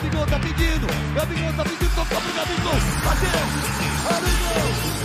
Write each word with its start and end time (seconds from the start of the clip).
Gabigol 0.00 0.26
tá 0.26 0.38
pedindo. 0.38 0.86
Gabigol 1.14 1.52
tá 1.52 1.62
pedindo, 1.62 1.94
tocou 1.94 2.20
pro 2.22 2.32
Gabigol. 2.32 2.72
Bateu. 3.04 3.30
Gabigol. 4.08 4.99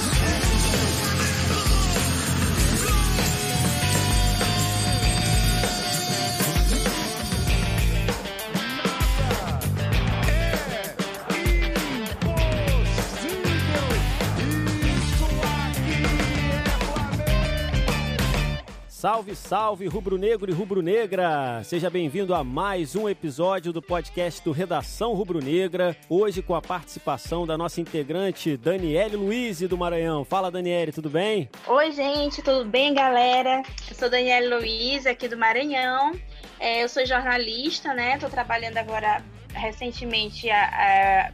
Salve, 19.05 19.35
salve, 19.35 19.87
rubro-negro 19.87 20.49
e 20.49 20.53
rubro-negra! 20.55 21.63
Seja 21.63 21.91
bem-vindo 21.91 22.33
a 22.33 22.43
mais 22.43 22.95
um 22.95 23.07
episódio 23.07 23.71
do 23.71 23.79
podcast 23.79 24.43
do 24.43 24.51
Redação 24.51 25.13
Rubro-Negra. 25.13 25.95
Hoje 26.09 26.41
com 26.41 26.55
a 26.55 26.61
participação 26.61 27.45
da 27.45 27.55
nossa 27.55 27.79
integrante 27.79 28.57
Daniele 28.57 29.15
Luiz 29.15 29.59
do 29.59 29.77
Maranhão. 29.77 30.25
Fala, 30.25 30.49
Daniele, 30.49 30.91
tudo 30.91 31.07
bem? 31.07 31.47
Oi, 31.67 31.91
gente, 31.91 32.41
tudo 32.41 32.65
bem, 32.65 32.95
galera? 32.95 33.61
Eu 33.87 33.95
sou 33.95 34.09
Daniele 34.09 34.55
Luiz, 34.55 35.05
aqui 35.05 35.27
do 35.27 35.37
Maranhão. 35.37 36.19
É, 36.59 36.83
eu 36.83 36.89
sou 36.89 37.05
jornalista, 37.05 37.93
né? 37.93 38.15
Estou 38.15 38.31
trabalhando 38.31 38.79
agora 38.79 39.23
recentemente, 39.53 40.49
a, 40.49 40.63
a, 40.63 41.31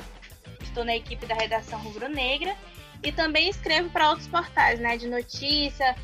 estou 0.62 0.84
na 0.84 0.98
equipe 0.98 1.26
da 1.26 1.36
Redação 1.36 1.80
Rubro-Negra 1.80 2.54
e 3.02 3.14
também 3.14 3.50
escrevo 3.50 3.90
para 3.92 4.10
outros 4.10 4.28
portais, 4.28 4.78
né? 4.78 4.98
De 4.98 5.08
notícia 5.08 5.96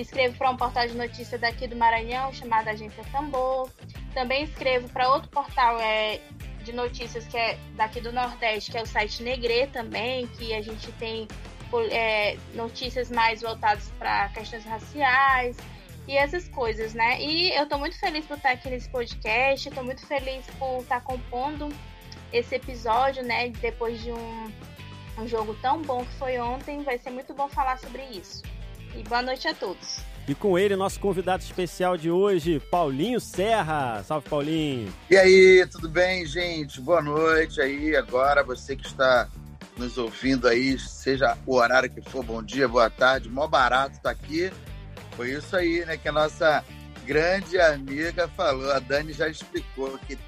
escrevo 0.00 0.36
para 0.36 0.50
um 0.50 0.56
portal 0.56 0.86
de 0.86 0.94
notícia 0.94 1.38
daqui 1.38 1.66
do 1.66 1.76
Maranhão 1.76 2.32
chamado 2.32 2.68
Agência 2.68 3.04
Tambor. 3.10 3.70
Também 4.14 4.44
escrevo 4.44 4.88
para 4.90 5.08
outro 5.12 5.28
portal 5.30 5.78
é, 5.80 6.20
de 6.62 6.72
notícias 6.72 7.26
que 7.26 7.36
é 7.36 7.58
daqui 7.76 8.00
do 8.00 8.12
Nordeste, 8.12 8.70
que 8.70 8.78
é 8.78 8.82
o 8.82 8.86
site 8.86 9.22
Negre 9.22 9.66
também, 9.68 10.26
que 10.26 10.54
a 10.54 10.60
gente 10.60 10.90
tem 10.92 11.28
é, 11.90 12.36
notícias 12.54 13.10
mais 13.10 13.42
voltadas 13.42 13.90
para 13.98 14.28
questões 14.30 14.64
raciais 14.64 15.56
e 16.08 16.16
essas 16.16 16.48
coisas, 16.48 16.94
né? 16.94 17.20
E 17.20 17.50
eu 17.56 17.64
estou 17.64 17.78
muito 17.78 17.98
feliz 17.98 18.24
por 18.26 18.36
estar 18.36 18.50
aqui 18.50 18.70
nesse 18.70 18.88
podcast, 18.88 19.68
estou 19.68 19.84
muito 19.84 20.06
feliz 20.06 20.46
por 20.58 20.80
estar 20.80 21.00
compondo 21.00 21.68
esse 22.32 22.54
episódio, 22.54 23.22
né? 23.22 23.48
Depois 23.48 24.00
de 24.02 24.12
um, 24.12 24.52
um 25.18 25.26
jogo 25.26 25.54
tão 25.60 25.82
bom 25.82 26.04
que 26.04 26.12
foi 26.14 26.38
ontem, 26.38 26.82
vai 26.82 26.98
ser 26.98 27.10
muito 27.10 27.34
bom 27.34 27.48
falar 27.48 27.78
sobre 27.78 28.02
isso. 28.04 28.42
E 28.96 29.02
boa 29.02 29.20
noite 29.20 29.46
a 29.46 29.54
todos. 29.54 30.00
E 30.26 30.34
com 30.34 30.58
ele, 30.58 30.74
nosso 30.74 30.98
convidado 30.98 31.42
especial 31.42 31.96
de 31.96 32.10
hoje, 32.10 32.58
Paulinho 32.70 33.20
Serra. 33.20 34.02
Salve, 34.02 34.28
Paulinho. 34.28 34.92
E 35.10 35.16
aí, 35.16 35.66
tudo 35.70 35.88
bem, 35.88 36.26
gente? 36.26 36.80
Boa 36.80 37.02
noite 37.02 37.60
aí. 37.60 37.94
Agora, 37.94 38.42
você 38.42 38.74
que 38.74 38.86
está 38.86 39.28
nos 39.76 39.98
ouvindo 39.98 40.48
aí, 40.48 40.78
seja 40.78 41.36
o 41.46 41.56
horário 41.56 41.90
que 41.90 42.00
for, 42.00 42.24
bom 42.24 42.42
dia, 42.42 42.66
boa 42.66 42.88
tarde, 42.88 43.28
mó 43.28 43.46
barato 43.46 44.00
tá 44.00 44.10
aqui. 44.10 44.50
Foi 45.14 45.30
isso 45.30 45.54
aí, 45.54 45.84
né, 45.84 45.96
que 45.98 46.08
a 46.08 46.12
nossa 46.12 46.64
grande 47.04 47.60
amiga 47.60 48.26
falou. 48.28 48.72
A 48.72 48.78
Dani 48.78 49.12
já 49.12 49.28
explicou 49.28 49.98
que 50.08 50.18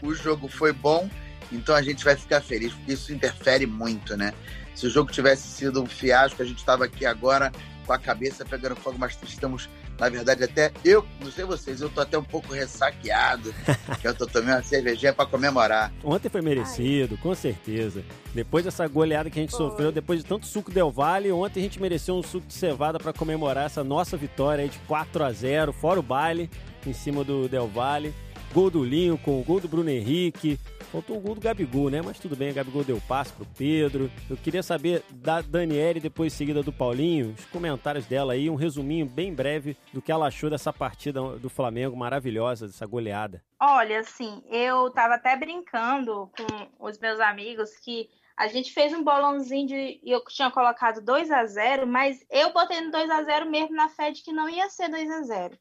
o 0.00 0.14
jogo 0.14 0.48
foi 0.48 0.72
bom, 0.72 1.10
então 1.50 1.74
a 1.74 1.82
gente 1.82 2.04
vai 2.04 2.14
ficar 2.14 2.40
feliz, 2.40 2.72
porque 2.72 2.92
isso 2.92 3.12
interfere 3.12 3.66
muito, 3.66 4.16
né? 4.16 4.32
Se 4.74 4.86
o 4.86 4.90
jogo 4.90 5.10
tivesse 5.10 5.48
sido 5.48 5.82
um 5.82 5.86
fiasco, 5.86 6.42
a 6.42 6.44
gente 6.44 6.58
estava 6.58 6.84
aqui 6.84 7.04
agora 7.04 7.50
com 7.86 7.92
a 7.92 7.98
cabeça 7.98 8.44
pegando 8.44 8.76
fogo, 8.76 8.96
mas 8.98 9.16
estamos, 9.22 9.68
na 9.98 10.08
verdade, 10.08 10.44
até 10.44 10.72
eu, 10.84 11.06
não 11.20 11.30
sei 11.30 11.44
vocês, 11.44 11.80
eu 11.80 11.88
tô 11.88 12.00
até 12.00 12.18
um 12.18 12.24
pouco 12.24 12.52
ressaqueado, 12.52 13.54
que 14.00 14.08
eu 14.08 14.14
tô 14.14 14.26
tomando 14.26 14.56
uma 14.56 14.62
cervejinha 14.62 15.12
para 15.12 15.26
comemorar. 15.26 15.92
Ontem 16.02 16.28
foi 16.28 16.42
merecido, 16.42 17.14
Ai. 17.16 17.22
com 17.22 17.34
certeza. 17.34 18.04
Depois 18.34 18.64
dessa 18.64 18.86
goleada 18.88 19.30
que 19.30 19.38
a 19.38 19.42
gente 19.42 19.52
foi. 19.52 19.60
sofreu, 19.60 19.92
depois 19.92 20.20
de 20.20 20.26
tanto 20.26 20.46
suco 20.46 20.70
Del 20.70 20.90
Valle, 20.90 21.30
ontem 21.30 21.60
a 21.60 21.62
gente 21.62 21.80
mereceu 21.80 22.16
um 22.16 22.22
suco 22.22 22.46
de 22.46 22.54
cevada 22.54 22.98
para 22.98 23.12
comemorar 23.12 23.66
essa 23.66 23.84
nossa 23.84 24.16
vitória 24.16 24.64
aí 24.64 24.68
de 24.68 24.78
4 24.80 25.24
a 25.24 25.32
0 25.32 25.72
fora 25.72 26.00
o 26.00 26.02
baile, 26.02 26.50
em 26.84 26.92
cima 26.92 27.22
do 27.22 27.48
Del 27.48 27.68
Valle. 27.68 28.12
Gol 28.52 28.70
do 28.70 28.84
Lincoln, 28.84 29.42
gol 29.42 29.60
do 29.60 29.68
Bruno 29.68 29.90
Henrique, 29.90 30.58
Faltou 30.90 31.16
o 31.16 31.20
gol 31.20 31.34
do 31.34 31.40
Gabigol, 31.40 31.90
né? 31.90 32.00
Mas 32.00 32.18
tudo 32.18 32.36
bem, 32.36 32.50
o 32.50 32.54
Gabigol 32.54 32.84
deu 32.84 33.00
passe 33.08 33.32
pro 33.32 33.46
Pedro. 33.56 34.10
Eu 34.30 34.36
queria 34.36 34.62
saber 34.62 35.02
da 35.10 35.40
Daniele, 35.40 36.00
depois 36.00 36.32
seguida 36.32 36.62
do 36.62 36.72
Paulinho, 36.72 37.34
os 37.36 37.44
comentários 37.46 38.06
dela 38.06 38.34
aí, 38.34 38.48
um 38.48 38.54
resuminho 38.54 39.06
bem 39.06 39.34
breve 39.34 39.76
do 39.92 40.00
que 40.00 40.12
ela 40.12 40.26
achou 40.26 40.48
dessa 40.48 40.72
partida 40.72 41.20
do 41.38 41.50
Flamengo 41.50 41.96
maravilhosa, 41.96 42.66
dessa 42.66 42.86
goleada. 42.86 43.42
Olha, 43.60 44.00
assim, 44.00 44.42
eu 44.48 44.90
tava 44.90 45.14
até 45.14 45.36
brincando 45.36 46.30
com 46.36 46.86
os 46.86 46.98
meus 46.98 47.20
amigos 47.20 47.76
que 47.78 48.08
a 48.36 48.46
gente 48.48 48.72
fez 48.72 48.92
um 48.92 49.02
bolãozinho 49.02 49.66
de. 49.66 50.00
Eu 50.04 50.22
tinha 50.26 50.50
colocado 50.50 51.00
2 51.00 51.30
a 51.30 51.46
0 51.46 51.86
mas 51.86 52.24
eu 52.30 52.52
botei 52.52 52.80
no 52.82 52.90
2 52.90 53.10
a 53.10 53.22
0 53.22 53.50
mesmo 53.50 53.74
na 53.74 53.88
fé 53.88 54.10
de 54.10 54.22
que 54.22 54.32
não 54.32 54.48
ia 54.48 54.68
ser 54.68 54.90
2 54.90 55.10
a 55.10 55.22
0 55.22 55.58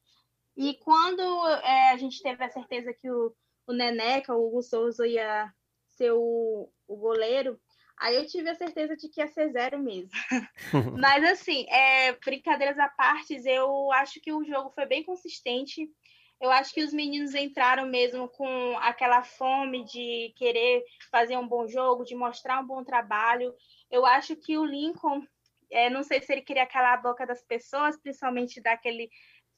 E 0.57 0.73
quando 0.83 1.21
é, 1.63 1.91
a 1.91 1.97
gente 1.97 2.21
teve 2.21 2.43
a 2.43 2.49
certeza 2.49 2.93
que 2.93 3.09
o 3.09 3.33
o 3.67 3.73
Neneca, 3.73 4.35
o 4.35 4.47
Hugo 4.47 4.61
Souza 4.61 5.07
ia 5.07 5.51
ser 5.89 6.11
o, 6.11 6.69
o 6.87 6.95
goleiro, 6.95 7.59
aí 7.99 8.15
eu 8.15 8.25
tive 8.25 8.49
a 8.49 8.55
certeza 8.55 8.95
de 8.95 9.09
que 9.09 9.21
ia 9.21 9.27
ser 9.27 9.49
zero 9.51 9.79
mesmo. 9.79 10.09
Mas 10.99 11.23
assim, 11.23 11.65
é, 11.69 12.13
brincadeiras 12.13 12.77
à 12.77 12.87
parte, 12.89 13.35
eu 13.45 13.91
acho 13.93 14.19
que 14.21 14.31
o 14.31 14.43
jogo 14.43 14.69
foi 14.71 14.85
bem 14.85 15.03
consistente. 15.03 15.89
Eu 16.39 16.51
acho 16.51 16.73
que 16.73 16.83
os 16.83 16.93
meninos 16.93 17.33
entraram 17.33 17.87
mesmo 17.87 18.27
com 18.27 18.77
aquela 18.79 19.23
fome 19.23 19.85
de 19.85 20.33
querer 20.35 20.83
fazer 21.09 21.37
um 21.37 21.47
bom 21.47 21.65
jogo, 21.67 22.03
de 22.03 22.13
mostrar 22.13 22.59
um 22.59 22.67
bom 22.67 22.83
trabalho. 22.83 23.55
Eu 23.89 24.05
acho 24.05 24.35
que 24.35 24.57
o 24.57 24.65
Lincoln, 24.65 25.25
é, 25.71 25.89
não 25.89 26.03
sei 26.03 26.21
se 26.21 26.33
ele 26.33 26.41
queria 26.41 26.67
calar 26.67 26.95
a 26.95 27.01
boca 27.01 27.25
das 27.25 27.41
pessoas, 27.41 27.97
principalmente 27.97 28.61
daquele 28.61 29.09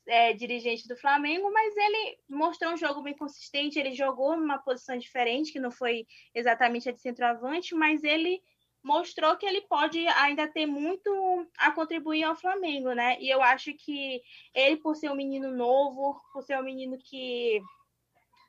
é, 0.08 0.34
dirigente 0.34 0.88
do 0.88 0.96
Flamengo, 0.96 1.52
mas 1.52 1.76
ele 1.76 2.18
mostrou 2.30 2.74
um 2.74 2.78
jogo 2.78 3.02
bem 3.02 3.16
consistente. 3.16 3.78
Ele 3.78 3.94
jogou 3.94 4.36
numa 4.38 4.58
posição 4.58 4.98
diferente, 4.98 5.52
que 5.52 5.60
não 5.60 5.72
foi 5.72 6.08
exatamente 6.34 6.90
a 6.90 6.92
de 6.92 7.02
centroavante, 7.02 7.76
mas 7.76 8.04
ele 8.04 8.42
mostrou 8.84 9.36
que 9.36 9.46
ele 9.46 9.62
pode 9.62 10.08
ainda 10.08 10.48
ter 10.48 10.66
muito 10.66 11.10
a 11.58 11.72
contribuir 11.72 12.24
ao 12.24 12.36
Flamengo, 12.36 12.94
né? 12.94 13.18
E 13.20 13.30
eu 13.30 13.42
acho 13.42 13.74
que 13.74 14.22
ele, 14.54 14.78
por 14.78 14.96
ser 14.96 15.12
um 15.12 15.16
menino 15.16 15.52
novo, 15.52 16.20
por 16.32 16.42
ser 16.42 16.58
um 16.58 16.64
menino 16.64 16.98
que 16.98 17.60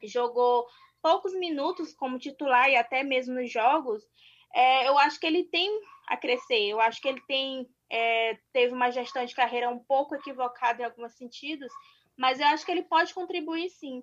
jogou 0.04 0.66
poucos 1.02 1.34
minutos 1.34 1.92
como 1.92 2.18
titular 2.18 2.70
e 2.70 2.76
até 2.76 3.02
mesmo 3.02 3.34
nos 3.34 3.50
jogos, 3.50 4.02
é, 4.54 4.88
eu 4.88 4.96
acho 4.98 5.18
que 5.18 5.26
ele 5.26 5.44
tem 5.44 5.68
a 6.06 6.16
crescer. 6.16 6.68
Eu 6.68 6.80
acho 6.80 7.00
que 7.00 7.08
ele 7.08 7.20
tem 7.26 7.68
é, 7.90 8.38
teve 8.52 8.72
uma 8.74 8.90
gestão 8.90 9.24
de 9.24 9.34
carreira 9.34 9.70
um 9.70 9.78
pouco 9.78 10.14
equivocada 10.14 10.82
em 10.82 10.84
alguns 10.84 11.14
sentidos, 11.14 11.72
mas 12.16 12.40
eu 12.40 12.46
acho 12.46 12.64
que 12.64 12.72
ele 12.72 12.82
pode 12.82 13.14
contribuir 13.14 13.70
sim. 13.70 14.02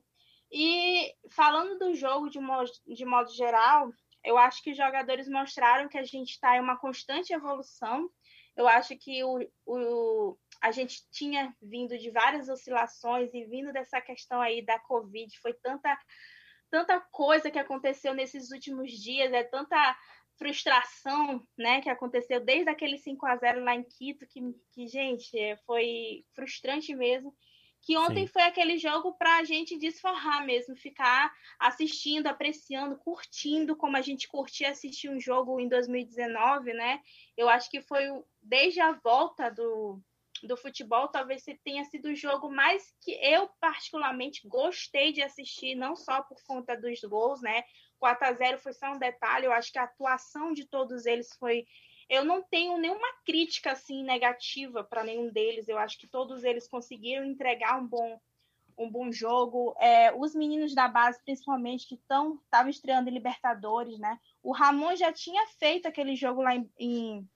E 0.52 1.14
falando 1.30 1.78
do 1.78 1.94
jogo 1.94 2.30
de 2.30 2.40
modo, 2.40 2.72
de 2.88 3.06
modo 3.06 3.32
geral, 3.32 3.92
eu 4.24 4.38
acho 4.38 4.62
que 4.64 4.72
os 4.72 4.78
jogadores 4.78 5.28
mostraram 5.28 5.88
que 5.88 5.98
a 5.98 6.04
gente 6.04 6.32
está 6.32 6.58
em 6.58 6.62
uma 6.62 6.78
constante 6.78 7.34
evolução. 7.34 8.10
Eu 8.56 8.68
acho 8.68 8.98
que 8.98 9.24
o, 9.24 9.48
o, 9.66 10.38
a 10.62 10.72
gente 10.72 11.04
tinha 11.12 11.54
vindo 11.62 11.98
de 11.98 12.10
várias 12.10 12.50
oscilações 12.50 13.34
e 13.34 13.44
vindo 13.46 13.72
dessa 13.72 14.02
questão 14.02 14.42
aí 14.42 14.66
da 14.66 14.80
Covid, 14.80 15.38
foi 15.40 15.54
tanta, 15.54 15.96
tanta 16.76 17.00
coisa 17.00 17.50
que 17.50 17.58
aconteceu 17.58 18.14
nesses 18.14 18.52
últimos 18.52 18.92
dias, 18.92 19.32
é 19.32 19.44
tanta 19.44 19.98
frustração, 20.38 21.42
né, 21.58 21.80
que 21.80 21.90
aconteceu 21.90 22.44
desde 22.44 22.70
aquele 22.70 22.98
5 22.98 23.26
a 23.26 23.38
0 23.38 23.64
lá 23.64 23.74
em 23.74 23.84
Quito, 23.84 24.28
que, 24.28 24.42
que 24.74 24.86
gente, 24.86 25.40
é, 25.40 25.56
foi 25.66 26.26
frustrante 26.34 26.94
mesmo. 26.94 27.34
Que 27.82 27.96
ontem 27.98 28.26
Sim. 28.26 28.34
foi 28.34 28.42
aquele 28.42 28.78
jogo 28.78 29.14
para 29.14 29.38
a 29.38 29.44
gente 29.46 29.78
desforrar 29.78 30.46
mesmo, 30.46 30.76
ficar 30.76 31.32
assistindo, 31.58 32.28
apreciando, 32.28 32.98
curtindo, 32.98 33.78
como 33.78 33.96
a 33.96 34.02
gente 34.02 34.28
curtia 34.28 34.72
assistir 34.72 35.08
um 35.08 35.20
jogo 35.20 35.58
em 35.62 35.70
2019, 35.70 36.74
né? 36.74 37.00
Eu 37.38 37.48
acho 37.48 37.70
que 37.70 37.80
foi 37.80 38.04
desde 38.42 38.82
a 38.82 38.92
volta 38.92 39.50
do, 39.50 40.02
do 40.44 40.58
futebol, 40.58 41.08
talvez 41.08 41.44
tenha 41.64 41.84
sido 41.86 42.10
o 42.10 42.16
jogo 42.16 42.52
mais 42.52 42.94
que 43.02 43.12
eu 43.12 43.50
particularmente 43.60 44.48
gostei 44.48 45.12
de 45.12 45.22
assistir, 45.22 45.76
não 45.76 45.96
só 45.96 46.22
por 46.24 46.38
conta 46.46 46.76
dos 46.76 47.00
gols, 47.02 47.42
né? 47.42 47.64
4 48.00 48.28
a 48.28 48.34
0 48.34 48.60
foi 48.60 48.74
só 48.74 48.92
um 48.92 49.00
detalhe, 49.00 49.46
eu 49.46 49.52
acho 49.52 49.72
que 49.72 49.80
a 49.80 49.84
atuação 49.84 50.52
de 50.52 50.66
todos 50.68 51.06
eles 51.06 51.34
foi 51.40 51.66
eu 52.10 52.24
não 52.24 52.42
tenho 52.44 52.78
nenhuma 52.78 53.08
crítica 53.26 53.72
assim 53.72 54.04
negativa 54.04 54.84
para 54.84 55.04
nenhum 55.04 55.32
deles. 55.32 55.68
Eu 55.68 55.78
acho 55.78 55.98
que 55.98 56.08
todos 56.08 56.44
eles 56.44 56.68
conseguiram 56.68 57.26
entregar 57.26 57.82
um 57.82 57.88
bom 57.88 58.20
um 58.78 58.90
bom 58.92 59.12
jogo. 59.12 59.74
É, 59.80 60.14
os 60.14 60.36
meninos 60.36 60.76
da 60.76 60.88
base, 60.88 61.24
principalmente, 61.24 61.88
que 61.88 61.96
estavam 61.96 62.70
estreando 62.70 63.10
em 63.10 63.14
Libertadores, 63.14 63.98
né? 63.98 64.20
O 64.44 64.52
Ramon 64.52 64.96
já 64.96 65.14
tinha 65.14 65.48
feito 65.58 65.88
aquele 65.88 66.14
jogo 66.16 66.42
lá 66.42 66.56
em, 66.56 66.70
em, 66.78 67.30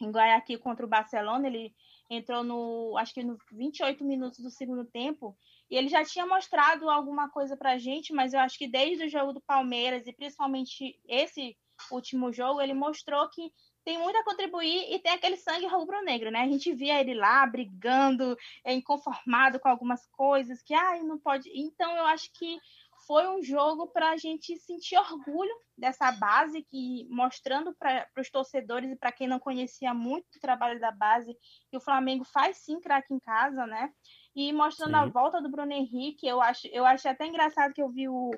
em 0.00 0.10
Guayaquil 0.10 0.60
contra 0.60 0.86
o 0.86 0.88
Barcelona. 0.88 1.48
Ele 1.48 1.74
entrou 2.08 2.44
no, 2.44 2.96
acho 2.98 3.12
que 3.12 3.22
no 3.22 3.36
28 3.52 4.04
minutos 4.04 4.40
do 4.40 4.50
segundo 4.50 4.84
tempo, 4.84 5.36
e 5.70 5.76
ele 5.76 5.88
já 5.88 6.04
tinha 6.04 6.26
mostrado 6.26 6.88
alguma 6.88 7.28
coisa 7.28 7.56
pra 7.56 7.78
gente, 7.78 8.12
mas 8.12 8.32
eu 8.32 8.40
acho 8.40 8.58
que 8.58 8.68
desde 8.68 9.04
o 9.04 9.08
jogo 9.08 9.32
do 9.32 9.40
Palmeiras, 9.40 10.06
e 10.06 10.12
principalmente 10.12 11.00
esse 11.08 11.56
último 11.90 12.32
jogo, 12.32 12.60
ele 12.60 12.74
mostrou 12.74 13.28
que 13.28 13.52
tem 13.84 13.98
muito 13.98 14.16
a 14.16 14.24
contribuir 14.24 14.92
e 14.92 14.98
tem 14.98 15.12
aquele 15.12 15.36
sangue 15.36 15.66
rubro-negro, 15.66 16.28
né? 16.28 16.40
A 16.40 16.48
gente 16.48 16.72
via 16.72 17.00
ele 17.00 17.14
lá 17.14 17.46
brigando, 17.46 18.36
é, 18.64 18.72
inconformado 18.72 19.60
com 19.60 19.68
algumas 19.68 20.04
coisas, 20.08 20.60
que 20.60 20.74
ai, 20.74 21.04
não 21.04 21.18
pode. 21.18 21.48
Então, 21.54 21.96
eu 21.96 22.04
acho 22.06 22.32
que 22.32 22.58
foi 23.06 23.26
um 23.28 23.42
jogo 23.42 23.86
para 23.88 24.10
a 24.10 24.16
gente 24.16 24.56
sentir 24.58 24.96
orgulho 24.98 25.54
dessa 25.76 26.10
base, 26.12 26.62
que 26.62 27.06
mostrando 27.10 27.74
para 27.78 28.06
os 28.18 28.30
torcedores 28.30 28.90
e 28.90 28.96
para 28.96 29.12
quem 29.12 29.28
não 29.28 29.38
conhecia 29.38 29.94
muito 29.94 30.24
o 30.36 30.40
trabalho 30.40 30.80
da 30.80 30.90
base, 30.90 31.36
que 31.70 31.76
o 31.76 31.80
Flamengo 31.80 32.24
faz 32.24 32.58
sim 32.58 32.80
craque 32.80 33.14
em 33.14 33.20
casa, 33.20 33.66
né? 33.66 33.92
E 34.34 34.52
mostrando 34.52 34.90
sim. 34.90 34.96
a 34.96 35.06
volta 35.06 35.40
do 35.40 35.50
Bruno 35.50 35.72
Henrique, 35.72 36.26
eu 36.26 36.40
acho, 36.40 36.66
eu 36.68 36.84
achei 36.84 37.10
até 37.10 37.26
engraçado 37.26 37.72
que 37.72 37.82
eu 37.82 37.90
vi 37.90 38.08
o, 38.08 38.30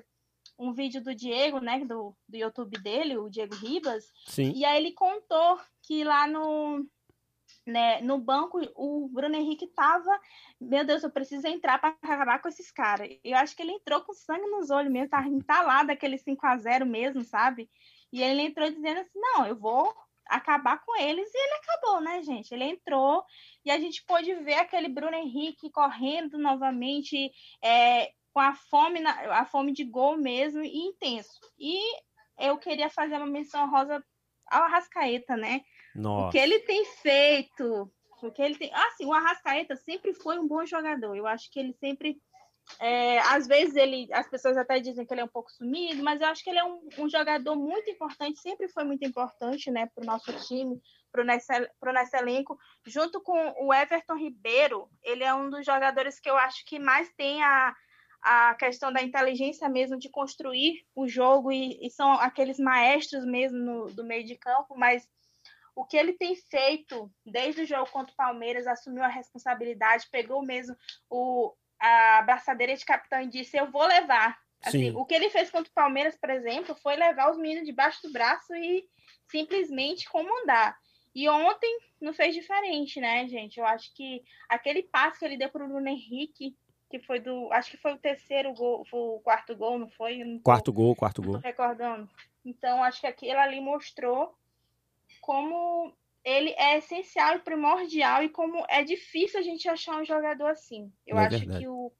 um 0.57 0.73
vídeo 0.73 1.01
do 1.01 1.15
Diego, 1.15 1.59
né, 1.59 1.83
do, 1.85 2.15
do 2.27 2.37
YouTube 2.37 2.77
dele, 2.81 3.17
o 3.17 3.29
Diego 3.29 3.55
Ribas, 3.55 4.05
Sim. 4.27 4.51
e 4.53 4.65
aí 4.65 4.77
ele 4.77 4.91
contou 4.91 5.59
que 5.81 6.03
lá 6.03 6.27
no, 6.27 6.85
né, 7.65 8.01
no 8.01 8.17
banco 8.17 8.59
o 8.75 9.09
Bruno 9.09 9.35
Henrique 9.35 9.67
tava, 9.67 10.19
meu 10.59 10.83
Deus, 10.85 11.03
eu 11.03 11.11
preciso 11.11 11.47
entrar 11.47 11.79
para 11.79 11.95
acabar 12.01 12.41
com 12.41 12.47
esses 12.47 12.71
caras. 12.71 13.09
Eu 13.23 13.37
acho 13.37 13.55
que 13.55 13.61
ele 13.61 13.73
entrou 13.73 14.01
com 14.01 14.13
sangue 14.13 14.47
nos 14.47 14.69
olhos 14.69 14.91
mesmo, 14.91 15.09
tava 15.09 15.27
entalado 15.27 15.91
aquele 15.91 16.17
5 16.17 16.45
a 16.45 16.57
0 16.57 16.85
mesmo, 16.85 17.23
sabe? 17.23 17.69
E 18.11 18.21
ele 18.23 18.41
entrou 18.41 18.69
dizendo 18.69 18.99
assim: 19.01 19.19
"Não, 19.19 19.45
eu 19.45 19.55
vou 19.55 19.93
acabar 20.29 20.79
com 20.85 20.95
eles 20.95 21.29
e 21.33 21.37
ele 21.37 21.53
acabou, 21.55 22.01
né, 22.01 22.21
gente? 22.21 22.53
Ele 22.53 22.63
entrou 22.63 23.23
e 23.65 23.71
a 23.71 23.79
gente 23.79 24.03
pôde 24.05 24.33
ver 24.35 24.55
aquele 24.55 24.87
Bruno 24.87 25.15
Henrique 25.15 25.71
correndo 25.71 26.37
novamente, 26.37 27.31
é, 27.63 28.11
com 28.31 28.39
a 28.39 28.53
fome, 28.53 28.99
na, 28.99 29.39
a 29.39 29.45
fome 29.45 29.73
de 29.73 29.83
gol 29.83 30.17
mesmo 30.17 30.61
e 30.63 30.77
intenso. 30.77 31.39
E 31.57 31.79
eu 32.37 32.57
queria 32.57 32.89
fazer 32.89 33.17
uma 33.17 33.25
menção 33.25 33.69
rosa 33.69 34.03
ao 34.47 34.63
Arrascaeta, 34.63 35.35
né? 35.35 35.61
Nossa. 35.95 36.27
O 36.27 36.31
que 36.31 36.37
ele 36.37 36.59
tem 36.59 36.85
feito, 36.85 37.91
o 38.21 38.31
que 38.31 38.41
ele 38.41 38.55
tem. 38.55 38.71
Assim, 38.73 39.05
o 39.05 39.13
Arrascaeta 39.13 39.75
sempre 39.75 40.13
foi 40.13 40.37
um 40.37 40.47
bom 40.47 40.65
jogador. 40.65 41.15
Eu 41.15 41.27
acho 41.27 41.51
que 41.51 41.59
ele 41.59 41.73
sempre. 41.73 42.21
É, 42.79 43.17
às 43.21 43.47
vezes 43.47 43.75
ele, 43.75 44.07
as 44.13 44.29
pessoas 44.29 44.55
até 44.55 44.79
dizem 44.79 45.03
que 45.03 45.11
ele 45.11 45.21
é 45.21 45.23
um 45.23 45.29
pouco 45.29 45.49
sumido, 45.51 46.03
mas 46.03 46.21
eu 46.21 46.27
acho 46.27 46.43
que 46.43 46.51
ele 46.51 46.59
é 46.59 46.63
um, 46.63 46.87
um 46.99 47.09
jogador 47.09 47.55
muito 47.55 47.89
importante, 47.89 48.39
sempre 48.39 48.67
foi 48.67 48.83
muito 48.83 49.03
importante, 49.03 49.71
né, 49.71 49.87
para 49.87 50.03
o 50.03 50.05
nosso 50.05 50.31
time, 50.45 50.79
para 51.11 51.23
o 51.23 51.25
nosso, 51.25 52.15
elenco, 52.15 52.59
junto 52.85 53.21
com 53.21 53.55
o 53.59 53.73
Everton 53.73 54.15
Ribeiro, 54.15 54.87
ele 55.01 55.23
é 55.23 55.33
um 55.33 55.49
dos 55.49 55.65
jogadores 55.65 56.19
que 56.19 56.29
eu 56.29 56.37
acho 56.37 56.63
que 56.65 56.77
mais 56.77 57.11
tem 57.17 57.41
a, 57.41 57.73
a 58.21 58.53
questão 58.53 58.93
da 58.93 59.01
inteligência 59.01 59.67
mesmo 59.67 59.97
de 59.97 60.07
construir 60.07 60.85
o 60.93 61.07
jogo 61.07 61.51
e, 61.51 61.79
e 61.81 61.89
são 61.89 62.11
aqueles 62.13 62.59
maestros 62.59 63.25
mesmo 63.25 63.57
no, 63.57 63.87
do 63.87 64.03
meio 64.03 64.23
de 64.23 64.35
campo, 64.35 64.77
mas 64.77 65.07
o 65.79 65.85
que 65.85 65.95
ele 65.95 66.11
tem 66.11 66.35
feito 66.35 67.09
desde 67.25 67.61
o 67.61 67.65
jogo 67.65 67.89
contra 67.89 68.11
o 68.11 68.17
Palmeiras, 68.17 68.67
assumiu 68.67 69.01
a 69.01 69.07
responsabilidade, 69.07 70.09
pegou 70.11 70.45
mesmo 70.45 70.75
o, 71.09 71.53
a 71.79 72.21
braçadeira 72.23 72.75
de 72.75 72.83
capitão 72.83 73.21
e 73.21 73.29
disse: 73.29 73.55
Eu 73.55 73.71
vou 73.71 73.85
levar. 73.87 74.37
Assim, 74.61 74.91
o 74.91 75.05
que 75.05 75.13
ele 75.13 75.29
fez 75.29 75.49
contra 75.49 75.71
o 75.71 75.73
Palmeiras, 75.73 76.17
por 76.17 76.29
exemplo, 76.31 76.75
foi 76.83 76.97
levar 76.97 77.31
os 77.31 77.37
meninos 77.37 77.65
debaixo 77.65 78.01
do 78.03 78.11
braço 78.11 78.53
e 78.53 78.83
simplesmente 79.31 80.09
comandar. 80.09 80.77
E 81.15 81.29
ontem 81.29 81.79
não 82.01 82.11
fez 82.11 82.35
diferente, 82.35 82.99
né, 82.99 83.25
gente? 83.29 83.57
Eu 83.57 83.65
acho 83.65 83.95
que 83.95 84.21
aquele 84.49 84.83
passe 84.83 85.19
que 85.19 85.23
ele 85.23 85.37
deu 85.37 85.47
para 85.47 85.63
o 85.63 85.67
Bruno 85.69 85.87
Henrique 85.87 86.57
que 86.89 86.99
foi 86.99 87.21
do. 87.21 87.49
Acho 87.53 87.71
que 87.71 87.77
foi 87.77 87.93
o 87.93 87.99
terceiro 87.99 88.53
gol, 88.53 88.85
o 88.91 89.19
quarto 89.21 89.55
gol, 89.55 89.79
não 89.79 89.87
foi? 89.87 90.17
Não 90.25 90.39
quarto 90.39 90.73
gol, 90.73 90.93
quarto 90.93 91.21
gol. 91.21 91.37
recordando. 91.37 92.09
Então, 92.43 92.83
acho 92.83 92.99
que 92.99 93.07
aquilo 93.07 93.39
ali 93.39 93.61
mostrou 93.61 94.35
como 95.29 95.93
ele 96.25 96.55
é 96.57 96.79
essencial 96.79 97.35
e 97.35 97.39
primordial 97.39 98.23
e 98.23 98.29
como 98.29 98.65
é 98.67 98.83
difícil 98.83 99.39
a 99.39 99.43
gente 99.43 99.69
achar 99.69 100.01
um 100.01 100.03
jogador 100.03 100.47
assim. 100.47 100.91
Eu 101.05 101.19
é 101.19 101.27
acho 101.27 101.37
verdade. 101.37 101.59
que 101.59 101.67
o, 101.67 101.91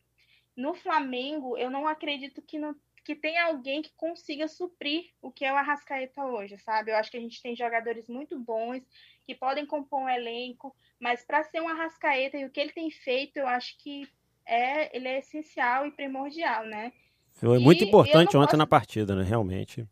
no 0.58 0.74
Flamengo, 0.74 1.56
eu 1.56 1.70
não 1.70 1.88
acredito 1.88 2.42
que, 2.42 2.58
não, 2.58 2.76
que 3.06 3.16
tenha 3.16 3.46
alguém 3.46 3.84
que 3.84 3.92
consiga 3.96 4.48
suprir 4.48 5.12
o 5.22 5.32
que 5.32 5.46
é 5.46 5.54
o 5.54 5.56
Arrascaeta 5.56 6.26
hoje, 6.26 6.58
sabe? 6.58 6.90
Eu 6.90 6.96
acho 6.96 7.12
que 7.12 7.18
a 7.18 7.22
gente 7.22 7.40
tem 7.40 7.56
jogadores 7.56 8.10
muito 8.10 8.36
bons 8.40 8.82
que 9.28 9.36
podem 9.36 9.64
compor 9.64 10.02
um 10.02 10.10
elenco, 10.10 10.76
mas 11.00 11.24
para 11.24 11.44
ser 11.44 11.62
um 11.62 11.68
Arrascaeta 11.68 12.36
e 12.36 12.46
o 12.46 12.50
que 12.50 12.60
ele 12.60 12.72
tem 12.72 12.90
feito, 12.90 13.38
eu 13.38 13.46
acho 13.46 13.78
que 13.78 14.10
é, 14.44 14.98
ele 14.98 15.08
é 15.08 15.20
essencial 15.20 15.86
e 15.86 15.92
primordial, 15.92 16.66
né? 16.66 16.92
Foi 17.34 17.60
muito 17.60 17.84
importante 17.84 18.36
ontem 18.36 18.48
posso... 18.48 18.58
na 18.58 18.66
partida, 18.66 19.16
né? 19.16 19.22
Realmente. 19.24 19.88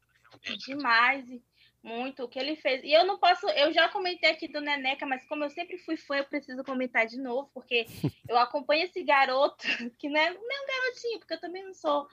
Demais, 0.65 1.29
muito 1.83 2.23
o 2.23 2.27
que 2.27 2.39
ele 2.39 2.55
fez. 2.55 2.83
E 2.83 2.91
eu 2.91 3.05
não 3.05 3.17
posso, 3.17 3.47
eu 3.49 3.71
já 3.73 3.87
comentei 3.89 4.29
aqui 4.29 4.47
do 4.47 4.61
Neneca, 4.61 5.05
mas 5.05 5.25
como 5.25 5.43
eu 5.43 5.49
sempre 5.49 5.77
fui 5.79 5.95
fã, 5.97 6.17
eu 6.17 6.25
preciso 6.25 6.63
comentar 6.63 7.05
de 7.05 7.17
novo, 7.17 7.49
porque 7.53 7.85
eu 8.27 8.37
acompanho 8.37 8.83
esse 8.83 9.03
garoto, 9.03 9.65
que 9.97 10.09
não 10.09 10.19
é, 10.19 10.29
não 10.31 10.51
é 10.51 10.61
um 10.61 10.67
garotinho, 10.67 11.19
porque 11.19 11.33
eu 11.33 11.39
também 11.39 11.63
não 11.63 11.73
sou 11.73 12.07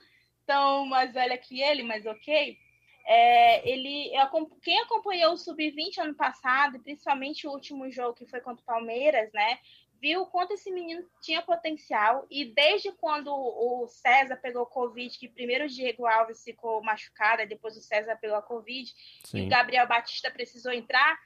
tão 0.47 0.87
mais 0.87 1.13
velha 1.13 1.37
que 1.39 1.61
ele, 1.61 1.83
mas 1.83 2.07
ok. 2.07 2.59
É, 3.07 3.69
ele, 3.69 4.11
eu, 4.17 4.47
quem 4.63 4.81
acompanhou 4.81 5.35
o 5.35 5.37
Sub-20 5.37 5.99
ano 5.99 6.15
passado, 6.15 6.81
principalmente 6.81 7.47
o 7.47 7.51
último 7.51 7.91
jogo 7.91 8.15
que 8.15 8.27
foi 8.27 8.41
contra 8.41 8.63
o 8.63 8.67
Palmeiras, 8.67 9.31
né? 9.33 9.59
Viu 10.05 10.21
o 10.21 10.27
quanto 10.27 10.53
esse 10.53 10.71
menino 10.71 11.03
tinha 11.23 11.41
potencial 11.41 12.27
e 12.31 12.45
desde 12.45 12.93
quando 12.93 13.29
o 13.33 13.87
César 13.89 14.37
pegou 14.37 14.67
Covid, 14.67 15.19
que 15.19 15.31
primeiro 15.31 15.65
o 15.65 15.69
Diego 15.69 16.07
Alves 16.07 16.45
ficou 16.45 16.85
machucado, 16.85 17.49
depois 17.49 17.75
o 17.75 17.81
César 17.81 18.15
pegou 18.17 18.37
a 18.37 18.43
Covid 18.43 18.93
Sim. 19.25 19.39
e 19.39 19.47
o 19.47 19.49
Gabriel 19.49 19.89
Batista 19.89 20.31
precisou 20.31 20.73
entrar, 20.73 21.19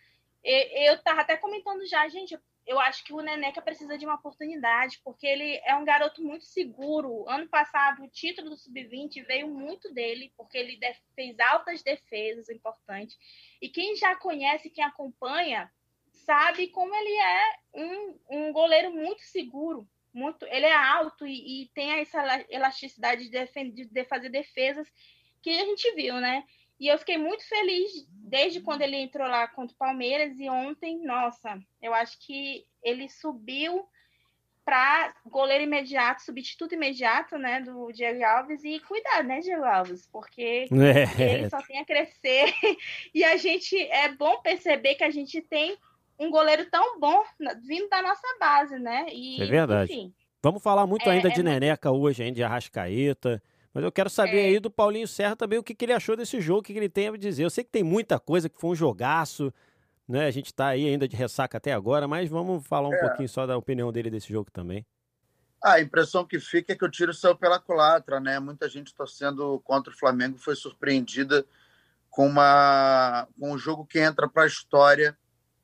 eu 0.45 0.95
estava 0.95 1.23
até 1.23 1.37
comentando 1.37 1.85
já, 1.89 2.09
gente, 2.09 2.39
eu 2.65 2.79
acho 2.79 3.03
que 3.03 3.13
o 3.13 3.21
Neneca 3.21 3.61
precisa 3.61 3.99
de 3.99 4.05
uma 4.05 4.15
oportunidade, 4.15 5.01
porque 5.03 5.27
ele 5.27 5.61
é 5.65 5.75
um 5.75 5.85
garoto 5.85 6.23
muito 6.23 6.45
seguro. 6.45 7.29
Ano 7.29 7.49
passado, 7.49 8.05
o 8.05 8.09
título 8.09 8.51
do 8.51 8.57
Sub-20 8.57 9.27
veio 9.27 9.49
muito 9.49 9.93
dele, 9.93 10.33
porque 10.37 10.57
ele 10.57 10.79
fez 11.17 11.37
altas 11.41 11.83
defesas 11.83 12.49
importantes. 12.49 13.19
E 13.61 13.69
quem 13.69 13.97
já 13.97 14.15
conhece, 14.15 14.71
quem 14.71 14.85
acompanha, 14.85 15.69
sabe 16.25 16.69
como 16.69 16.95
ele 16.95 17.17
é 17.17 17.55
um, 17.75 18.19
um 18.31 18.53
goleiro 18.53 18.93
muito 18.93 19.23
seguro. 19.23 19.89
Muito, 20.13 20.45
ele 20.47 20.67
é 20.67 20.75
alto 20.75 21.27
e, 21.27 21.63
e 21.63 21.69
tem 21.69 21.93
essa 22.01 22.45
elasticidade 22.49 23.25
de, 23.25 23.31
defender, 23.31 23.85
de 23.85 24.05
fazer 24.05 24.31
defesas 24.31 24.89
que 25.43 25.51
a 25.51 25.65
gente 25.65 25.95
viu, 25.95 26.15
né? 26.15 26.45
E 26.81 26.89
eu 26.89 26.99
fiquei 26.99 27.19
muito 27.19 27.47
feliz 27.49 28.07
desde 28.09 28.61
quando 28.61 28.83
ele 28.83 28.97
entrou 28.97 29.27
lá 29.27 29.49
contra 29.49 29.75
o 29.75 29.79
Palmeiras 29.79 30.39
e 30.39 30.49
ontem, 30.49 31.05
nossa, 31.05 31.61
eu 31.83 31.93
acho 31.93 32.19
que 32.21 32.67
ele 32.83 33.09
subiu 33.09 33.89
para 34.65 35.15
goleiro 35.25 35.65
imediato, 35.65 36.23
substituto 36.23 36.75
imediato, 36.75 37.39
né, 37.39 37.63
do 37.63 37.91
Diego 37.91 38.23
Alves 38.23 38.63
e 38.65 38.79
cuidado, 38.81 39.27
né, 39.27 39.41
Diego 39.41 39.65
Alves, 39.65 40.07
porque 40.13 40.69
é. 40.71 41.33
ele 41.37 41.49
só 41.49 41.63
tem 41.63 41.79
a 41.79 41.87
crescer 41.87 42.53
e 43.15 43.25
a 43.25 43.37
gente 43.39 43.75
é 43.91 44.13
bom 44.13 44.43
perceber 44.43 44.95
que 44.95 45.05
a 45.05 45.11
gente 45.11 45.41
tem 45.41 45.75
um 46.19 46.31
goleiro 46.31 46.69
tão 46.71 46.99
bom 46.99 47.23
vindo 47.67 47.89
da 47.89 48.03
nossa 48.03 48.27
base, 48.41 48.79
né? 48.79 49.07
E, 49.11 49.41
é 49.43 49.47
verdade. 49.47 49.93
Enfim, 49.93 50.15
Vamos 50.43 50.63
falar 50.63 50.87
muito 50.87 51.09
é, 51.09 51.13
ainda 51.13 51.29
é 51.29 51.33
de 51.33 51.43
Neneca 51.43 51.91
hoje, 51.91 52.23
ainda 52.23 52.37
de 52.37 52.45
Arrascaeta. 52.45 53.43
Mas 53.75 53.85
eu 53.85 53.93
quero 53.93 54.09
saber 54.09 54.41
é. 54.41 54.47
aí 54.47 54.61
do 54.61 54.71
Paulinho 54.71 55.09
Serra 55.09 55.37
também 55.37 55.59
o 55.59 55.63
que, 55.63 55.75
que 55.75 55.85
ele 55.85 55.93
achou 55.93 56.17
desse 56.17 56.41
jogo, 56.41 56.61
o 56.61 56.63
que, 56.63 56.73
que 56.73 56.79
ele 56.79 56.89
tem 56.89 57.09
a 57.09 57.17
dizer. 57.17 57.45
Eu 57.45 57.51
sei 57.51 57.65
que 57.65 57.71
tem 57.71 57.83
muita 57.83 58.19
coisa, 58.19 58.49
que 58.49 58.59
foi 58.59 58.71
um 58.71 58.75
jogaço, 58.75 59.53
né? 60.07 60.27
A 60.27 60.31
gente 60.31 60.47
está 60.47 60.69
aí 60.69 60.89
ainda 60.89 61.09
de 61.09 61.17
ressaca 61.17 61.59
até 61.59 61.73
agora, 61.73 62.07
mas 62.07 62.29
vamos 62.29 62.67
falar 62.67 62.89
um 62.89 62.95
é. 62.95 63.01
pouquinho 63.01 63.29
só 63.29 63.47
da 63.47 63.57
opinião 63.57 63.93
dele 63.93 64.11
desse 64.11 64.33
jogo 64.33 64.51
também. 64.51 64.87
Ah, 65.63 65.73
a 65.75 65.81
impressão 65.81 66.25
que 66.25 66.39
fica 66.39 66.73
é 66.73 66.77
que 66.77 66.85
o 66.85 66.91
tiro 66.91 67.13
saiu 67.13 67.37
pela 67.37 67.59
culatra, 67.59 68.21
né? 68.21 68.39
Muita 68.39 68.69
gente 68.69 68.95
torcendo 68.95 69.61
contra 69.65 69.93
o 69.93 69.97
Flamengo 69.97 70.39
foi 70.39 70.55
surpreendida 70.55 71.45
com, 72.09 72.27
uma, 72.29 73.27
com 73.39 73.53
um 73.53 73.59
jogo 73.59 73.85
que 73.85 73.99
entra 73.99 74.29
para 74.29 74.45
a 74.45 74.47
história 74.47 75.19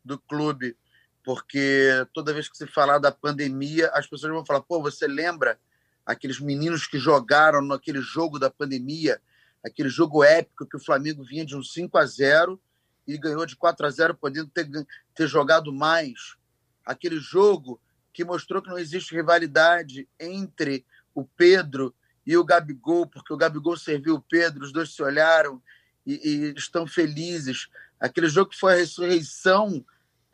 do 0.05 0.19
clube, 0.19 0.77
porque 1.25 1.89
toda 2.13 2.33
vez 2.33 2.49
que 2.49 2.57
se 2.57 2.67
falar 2.67 2.99
da 2.99 3.11
pandemia, 3.11 3.91
as 3.95 4.07
pessoas 4.07 4.33
vão 4.33 4.45
falar: 4.45 4.61
pô, 4.61 4.83
você 4.83 5.07
lembra 5.07 5.59
aqueles 6.05 6.39
meninos 6.39 6.87
que 6.87 6.99
jogaram 6.99 7.63
naquele 7.63 8.01
jogo 8.01 8.39
da 8.39 8.51
pandemia, 8.51 9.21
aquele 9.65 9.89
jogo 9.89 10.23
épico 10.23 10.67
que 10.67 10.77
o 10.77 10.85
Flamengo 10.85 11.25
vinha 11.25 11.45
de 11.45 11.57
um 11.57 11.63
5 11.63 11.97
a 11.97 12.05
0 12.05 12.61
e 13.07 13.17
ganhou 13.17 13.47
de 13.47 13.57
4 13.57 13.87
a 13.87 13.91
0 13.91 14.15
podendo 14.15 14.51
ter, 14.51 14.69
ter 15.15 15.27
jogado 15.27 15.73
mais. 15.73 16.37
Aquele 16.85 17.19
jogo 17.19 17.81
que 18.13 18.25
mostrou 18.25 18.63
que 18.63 18.69
não 18.69 18.79
existe 18.79 19.15
rivalidade 19.15 20.09
entre 20.21 20.85
o 21.15 21.25
Pedro 21.25 21.95
e 22.27 22.37
o 22.37 22.45
Gabigol, 22.45 23.07
porque 23.07 23.33
o 23.33 23.37
Gabigol 23.37 23.77
serviu 23.77 24.15
o 24.17 24.23
Pedro, 24.23 24.65
os 24.65 24.73
dois 24.73 24.95
se 24.95 25.03
olharam 25.03 25.63
e, 26.07 26.15
e 26.15 26.55
estão 26.57 26.87
felizes. 26.87 27.69
Aquele 27.99 28.29
jogo 28.29 28.51
que 28.51 28.59
foi 28.59 28.75
a 28.75 28.77
ressurreição 28.77 29.85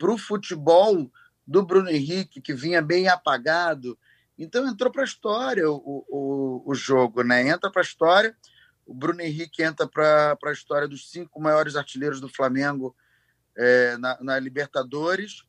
para 0.01 0.11
o 0.11 0.17
futebol 0.17 1.11
do 1.45 1.63
Bruno 1.63 1.87
Henrique, 1.87 2.41
que 2.41 2.55
vinha 2.55 2.81
bem 2.81 3.07
apagado. 3.07 3.95
Então 4.35 4.67
entrou 4.67 4.91
para 4.91 5.03
a 5.03 5.05
história 5.05 5.69
o, 5.69 6.03
o, 6.09 6.63
o 6.65 6.73
jogo, 6.73 7.21
né? 7.21 7.47
Entra 7.47 7.69
para 7.69 7.81
a 7.81 7.85
história. 7.85 8.35
O 8.83 8.95
Bruno 8.95 9.21
Henrique 9.21 9.61
entra 9.61 9.87
para 9.87 10.35
a 10.43 10.51
história 10.51 10.87
dos 10.87 11.11
cinco 11.11 11.39
maiores 11.39 11.75
artilheiros 11.75 12.19
do 12.19 12.27
Flamengo 12.27 12.95
é, 13.55 13.95
na, 13.97 14.17
na, 14.21 14.39
Libertadores. 14.39 15.43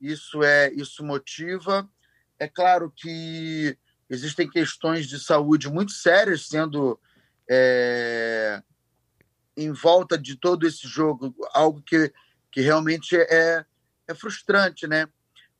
Isso 0.00 0.42
é 0.42 0.72
isso 0.72 1.04
motiva. 1.04 1.86
É 2.38 2.48
claro 2.48 2.90
que 2.90 3.76
existem 4.08 4.48
questões 4.48 5.06
de 5.06 5.20
saúde 5.20 5.68
muito 5.68 5.92
sérias 5.92 6.48
sendo 6.48 6.98
é, 7.50 8.62
em 9.54 9.72
volta 9.72 10.16
de 10.16 10.36
todo 10.36 10.66
esse 10.66 10.88
jogo, 10.88 11.34
algo 11.52 11.82
que, 11.82 12.10
que 12.50 12.62
realmente 12.62 13.14
é, 13.14 13.66
é 14.08 14.14
frustrante, 14.14 14.86
né? 14.86 15.08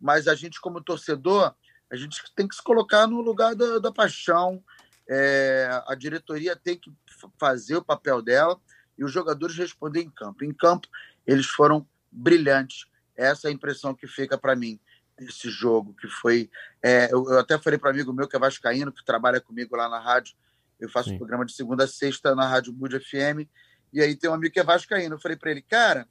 Mas 0.01 0.29
a 0.29 0.35
gente, 0.35 0.61
como 0.61 0.83
torcedor, 0.83 1.55
a 1.91 1.97
gente 1.97 2.23
tem 2.35 2.47
que 2.47 2.55
se 2.55 2.63
colocar 2.63 3.07
no 3.07 3.21
lugar 3.21 3.55
da, 3.55 3.79
da 3.79 3.93
paixão. 3.93 4.63
É, 5.09 5.69
a 5.87 5.95
diretoria 5.95 6.57
tem 6.57 6.77
que 6.77 6.93
fazer 7.39 7.77
o 7.77 7.85
papel 7.85 8.23
dela 8.23 8.59
e 8.99 9.05
os 9.05 9.13
jogadores 9.13 9.57
responder 9.57 10.01
em 10.03 10.11
campo. 10.11 10.45
Em 10.45 10.53
campo, 10.53 10.89
eles 11.27 11.47
foram 11.47 11.87
brilhantes. 12.11 12.87
Essa 13.17 13.49
é 13.49 13.51
a 13.51 13.55
impressão 13.55 13.95
que 13.95 14.07
fica 14.07 14.37
para 14.37 14.57
mim 14.57 14.79
desse 15.19 15.49
jogo, 15.49 15.95
que 15.95 16.09
foi. 16.09 16.51
É, 16.83 17.13
eu, 17.13 17.25
eu, 17.31 17.39
até 17.39 17.59
falei 17.59 17.79
para 17.79 17.91
um 17.91 17.93
amigo 17.93 18.13
meu 18.13 18.29
que 18.29 18.37
é 18.37 18.39
Vascaíno, 18.39 18.93
que 18.93 19.05
trabalha 19.05 19.41
comigo 19.41 19.77
lá 19.77 19.89
na 19.89 20.01
rádio. 20.01 20.35
Eu 20.81 20.89
faço 20.89 21.13
um 21.13 21.17
programa 21.17 21.45
de 21.45 21.53
segunda 21.53 21.85
a 21.85 21.89
sexta 21.89 22.35
na 22.35 22.47
Rádio 22.47 22.73
Bud 22.73 22.99
FM. 22.99 23.49
E 23.93 24.03
aí 24.03 24.17
tem 24.17 24.29
um 24.29 24.35
amigo 24.35 24.53
que 24.53 24.61
é 24.61 24.65
Vascaíno. 24.65 25.15
Eu 25.15 25.21
falei 25.21 25.37
para 25.37 25.53
ele, 25.53 25.63
cara, 25.63 26.09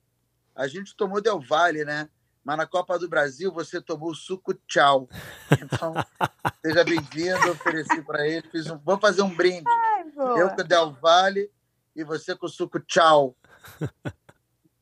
a 0.56 0.68
gente 0.68 0.96
tomou 0.96 1.22
Del 1.22 1.42
Valle, 1.42 1.84
né? 1.84 2.10
Mas 2.44 2.58
na 2.58 2.68
Copa 2.68 3.00
do 3.00 3.08
Brasil 3.08 3.52
você 3.52 3.82
tomou 3.82 4.12
o 4.12 4.16
suco 4.16 4.54
tchau. 4.68 5.08
Então, 5.52 5.94
seja 6.62 6.84
bem-vindo. 6.84 7.52
Ofereci 7.52 8.02
para 8.02 8.28
ele. 8.28 8.48
Fiz 8.52 8.70
um, 8.70 8.78
vamos 8.80 9.02
fazer 9.02 9.22
um 9.22 9.34
brinde. 9.34 9.64
Ai, 9.68 10.42
eu 10.42 10.50
com 10.50 10.62
o 10.62 10.64
Del 10.64 10.92
Valle 10.92 11.50
e 11.96 12.04
você 12.04 12.36
com 12.36 12.46
o 12.46 12.50
suco 12.50 12.80
tchau. 12.80 13.36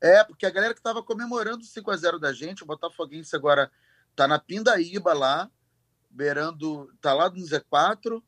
É, 0.02 0.24
porque 0.24 0.48
a 0.48 0.50
galera 0.50 0.74
que 0.74 0.80
estava 0.80 1.04
comemorando 1.04 1.64
o 1.64 1.68
5x0 1.68 2.18
da 2.18 2.34
gente, 2.34 2.64
o 2.64 2.66
Botafoguense 2.66 3.36
agora 3.36 3.72
tá 4.16 4.28
na 4.28 4.40
Pindaíba 4.40 5.14
lá, 5.14 5.48
beirando, 6.10 6.92
tá 7.00 7.14
lá 7.14 7.30
no 7.30 7.36
Z4, 7.36 8.22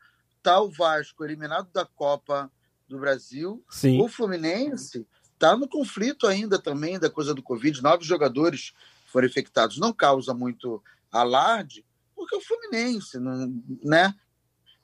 tá 0.43 0.61
o 0.61 0.69
Vasco 0.69 1.25
eliminado 1.25 1.71
da 1.73 1.83
Copa 1.83 2.51
do 2.87 2.99
Brasil. 2.99 3.65
Sim. 3.71 3.99
O 3.99 4.07
Fluminense 4.07 5.07
tá 5.39 5.57
no 5.57 5.67
conflito 5.67 6.27
ainda 6.27 6.59
também 6.59 6.99
da 6.99 7.09
coisa 7.09 7.33
do 7.33 7.41
Covid, 7.41 7.81
nove 7.81 8.05
jogadores 8.05 8.73
foram 9.13 9.27
infectados. 9.27 9.77
Não 9.77 9.93
causa 9.93 10.33
muito 10.33 10.83
alarde, 11.11 11.85
porque 12.15 12.35
o 12.35 12.41
Fluminense, 12.41 13.19
não, 13.19 13.63
né? 13.83 14.13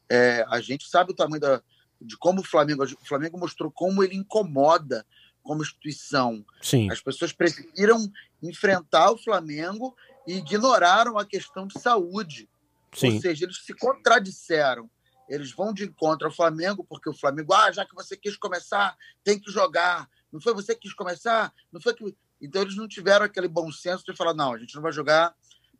É, 0.07 0.45
a 0.47 0.61
gente 0.61 0.87
sabe 0.87 1.11
o 1.11 1.15
tamanho 1.15 1.41
da, 1.41 1.61
de 1.99 2.15
como 2.17 2.41
o 2.41 2.43
Flamengo, 2.43 2.83
o 2.83 3.05
Flamengo 3.05 3.37
mostrou 3.37 3.71
como 3.71 4.03
ele 4.03 4.15
incomoda 4.15 5.05
como 5.41 5.61
instituição. 5.61 6.45
Sim. 6.61 6.91
As 6.91 7.01
pessoas 7.01 7.33
preferiram 7.33 8.11
enfrentar 8.41 9.11
o 9.11 9.17
Flamengo 9.17 9.95
e 10.27 10.37
ignoraram 10.37 11.17
a 11.17 11.25
questão 11.25 11.65
de 11.65 11.79
saúde. 11.79 12.47
Sim. 12.93 13.15
Ou 13.15 13.21
seja, 13.21 13.45
eles 13.45 13.63
se 13.63 13.73
contradisseram. 13.73 14.89
Eles 15.27 15.51
vão 15.51 15.73
de 15.73 15.85
encontro 15.85 16.27
ao 16.27 16.33
Flamengo, 16.33 16.83
porque 16.83 17.09
o 17.09 17.13
Flamengo, 17.13 17.53
ah, 17.53 17.71
já 17.71 17.85
que 17.85 17.93
você 17.93 18.17
quis 18.17 18.35
começar, 18.35 18.95
tem 19.23 19.39
que 19.39 19.51
jogar. 19.51 20.09
Não 20.31 20.41
foi 20.41 20.53
você 20.53 20.73
que 20.73 20.81
quis 20.81 20.93
começar? 20.93 21.53
Não 21.71 21.79
foi 21.79 21.93
que. 21.93 22.15
Então 22.41 22.61
eles 22.61 22.75
não 22.75 22.87
tiveram 22.87 23.25
aquele 23.25 23.47
bom 23.47 23.71
senso 23.71 24.03
de 24.05 24.15
falar, 24.15 24.33
não, 24.33 24.53
a 24.53 24.57
gente 24.57 24.75
não 24.75 24.81
vai 24.81 24.91
jogar, 24.91 25.35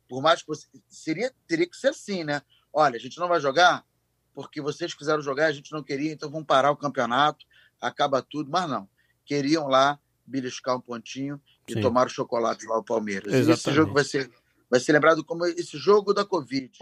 por 0.08 0.20
mais 0.22 0.42
que 0.42 0.48
você. 0.48 0.66
Seria, 0.88 1.32
teria 1.46 1.66
que 1.66 1.76
ser 1.76 1.88
assim, 1.88 2.24
né? 2.24 2.42
Olha, 2.72 2.96
a 2.96 3.00
gente 3.00 3.18
não 3.18 3.28
vai 3.28 3.40
jogar 3.40 3.84
porque 4.32 4.60
vocês 4.60 4.94
quiseram 4.94 5.20
jogar, 5.20 5.46
a 5.46 5.52
gente 5.52 5.72
não 5.72 5.82
queria, 5.82 6.12
então 6.12 6.30
vamos 6.30 6.46
parar 6.46 6.70
o 6.70 6.76
campeonato, 6.76 7.44
acaba 7.80 8.22
tudo, 8.22 8.50
mas 8.50 8.68
não 8.70 8.88
queriam 9.30 9.68
lá 9.68 9.96
beliscar 10.26 10.76
um 10.76 10.80
pontinho 10.80 11.40
e 11.68 11.74
Sim. 11.74 11.80
tomar 11.80 12.08
o 12.08 12.10
chocolate 12.10 12.66
lá 12.66 12.78
o 12.78 12.82
Palmeiras. 12.82 13.32
Esse 13.32 13.72
jogo 13.72 13.94
vai 13.94 14.02
ser, 14.02 14.28
vai 14.68 14.80
ser 14.80 14.92
lembrado 14.92 15.24
como 15.24 15.46
esse 15.46 15.78
jogo 15.78 16.12
da 16.12 16.24
Covid. 16.24 16.76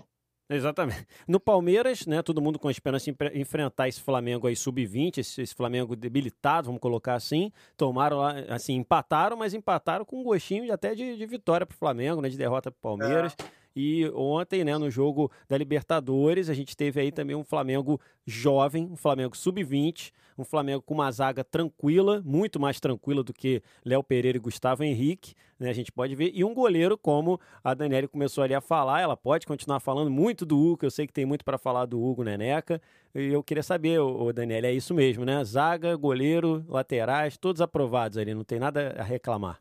Exatamente. 0.48 1.06
No 1.26 1.38
Palmeiras, 1.38 2.06
né, 2.06 2.22
todo 2.22 2.40
mundo 2.40 2.58
com 2.58 2.70
esperança 2.70 3.12
de 3.12 3.38
enfrentar 3.38 3.88
esse 3.88 4.00
Flamengo 4.00 4.46
aí 4.46 4.56
sub-20, 4.56 5.18
esse, 5.18 5.42
esse, 5.42 5.54
Flamengo 5.54 5.94
debilitado, 5.94 6.66
vamos 6.66 6.80
colocar 6.80 7.14
assim. 7.14 7.52
Tomaram 7.76 8.18
lá, 8.18 8.34
assim, 8.48 8.74
empataram, 8.74 9.36
mas 9.36 9.52
empataram 9.52 10.04
com 10.04 10.20
um 10.20 10.24
gostinho 10.24 10.72
até 10.72 10.94
de, 10.94 11.16
de 11.16 11.26
vitória 11.26 11.66
para 11.66 11.74
o 11.74 11.78
Flamengo, 11.78 12.22
né, 12.22 12.28
de 12.28 12.38
derrota 12.38 12.70
para 12.70 12.78
o 12.78 12.80
Palmeiras. 12.80 13.36
É. 13.38 13.57
E 13.74 14.08
ontem, 14.14 14.64
né, 14.64 14.76
no 14.76 14.90
jogo 14.90 15.30
da 15.48 15.56
Libertadores, 15.56 16.48
a 16.48 16.54
gente 16.54 16.76
teve 16.76 17.00
aí 17.00 17.12
também 17.12 17.36
um 17.36 17.44
Flamengo 17.44 18.00
jovem, 18.26 18.88
um 18.90 18.96
Flamengo 18.96 19.36
sub-20, 19.36 20.12
um 20.36 20.44
Flamengo 20.44 20.82
com 20.82 20.94
uma 20.94 21.10
zaga 21.10 21.42
tranquila, 21.42 22.22
muito 22.24 22.60
mais 22.60 22.78
tranquila 22.78 23.22
do 23.22 23.32
que 23.32 23.62
Léo 23.84 24.02
Pereira 24.02 24.38
e 24.38 24.40
Gustavo 24.40 24.84
Henrique, 24.84 25.34
né? 25.58 25.68
A 25.70 25.72
gente 25.72 25.90
pode 25.90 26.14
ver. 26.14 26.30
E 26.32 26.44
um 26.44 26.54
goleiro, 26.54 26.96
como 26.96 27.40
a 27.62 27.74
Daniele 27.74 28.06
começou 28.06 28.44
ali 28.44 28.54
a 28.54 28.60
falar, 28.60 29.00
ela 29.00 29.16
pode 29.16 29.46
continuar 29.46 29.80
falando 29.80 30.10
muito 30.10 30.46
do 30.46 30.56
Hugo, 30.56 30.86
eu 30.86 30.90
sei 30.90 31.06
que 31.06 31.12
tem 31.12 31.26
muito 31.26 31.44
para 31.44 31.58
falar 31.58 31.86
do 31.86 32.00
Hugo 32.00 32.22
Neneca. 32.22 32.80
E 33.14 33.32
eu 33.32 33.42
queria 33.42 33.62
saber, 33.62 33.98
ô, 33.98 34.32
Daniele, 34.32 34.68
é 34.68 34.72
isso 34.72 34.94
mesmo, 34.94 35.24
né? 35.24 35.42
Zaga, 35.44 35.96
goleiro, 35.96 36.64
laterais, 36.68 37.36
todos 37.36 37.60
aprovados 37.60 38.16
ali, 38.16 38.32
não 38.34 38.44
tem 38.44 38.60
nada 38.60 38.94
a 38.98 39.02
reclamar. 39.02 39.60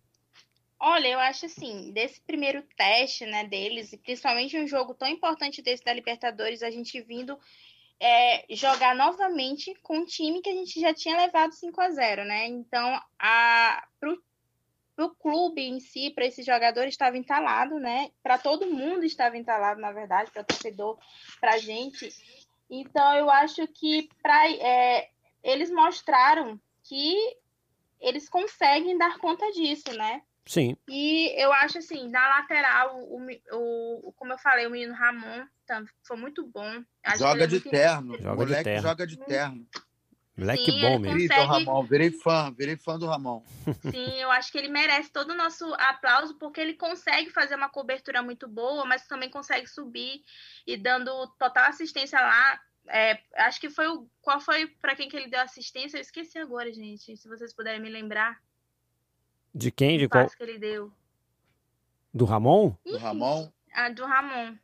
Olha, 0.79 1.07
eu 1.07 1.19
acho 1.19 1.47
assim, 1.47 1.91
desse 1.91 2.21
primeiro 2.21 2.61
teste, 2.75 3.25
né, 3.25 3.45
deles, 3.45 3.93
e 3.93 3.97
principalmente 3.97 4.59
um 4.59 4.67
jogo 4.67 4.93
tão 4.93 5.07
importante 5.07 5.61
desse 5.61 5.83
da 5.83 5.91
Libertadores, 5.91 6.61
a 6.61 6.69
gente 6.69 7.01
vindo 7.01 7.37
é, 7.99 8.45
jogar 8.55 8.95
novamente 8.95 9.73
com 9.81 9.97
um 9.99 10.05
time 10.05 10.41
que 10.41 10.49
a 10.49 10.53
gente 10.53 10.79
já 10.79 10.93
tinha 10.93 11.17
levado 11.17 11.53
5 11.53 11.81
a 11.81 11.89
0 11.89 12.25
né? 12.25 12.45
Então, 12.45 13.01
a, 13.17 13.87
pro, 13.99 14.21
pro 14.95 15.15
clube 15.15 15.61
em 15.61 15.79
si, 15.79 16.11
para 16.11 16.25
esses 16.25 16.45
jogadores, 16.45 16.93
estava 16.93 17.17
entalado, 17.17 17.79
né? 17.79 18.11
Para 18.21 18.37
todo 18.37 18.71
mundo 18.71 19.03
estava 19.03 19.35
entalado, 19.35 19.81
na 19.81 19.91
verdade, 19.91 20.31
para 20.31 20.43
torcedor, 20.43 20.99
para 21.39 21.57
gente. 21.57 22.09
Então, 22.69 23.15
eu 23.15 23.31
acho 23.31 23.67
que 23.67 24.09
pra, 24.21 24.47
é, 24.51 25.09
eles 25.43 25.71
mostraram 25.71 26.59
que 26.83 27.15
eles 27.99 28.29
conseguem 28.29 28.95
dar 28.95 29.17
conta 29.17 29.51
disso, 29.51 29.91
né? 29.93 30.21
Sim. 30.47 30.77
E 30.87 31.33
eu 31.41 31.51
acho 31.51 31.77
assim, 31.77 32.09
na 32.09 32.27
lateral, 32.27 32.97
o, 33.01 33.19
o, 33.51 34.13
como 34.13 34.33
eu 34.33 34.37
falei, 34.37 34.65
o 34.65 34.71
menino 34.71 34.93
Ramon 34.93 35.45
tá, 35.65 35.83
foi 36.03 36.17
muito 36.17 36.45
bom. 36.47 36.83
Acho 37.03 37.19
joga 37.19 37.47
de 37.47 37.55
muito... 37.55 37.69
terno. 37.69 38.17
Joga 38.17 38.35
Moleque 38.35 38.57
de 38.57 38.63
terno. 38.63 38.87
joga 38.87 39.07
de 39.07 39.17
terno. 39.17 39.67
Moleque 40.37 40.71
Sim, 40.71 40.81
bom 40.81 40.99
mesmo. 40.99 41.27
Consegue... 41.27 41.47
Ramon, 41.47 41.83
virei 41.83 42.11
fã, 42.11 42.53
virei 42.53 42.77
fã 42.77 42.97
do 42.97 43.07
Ramon. 43.07 43.43
Sim, 43.91 44.21
eu 44.21 44.31
acho 44.31 44.51
que 44.51 44.57
ele 44.57 44.69
merece 44.69 45.11
todo 45.11 45.31
o 45.31 45.35
nosso 45.35 45.65
aplauso, 45.73 46.35
porque 46.35 46.61
ele 46.61 46.75
consegue 46.75 47.29
fazer 47.31 47.55
uma 47.55 47.69
cobertura 47.69 48.21
muito 48.21 48.47
boa, 48.47 48.85
mas 48.85 49.07
também 49.07 49.29
consegue 49.29 49.67
subir 49.67 50.23
e 50.65 50.77
dando 50.77 51.27
total 51.39 51.65
assistência 51.65 52.19
lá. 52.19 52.61
É, 52.89 53.19
acho 53.35 53.59
que 53.59 53.69
foi 53.69 53.87
o. 53.87 54.07
Qual 54.21 54.39
foi 54.39 54.67
para 54.67 54.95
quem 54.95 55.09
que 55.09 55.17
ele 55.17 55.29
deu 55.29 55.41
assistência? 55.41 55.97
Eu 55.97 56.01
esqueci 56.01 56.37
agora, 56.37 56.71
gente. 56.71 57.17
Se 57.17 57.27
vocês 57.27 57.53
puderem 57.53 57.81
me 57.81 57.89
lembrar. 57.89 58.39
De 59.57 59.71
quem? 59.71 59.97
De 59.97 60.07
qual? 60.07 60.29
que 60.29 60.43
ele 60.43 60.59
deu. 60.59 60.93
Do 62.13 62.25
Ramon? 62.25 62.75
Do 62.85 62.97
Ramon? 62.97 63.51
Ah, 63.73 63.89
do 63.89 64.05
Ramon. 64.05 64.55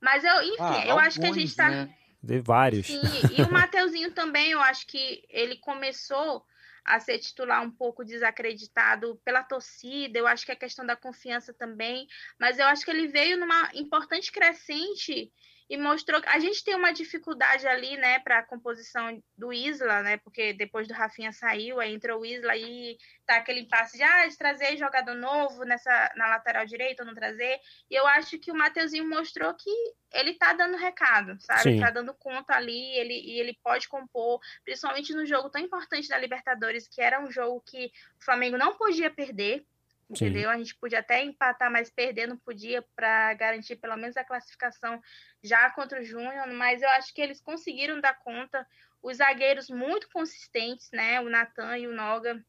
Mas 0.00 0.24
eu, 0.24 0.42
enfim, 0.42 0.56
ah, 0.60 0.86
eu 0.86 0.98
acho 0.98 1.20
que 1.20 1.26
a 1.26 1.32
gente 1.32 1.54
tá. 1.54 1.68
Né? 1.68 1.94
De 2.22 2.40
vários. 2.40 2.86
Sim, 2.86 3.02
e 3.36 3.42
o 3.42 3.52
Mateuzinho 3.52 4.12
também, 4.12 4.52
eu 4.52 4.60
acho 4.60 4.86
que 4.86 5.22
ele 5.28 5.56
começou 5.56 6.42
a 6.84 6.98
ser 6.98 7.18
titular 7.18 7.62
um 7.62 7.70
pouco 7.70 8.02
desacreditado 8.02 9.20
pela 9.22 9.42
torcida, 9.42 10.18
eu 10.18 10.26
acho 10.26 10.46
que 10.46 10.52
é 10.52 10.56
questão 10.56 10.86
da 10.86 10.96
confiança 10.96 11.52
também, 11.52 12.06
mas 12.38 12.58
eu 12.58 12.66
acho 12.66 12.84
que 12.84 12.90
ele 12.90 13.08
veio 13.08 13.38
numa 13.38 13.70
importante 13.74 14.32
crescente 14.32 15.30
e 15.68 15.76
mostrou 15.76 16.20
que 16.20 16.28
a 16.28 16.38
gente 16.38 16.62
tem 16.62 16.74
uma 16.74 16.92
dificuldade 16.92 17.66
ali, 17.66 17.96
né, 17.96 18.18
para 18.18 18.38
a 18.38 18.42
composição 18.42 19.22
do 19.36 19.52
Isla, 19.52 20.02
né, 20.02 20.16
porque 20.18 20.52
depois 20.52 20.86
do 20.86 20.94
Rafinha 20.94 21.32
saiu, 21.32 21.80
aí 21.80 21.94
entrou 21.94 22.20
o 22.20 22.26
Isla 22.26 22.54
e 22.56 22.98
tá 23.26 23.36
aquele 23.36 23.60
impasse 23.60 23.96
de, 23.96 24.02
ah, 24.02 24.26
de 24.26 24.36
trazer 24.36 24.76
jogador 24.76 25.14
novo 25.14 25.64
nessa 25.64 26.12
na 26.16 26.28
lateral 26.28 26.66
direita 26.66 27.02
ou 27.02 27.06
não 27.06 27.14
trazer. 27.14 27.58
E 27.90 27.94
eu 27.94 28.06
acho 28.08 28.38
que 28.38 28.52
o 28.52 28.54
Mateuzinho 28.54 29.08
mostrou 29.08 29.54
que 29.54 29.70
ele 30.12 30.34
tá 30.34 30.52
dando 30.52 30.76
recado, 30.76 31.36
sabe? 31.40 31.62
Sim. 31.62 31.80
Tá 31.80 31.90
dando 31.90 32.14
conta 32.14 32.54
ali, 32.54 32.96
ele 32.98 33.14
e 33.14 33.40
ele 33.40 33.58
pode 33.62 33.88
compor, 33.88 34.40
principalmente 34.64 35.14
no 35.14 35.24
jogo 35.24 35.50
tão 35.50 35.60
importante 35.60 36.08
da 36.08 36.18
Libertadores, 36.18 36.86
que 36.86 37.00
era 37.00 37.20
um 37.20 37.30
jogo 37.30 37.62
que 37.66 37.90
o 38.20 38.24
Flamengo 38.24 38.58
não 38.58 38.76
podia 38.76 39.10
perder, 39.10 39.64
entendeu? 40.08 40.50
Sim. 40.50 40.54
A 40.54 40.58
gente 40.58 40.74
podia 40.76 41.00
até 41.00 41.22
empatar, 41.22 41.70
mas 41.70 41.90
perder 41.90 42.26
não 42.26 42.36
podia 42.36 42.82
para 42.94 43.34
garantir 43.34 43.76
pelo 43.76 43.96
menos 43.96 44.16
a 44.16 44.24
classificação 44.24 45.00
já 45.42 45.70
contra 45.70 46.00
o 46.00 46.04
Júnior, 46.04 46.46
mas 46.52 46.82
eu 46.82 46.88
acho 46.90 47.12
que 47.14 47.20
eles 47.20 47.40
conseguiram 47.40 48.00
dar 48.00 48.18
conta. 48.20 48.66
Os 49.02 49.18
zagueiros 49.18 49.68
muito 49.68 50.08
consistentes, 50.10 50.90
né? 50.92 51.20
O 51.20 51.28
Natan 51.28 51.76
e 51.78 51.86
o 51.86 51.94
Noga. 51.94 52.42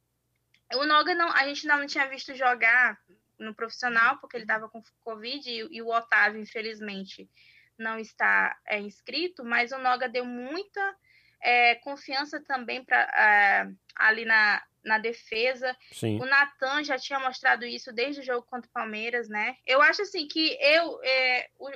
O 0.74 0.86
Noga 0.86 1.14
não, 1.14 1.30
a 1.32 1.46
gente 1.46 1.70
ainda 1.70 1.80
não 1.80 1.88
tinha 1.88 2.08
visto 2.08 2.34
jogar 2.34 2.98
no 3.38 3.54
profissional, 3.54 4.18
porque 4.20 4.38
ele 4.38 4.46
estava 4.46 4.70
com 4.70 4.82
Covid, 5.02 5.50
e, 5.50 5.68
e, 5.70 5.82
o 5.82 5.90
Otávio, 5.90 6.42
infelizmente, 6.42 7.30
não 7.78 8.00
está 8.00 8.58
é, 8.66 8.80
inscrito, 8.80 9.44
mas 9.44 9.72
o 9.72 9.78
Noga 9.78 10.08
deu 10.08 10.26
muita 10.26 10.96
é, 11.42 11.76
confiança 11.76 12.42
também 12.42 12.84
para 12.84 13.02
é, 13.02 13.72
ali 13.96 14.26
na, 14.26 14.62
na 14.84 14.98
defesa. 14.98 15.76
Sim. 15.92 16.20
O 16.22 16.26
Natan 16.26 16.84
já 16.84 16.98
tinha 16.98 17.20
mostrado 17.20 17.66
isso 17.66 17.92
desde 17.92 18.22
o 18.22 18.24
jogo 18.24 18.44
contra 18.44 18.70
o 18.70 18.74
Palmeiras, 18.74 19.28
né? 19.28 19.58
Eu 19.66 19.82
acho 19.82 20.02
assim 20.02 20.28
que 20.28 20.58
eu 20.62 21.00
é, 21.04 21.50
o, 21.58 21.70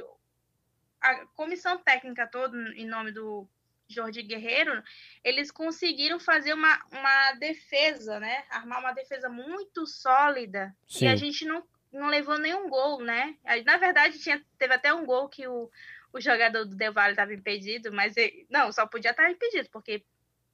a 1.01 1.25
comissão 1.27 1.77
técnica 1.77 2.27
toda, 2.27 2.57
em 2.75 2.85
nome 2.85 3.11
do 3.11 3.47
Jorge 3.87 4.21
Guerreiro, 4.21 4.83
eles 5.23 5.49
conseguiram 5.49 6.19
fazer 6.19 6.53
uma, 6.53 6.79
uma 6.91 7.33
defesa, 7.33 8.19
né? 8.19 8.43
Armar 8.49 8.79
uma 8.79 8.93
defesa 8.93 9.27
muito 9.29 9.87
sólida. 9.87 10.75
Sim. 10.87 11.05
E 11.05 11.07
a 11.07 11.15
gente 11.15 11.43
não, 11.45 11.63
não 11.91 12.07
levou 12.07 12.37
nenhum 12.37 12.69
gol, 12.69 13.01
né? 13.01 13.35
Na 13.65 13.77
verdade, 13.77 14.19
tinha, 14.19 14.43
teve 14.57 14.73
até 14.75 14.93
um 14.93 15.05
gol 15.05 15.27
que 15.27 15.47
o, 15.47 15.71
o 16.11 16.19
jogador 16.19 16.65
do 16.65 16.75
Del 16.75 16.93
Valle 16.93 17.11
estava 17.11 17.33
impedido, 17.33 17.91
mas 17.91 18.17
ele, 18.17 18.45
não, 18.49 18.71
só 18.71 18.85
podia 18.87 19.11
estar 19.11 19.29
impedido, 19.29 19.69
porque 19.71 20.03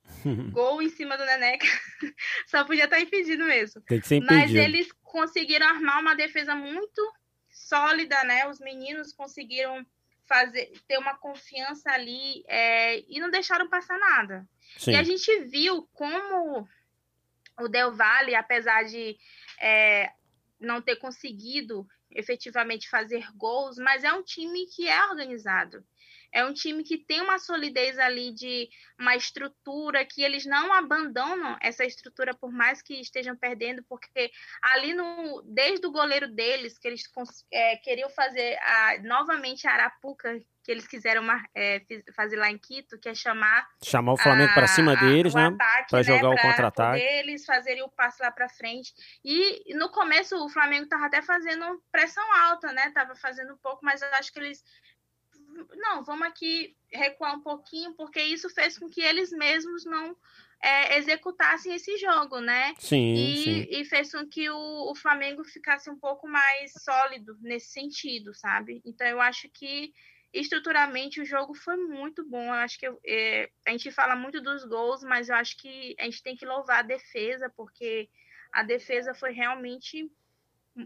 gol 0.52 0.82
em 0.82 0.90
cima 0.90 1.18
do 1.18 1.26
Neneca 1.26 1.66
só 2.48 2.64
podia 2.64 2.86
estar 2.86 3.00
impedido 3.00 3.44
mesmo. 3.46 3.82
Tem 3.82 4.00
que 4.00 4.08
ser 4.08 4.18
impedido. 4.18 4.42
Mas 4.42 4.54
eles 4.54 4.92
conseguiram 5.04 5.68
armar 5.68 6.02
uma 6.02 6.16
defesa 6.16 6.56
muito 6.56 7.02
sólida, 7.50 8.24
né? 8.24 8.48
Os 8.48 8.60
meninos 8.60 9.14
conseguiram 9.14 9.86
fazer 10.28 10.74
ter 10.88 10.98
uma 10.98 11.16
confiança 11.16 11.92
ali 11.92 12.44
é, 12.48 13.00
e 13.08 13.20
não 13.20 13.30
deixaram 13.30 13.70
passar 13.70 13.98
nada. 13.98 14.48
Sim. 14.78 14.92
E 14.92 14.96
a 14.96 15.04
gente 15.04 15.40
viu 15.46 15.88
como 15.94 16.68
o 17.60 17.68
Del 17.68 17.94
Valle, 17.94 18.36
apesar 18.36 18.84
de 18.84 19.18
é, 19.60 20.12
não 20.60 20.82
ter 20.82 20.98
conseguido 20.98 21.88
efetivamente 22.16 22.90
fazer 22.90 23.28
gols, 23.36 23.78
mas 23.78 24.04
é 24.04 24.12
um 24.14 24.24
time 24.24 24.66
que 24.68 24.88
é 24.88 25.06
organizado. 25.06 25.86
É 26.32 26.44
um 26.44 26.54
time 26.54 26.84
que 26.84 26.98
tem 26.98 27.22
uma 27.22 27.40
solidez 27.40 27.98
ali 27.98 28.34
de 28.34 28.70
uma 29.00 29.16
estrutura 29.16 30.06
que 30.06 30.22
eles 30.22 30.46
não 30.46 30.74
abandonam 30.74 31.58
essa 31.62 31.86
estrutura 31.86 32.34
por 32.34 32.52
mais 32.52 32.82
que 32.82 33.00
estejam 33.00 33.38
perdendo, 33.38 33.84
porque 33.88 34.32
ali 34.62 34.94
no 34.94 35.42
desde 35.46 35.88
o 35.88 35.92
goleiro 35.92 36.28
deles 36.28 36.78
que 36.78 36.88
eles 36.90 37.04
é, 37.52 37.78
queriam 37.78 38.10
fazer 38.10 38.58
a, 38.62 39.02
novamente 39.04 39.66
a 39.66 39.72
Arapuca 39.72 40.38
que 40.66 40.72
eles 40.72 40.88
quiseram 40.88 41.24
é, 41.54 41.80
fazer 42.16 42.38
lá 42.38 42.50
em 42.50 42.58
Quito, 42.58 42.98
que 42.98 43.08
é 43.08 43.14
chamar 43.14 43.70
chamar 43.84 44.14
o 44.14 44.18
Flamengo 44.18 44.52
para 44.52 44.66
cima 44.66 44.98
deles, 44.98 45.36
né? 45.36 45.56
Para 45.88 46.00
né, 46.00 46.04
jogar 46.04 46.30
né, 46.30 46.36
o 46.36 46.42
contra-ataque. 46.42 47.04
Eles 47.04 47.46
fazerem 47.46 47.84
o 47.84 47.90
passe 47.90 48.20
lá 48.20 48.32
para 48.32 48.50
frente. 48.50 48.92
E 49.24 49.76
no 49.76 49.90
começo 49.90 50.36
o 50.44 50.50
Flamengo 50.50 50.86
estava 50.86 51.06
até 51.06 51.22
fazendo 51.22 51.80
pressão 51.92 52.24
alta, 52.34 52.74
né? 52.74 52.90
Tava 52.90 53.16
fazendo 53.16 53.54
um 53.54 53.58
pouco, 53.58 53.86
mas 53.86 54.02
eu 54.02 54.08
acho 54.16 54.34
que 54.34 54.40
eles 54.40 54.64
não, 55.76 56.04
vamos 56.04 56.28
aqui 56.28 56.76
recuar 56.92 57.36
um 57.36 57.42
pouquinho, 57.42 57.94
porque 57.94 58.22
isso 58.22 58.50
fez 58.50 58.78
com 58.78 58.90
que 58.90 59.02
eles 59.02 59.32
mesmos 59.32 59.86
não 59.86 60.18
é, 60.62 60.98
executassem 60.98 61.76
esse 61.76 61.96
jogo, 61.98 62.40
né? 62.40 62.74
Sim 62.80 63.14
e, 63.14 63.44
sim. 63.44 63.68
e 63.70 63.86
fez 63.86 64.12
com 64.12 64.28
que 64.28 64.50
o, 64.50 64.92
o, 64.92 64.96
Flamengo 64.96 65.44
ficasse 65.44 65.92
um 65.92 65.98
pouco 65.98 66.28
mais 66.28 66.74
sólido 66.80 67.38
nesse 67.40 67.68
sentido, 67.68 68.34
sabe? 68.34 68.82
Então 68.84 69.06
eu 69.06 69.22
acho 69.22 69.48
que 69.50 69.94
estruturalmente 70.40 71.22
o 71.22 71.26
jogo 71.26 71.54
foi 71.54 71.78
muito 71.78 72.28
bom. 72.28 72.44
Eu 72.44 72.54
acho 72.54 72.78
que 72.78 72.88
eu, 72.88 73.00
é, 73.06 73.50
a 73.66 73.72
gente 73.72 73.92
fala 73.92 74.16
muito 74.16 74.42
dos 74.42 74.66
gols, 74.66 75.04
mas 75.04 75.30
eu 75.30 75.36
acho 75.36 75.58
que 75.58 75.96
a 76.00 76.04
gente 76.04 76.22
tem 76.22 76.36
que 76.36 76.46
louvar 76.46 76.80
a 76.80 76.88
defesa, 76.88 77.52
porque 77.56 78.10
a 78.52 78.64
defesa 78.64 79.14
foi 79.14 79.32
realmente 79.32 80.12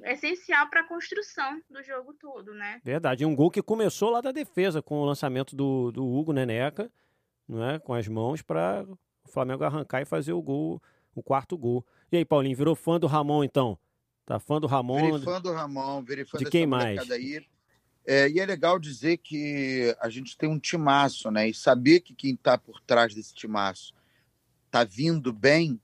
essencial 0.03 0.69
para 0.69 0.81
a 0.81 0.87
construção 0.87 1.61
do 1.69 1.81
jogo 1.83 2.13
todo, 2.13 2.53
né? 2.53 2.79
Verdade. 2.83 3.25
Um 3.25 3.35
gol 3.35 3.49
que 3.49 3.61
começou 3.61 4.11
lá 4.11 4.21
da 4.21 4.31
defesa, 4.31 4.81
com 4.81 4.99
o 4.99 5.05
lançamento 5.05 5.55
do, 5.55 5.91
do 5.91 6.05
Hugo 6.05 6.31
Neneca, 6.31 6.91
não 7.47 7.67
é? 7.67 7.79
com 7.79 7.93
as 7.93 8.07
mãos, 8.07 8.41
para 8.43 8.85
o 9.23 9.29
Flamengo 9.29 9.63
arrancar 9.63 10.01
e 10.01 10.05
fazer 10.05 10.33
o 10.33 10.41
gol, 10.41 10.81
o 11.15 11.23
quarto 11.23 11.57
gol. 11.57 11.85
E 12.11 12.17
aí, 12.17 12.25
Paulinho, 12.25 12.55
virou 12.55 12.75
fã 12.75 12.99
do 12.99 13.07
Ramon, 13.07 13.43
então? 13.43 13.77
Tá 14.25 14.39
fã 14.39 14.59
do 14.59 14.67
Ramon? 14.67 15.05
Virei 15.05 15.19
fã 15.21 15.41
do 15.41 15.51
Ramon, 15.51 16.03
virei 16.03 16.25
fã 16.25 16.37
de 16.37 16.45
quem 16.45 16.67
mais? 16.67 17.09
Aí. 17.09 17.43
É, 18.11 18.27
e 18.27 18.39
é 18.39 18.45
legal 18.47 18.79
dizer 18.79 19.17
que 19.17 19.95
a 20.01 20.09
gente 20.09 20.35
tem 20.35 20.49
um 20.49 20.57
timaço, 20.57 21.29
né? 21.29 21.47
E 21.47 21.53
saber 21.53 21.99
que 21.99 22.15
quem 22.15 22.33
está 22.33 22.57
por 22.57 22.81
trás 22.81 23.13
desse 23.13 23.35
timaço 23.35 23.93
está 24.65 24.83
vindo 24.83 25.31
bem, 25.31 25.79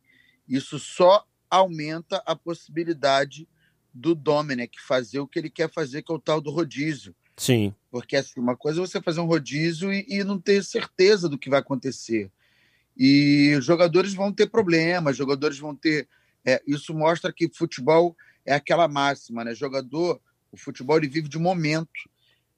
isso 0.50 0.80
só 0.80 1.24
aumenta 1.48 2.24
a 2.26 2.36
possibilidade 2.36 3.48
do 3.94 4.16
Dominic 4.16 4.82
fazer 4.82 5.20
o 5.20 5.28
que 5.28 5.38
ele 5.38 5.52
quer 5.52 5.72
fazer, 5.72 6.02
que 6.02 6.12
é 6.12 6.16
o 6.16 6.20
tal 6.20 6.42
do 6.42 6.50
rodízio. 6.50 7.16
Sim. 7.38 7.76
Porque 7.92 8.16
assim, 8.16 8.40
uma 8.40 8.58
coisa 8.58 8.82
é 8.82 8.88
você 8.88 9.00
fazer 9.00 9.20
um 9.20 9.28
rodízio 9.28 9.94
e, 9.94 10.04
e 10.10 10.24
não 10.24 10.42
ter 10.42 10.64
certeza 10.64 11.30
do 11.30 11.38
que 11.38 11.48
vai 11.48 11.60
acontecer. 11.60 12.32
E 12.98 13.54
os 13.56 13.64
jogadores 13.64 14.16
vão 14.16 14.34
ter 14.34 14.48
problemas, 14.48 15.16
jogadores 15.16 15.60
vão 15.60 15.76
ter. 15.76 16.10
É, 16.44 16.60
isso 16.66 16.92
mostra 16.92 17.32
que 17.32 17.52
futebol 17.54 18.18
é 18.44 18.56
aquela 18.56 18.88
máxima, 18.88 19.44
né? 19.44 19.54
Jogador, 19.54 20.20
o 20.52 20.58
futebol 20.58 20.98
ele 20.98 21.08
vive 21.08 21.30
de 21.30 21.38
momento. 21.38 22.15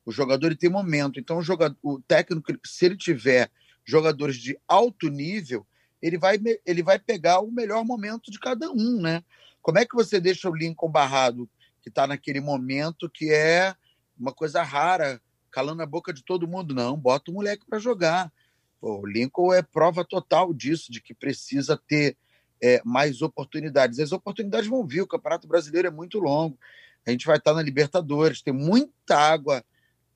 O 0.08 0.12
jogador 0.13 0.48
ele 0.48 0.56
tem 0.56 0.70
momento. 0.70 1.20
Então, 1.20 1.38
o, 1.38 1.41
jogador, 1.41 1.76
o 1.84 2.00
técnico, 2.00 2.54
se 2.65 2.86
ele 2.86 2.96
tiver 2.96 3.52
jogadores 3.84 4.38
de 4.38 4.58
alto 4.65 5.10
nível, 5.10 5.67
ele 6.02 6.17
vai, 6.17 6.39
ele 6.65 6.82
vai 6.82 6.98
pegar 6.98 7.41
o 7.41 7.52
melhor 7.52 7.84
momento 7.84 8.32
de 8.32 8.39
cada 8.39 8.72
um, 8.72 9.02
né? 9.02 9.22
Como 9.62 9.78
é 9.80 9.86
que 9.86 9.93
você 9.93 10.17
deixa 10.17 10.50
o 10.50 10.56
Lincoln 10.56 10.89
barrado, 10.89 11.50
que 11.82 11.89
está 11.89 12.08
naquele 12.08 12.39
momento 12.39 13.10
que 13.10 13.34
é 13.34 13.76
uma 14.17 14.32
coisa 14.32 14.63
rara, 14.63 15.22
calando 15.52 15.82
a 15.82 15.86
boca 15.86 16.13
de 16.13 16.24
todo 16.24 16.48
mundo? 16.48 16.74
Não, 16.74 16.96
bota 16.96 17.30
o 17.30 17.34
moleque 17.34 17.65
para 17.70 17.78
jogar. 17.78 18.32
Pô, 18.80 19.02
o 19.02 19.06
Lincoln 19.06 19.54
é 19.54 19.62
prova 19.62 20.06
total 20.06 20.54
disso, 20.54 20.89
de 20.89 21.02
que 21.02 21.13
precisa 21.13 21.78
ter 21.86 22.15
é, 22.63 22.82
mais 22.86 23.22
oportunidades. 23.22 24.00
As 24.00 24.13
oportunidades 24.13 24.70
vão 24.70 24.88
vir, 24.88 25.02
o 25.02 25.08
Campeonato 25.08 25.50
Brasileiro 25.50 25.89
é 25.89 25.91
muito 25.91 26.17
longo. 26.17 26.58
A 27.06 27.12
gente 27.12 27.26
vai 27.26 27.36
estar 27.36 27.54
na 27.54 27.62
Libertadores, 27.62 28.41
tem 28.41 28.54
muita 28.54 29.17
água 29.17 29.65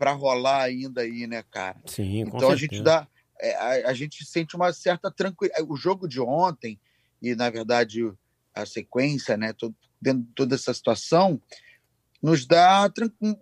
para 0.02 0.14
rolar 0.14 0.64
ainda 0.64 1.02
aí, 1.02 1.28
né, 1.28 1.44
cara? 1.44 1.78
Sim, 1.86 2.22
então 2.22 2.50
a 2.50 2.56
gente 2.56 2.82
dá. 2.82 3.08
É, 3.40 3.54
a, 3.54 3.90
a, 3.92 3.94
gente 3.94 4.26
sente 4.26 4.56
uma 4.56 4.74
certa 4.74 5.12
tranquilidade. 5.12 5.64
O 5.70 5.76
jogo 5.76 6.08
de 6.08 6.20
ontem, 6.20 6.80
e 7.22 7.36
na 7.36 7.52
verdade 7.52 8.12
a 8.52 8.66
sequência, 8.66 9.38
né, 9.38 9.54
todo, 9.54 9.76
dentro 10.02 10.24
de 10.24 10.34
toda 10.34 10.56
essa 10.56 10.74
situação, 10.74 11.40
nos 12.20 12.48
dá 12.48 12.92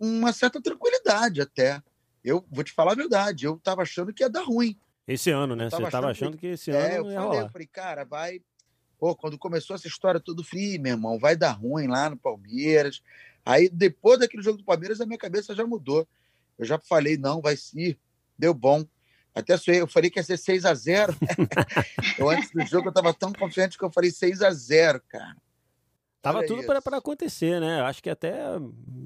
uma 0.02 0.34
certa 0.34 0.62
tranquilidade 0.62 1.40
até. 1.40 1.82
Eu 2.22 2.46
vou 2.52 2.62
te 2.62 2.74
falar 2.74 2.92
a 2.92 2.96
verdade, 2.96 3.46
eu 3.46 3.56
estava 3.56 3.84
achando 3.84 4.14
que 4.14 4.22
ia 4.22 4.30
dar 4.30 4.44
ruim. 4.44 4.78
Esse 5.08 5.32
ano, 5.32 5.56
né? 5.56 5.70
Você 5.70 5.82
estava 5.82 6.12
achando 6.12 6.34
que, 6.34 6.42
que 6.42 6.48
esse 6.48 6.72
é, 6.72 6.98
ano 6.98 7.08
eu 7.08 7.12
ia 7.12 7.14
falei, 7.14 7.18
rolar. 7.18 7.42
Eu 7.44 7.50
falei, 7.52 7.68
cara, 7.68 8.04
vai... 8.04 8.42
Pô, 9.00 9.16
quando 9.16 9.38
começou 9.38 9.78
essa 9.78 9.88
história 9.88 10.20
tudo 10.20 10.44
frio, 10.44 10.82
meu 10.82 10.92
irmão, 10.92 11.18
vai 11.18 11.38
dar 11.38 11.54
ruim 11.54 11.88
lá 11.88 12.10
no 12.10 12.18
Palmeiras. 12.18 13.02
Aí, 13.46 13.70
depois 13.70 14.20
daquele 14.20 14.44
jogo 14.44 14.58
do 14.58 14.66
Palmeiras, 14.66 15.00
a 15.00 15.06
minha 15.06 15.18
cabeça 15.18 15.56
já 15.56 15.66
mudou. 15.66 16.06
Eu 16.60 16.66
já 16.66 16.78
falei, 16.78 17.18
não, 17.18 17.42
vai 17.42 17.56
sim, 17.56 17.96
deu 18.38 18.54
bom. 18.54 18.86
Até 19.34 19.54
eu 19.68 19.88
falei 19.88 20.10
que 20.10 20.20
ia 20.20 20.24
ser 20.24 20.38
6 20.38 20.66
a 20.66 20.74
0 20.74 21.16
Eu 22.20 22.30
antes 22.30 22.52
do 22.52 22.66
jogo 22.66 22.88
eu 22.88 22.90
estava 22.90 23.14
tão 23.14 23.32
confiante 23.32 23.78
que 23.78 23.84
eu 23.84 23.92
falei 23.92 24.12
6 24.12 24.42
a 24.42 24.52
0 24.52 25.02
cara. 25.08 25.38
Tava 26.22 26.40
Olha 26.40 26.48
tudo 26.48 26.64
para 26.66 26.98
acontecer, 26.98 27.62
né? 27.62 27.80
Acho 27.82 28.04
que 28.04 28.10
até. 28.10 28.34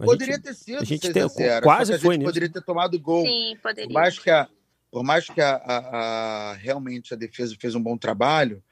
Poderia 0.03 0.35
gente, 0.35 0.43
ter 0.43 0.55
sido. 0.55 0.81
A 0.81 0.83
gente 0.83 1.13
ter, 1.13 1.61
quase 1.61 1.99
foi 1.99 2.17
nisso. 2.17 2.27
Poderia 2.27 2.49
ter 2.49 2.63
tomado 2.63 2.99
gol. 2.99 3.23
Sim, 3.23 3.55
poderia. 3.61 3.87
Por 3.87 3.93
mais 3.93 4.17
que 4.17 4.31
a, 4.31 4.49
por 4.89 5.03
mais 5.03 5.29
que 5.29 5.39
a, 5.39 5.55
a, 5.55 5.77
a 5.77 6.53
realmente 6.53 7.13
a 7.13 7.17
defesa 7.17 7.55
fez 7.59 7.75
um 7.75 7.83
bom 7.83 7.95
trabalho, 7.95 8.63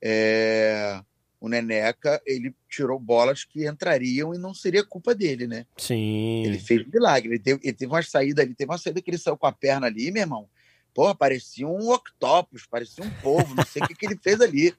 é, 0.00 1.02
o 1.40 1.48
Neneca 1.48 2.20
ele 2.26 2.54
tirou 2.68 2.98
bolas 2.98 3.44
que 3.44 3.66
entrariam 3.66 4.34
e 4.34 4.38
não 4.38 4.52
seria 4.52 4.84
culpa 4.84 5.14
dele, 5.14 5.46
né? 5.46 5.66
Sim. 5.76 6.44
Ele 6.44 6.58
fez 6.58 6.86
um 6.86 6.90
milagre. 6.92 7.30
Ele 7.30 7.38
teve, 7.38 7.60
ele 7.64 7.72
teve 7.72 7.90
uma 7.90 8.02
saída 8.02 8.42
ali, 8.42 8.54
teve 8.54 8.70
uma 8.70 8.76
saída 8.78 9.00
que 9.00 9.10
ele 9.10 9.18
saiu 9.18 9.38
com 9.38 9.46
a 9.46 9.52
perna 9.52 9.86
ali, 9.86 10.10
meu 10.10 10.22
irmão. 10.22 10.48
Pô, 10.92 11.14
parecia 11.14 11.66
um 11.66 11.90
octopus, 11.90 12.66
parecia 12.66 13.02
um 13.02 13.10
povo, 13.22 13.54
não 13.54 13.64
sei 13.64 13.82
o 13.82 13.88
que, 13.88 13.94
que 13.94 14.06
ele 14.06 14.18
fez 14.22 14.40
ali. 14.40 14.74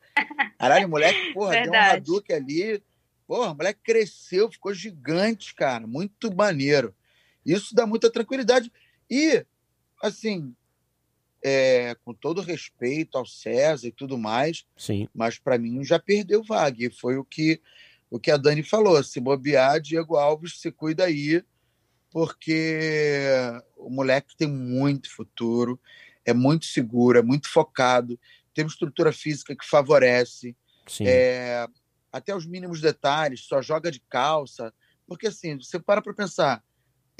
Caralho, 0.60 0.86
o 0.86 0.90
moleque, 0.90 1.34
porra, 1.34 1.52
Verdade. 1.52 1.72
deu 1.72 1.82
um 1.82 2.18
Hadouken 2.18 2.36
ali. 2.36 2.84
Porra, 3.26 3.52
o 3.52 3.56
moleque 3.56 3.80
cresceu, 3.82 4.52
ficou 4.52 4.74
gigante, 4.74 5.56
cara. 5.56 5.88
Muito 5.88 6.36
maneiro. 6.36 6.94
Isso 7.46 7.74
dá 7.74 7.88
muita 7.88 8.12
tranquilidade. 8.12 8.72
E, 9.10 9.44
assim, 10.04 10.54
é, 11.44 11.96
com 12.04 12.14
todo 12.14 12.42
respeito 12.42 13.18
ao 13.18 13.26
César 13.26 13.88
e 13.88 13.92
tudo 13.92 14.18
mais, 14.18 14.66
Sim. 14.78 15.08
mas 15.14 15.40
para 15.40 15.58
mim 15.58 15.84
já 15.84 16.00
perdeu 16.00 16.44
vaga. 16.44 16.86
E 16.86 16.90
foi 16.90 17.18
o 17.18 17.24
que, 17.24 17.62
o 18.10 18.20
que 18.20 18.32
a 18.32 18.38
Dani 18.38 18.64
falou. 18.64 19.04
Se 19.04 19.20
bobear, 19.20 19.82
Diego 19.82 20.16
Alves 20.16 20.60
se 20.60 20.72
cuida 20.72 21.06
aí, 21.06 21.44
porque 22.12 23.20
o 23.78 23.90
moleque 23.90 24.36
tem 24.36 24.48
muito 24.48 25.10
futuro, 25.10 25.80
é 26.26 26.34
muito 26.34 26.66
seguro, 26.66 27.18
é 27.18 27.22
muito 27.22 27.50
focado, 27.50 28.20
tem 28.54 28.64
uma 28.64 28.70
estrutura 28.72 29.12
física 29.12 29.56
que 29.56 29.66
favorece. 29.66 30.56
É, 31.02 31.68
até 32.12 32.36
os 32.36 32.46
mínimos 32.46 32.82
detalhes, 32.82 33.46
só 33.46 33.62
joga 33.62 33.90
de 33.90 34.02
calça, 34.02 34.74
Porque 35.08 35.28
assim, 35.28 35.58
você 35.58 35.80
para 35.80 36.02
para 36.02 36.14
pensar, 36.14 36.64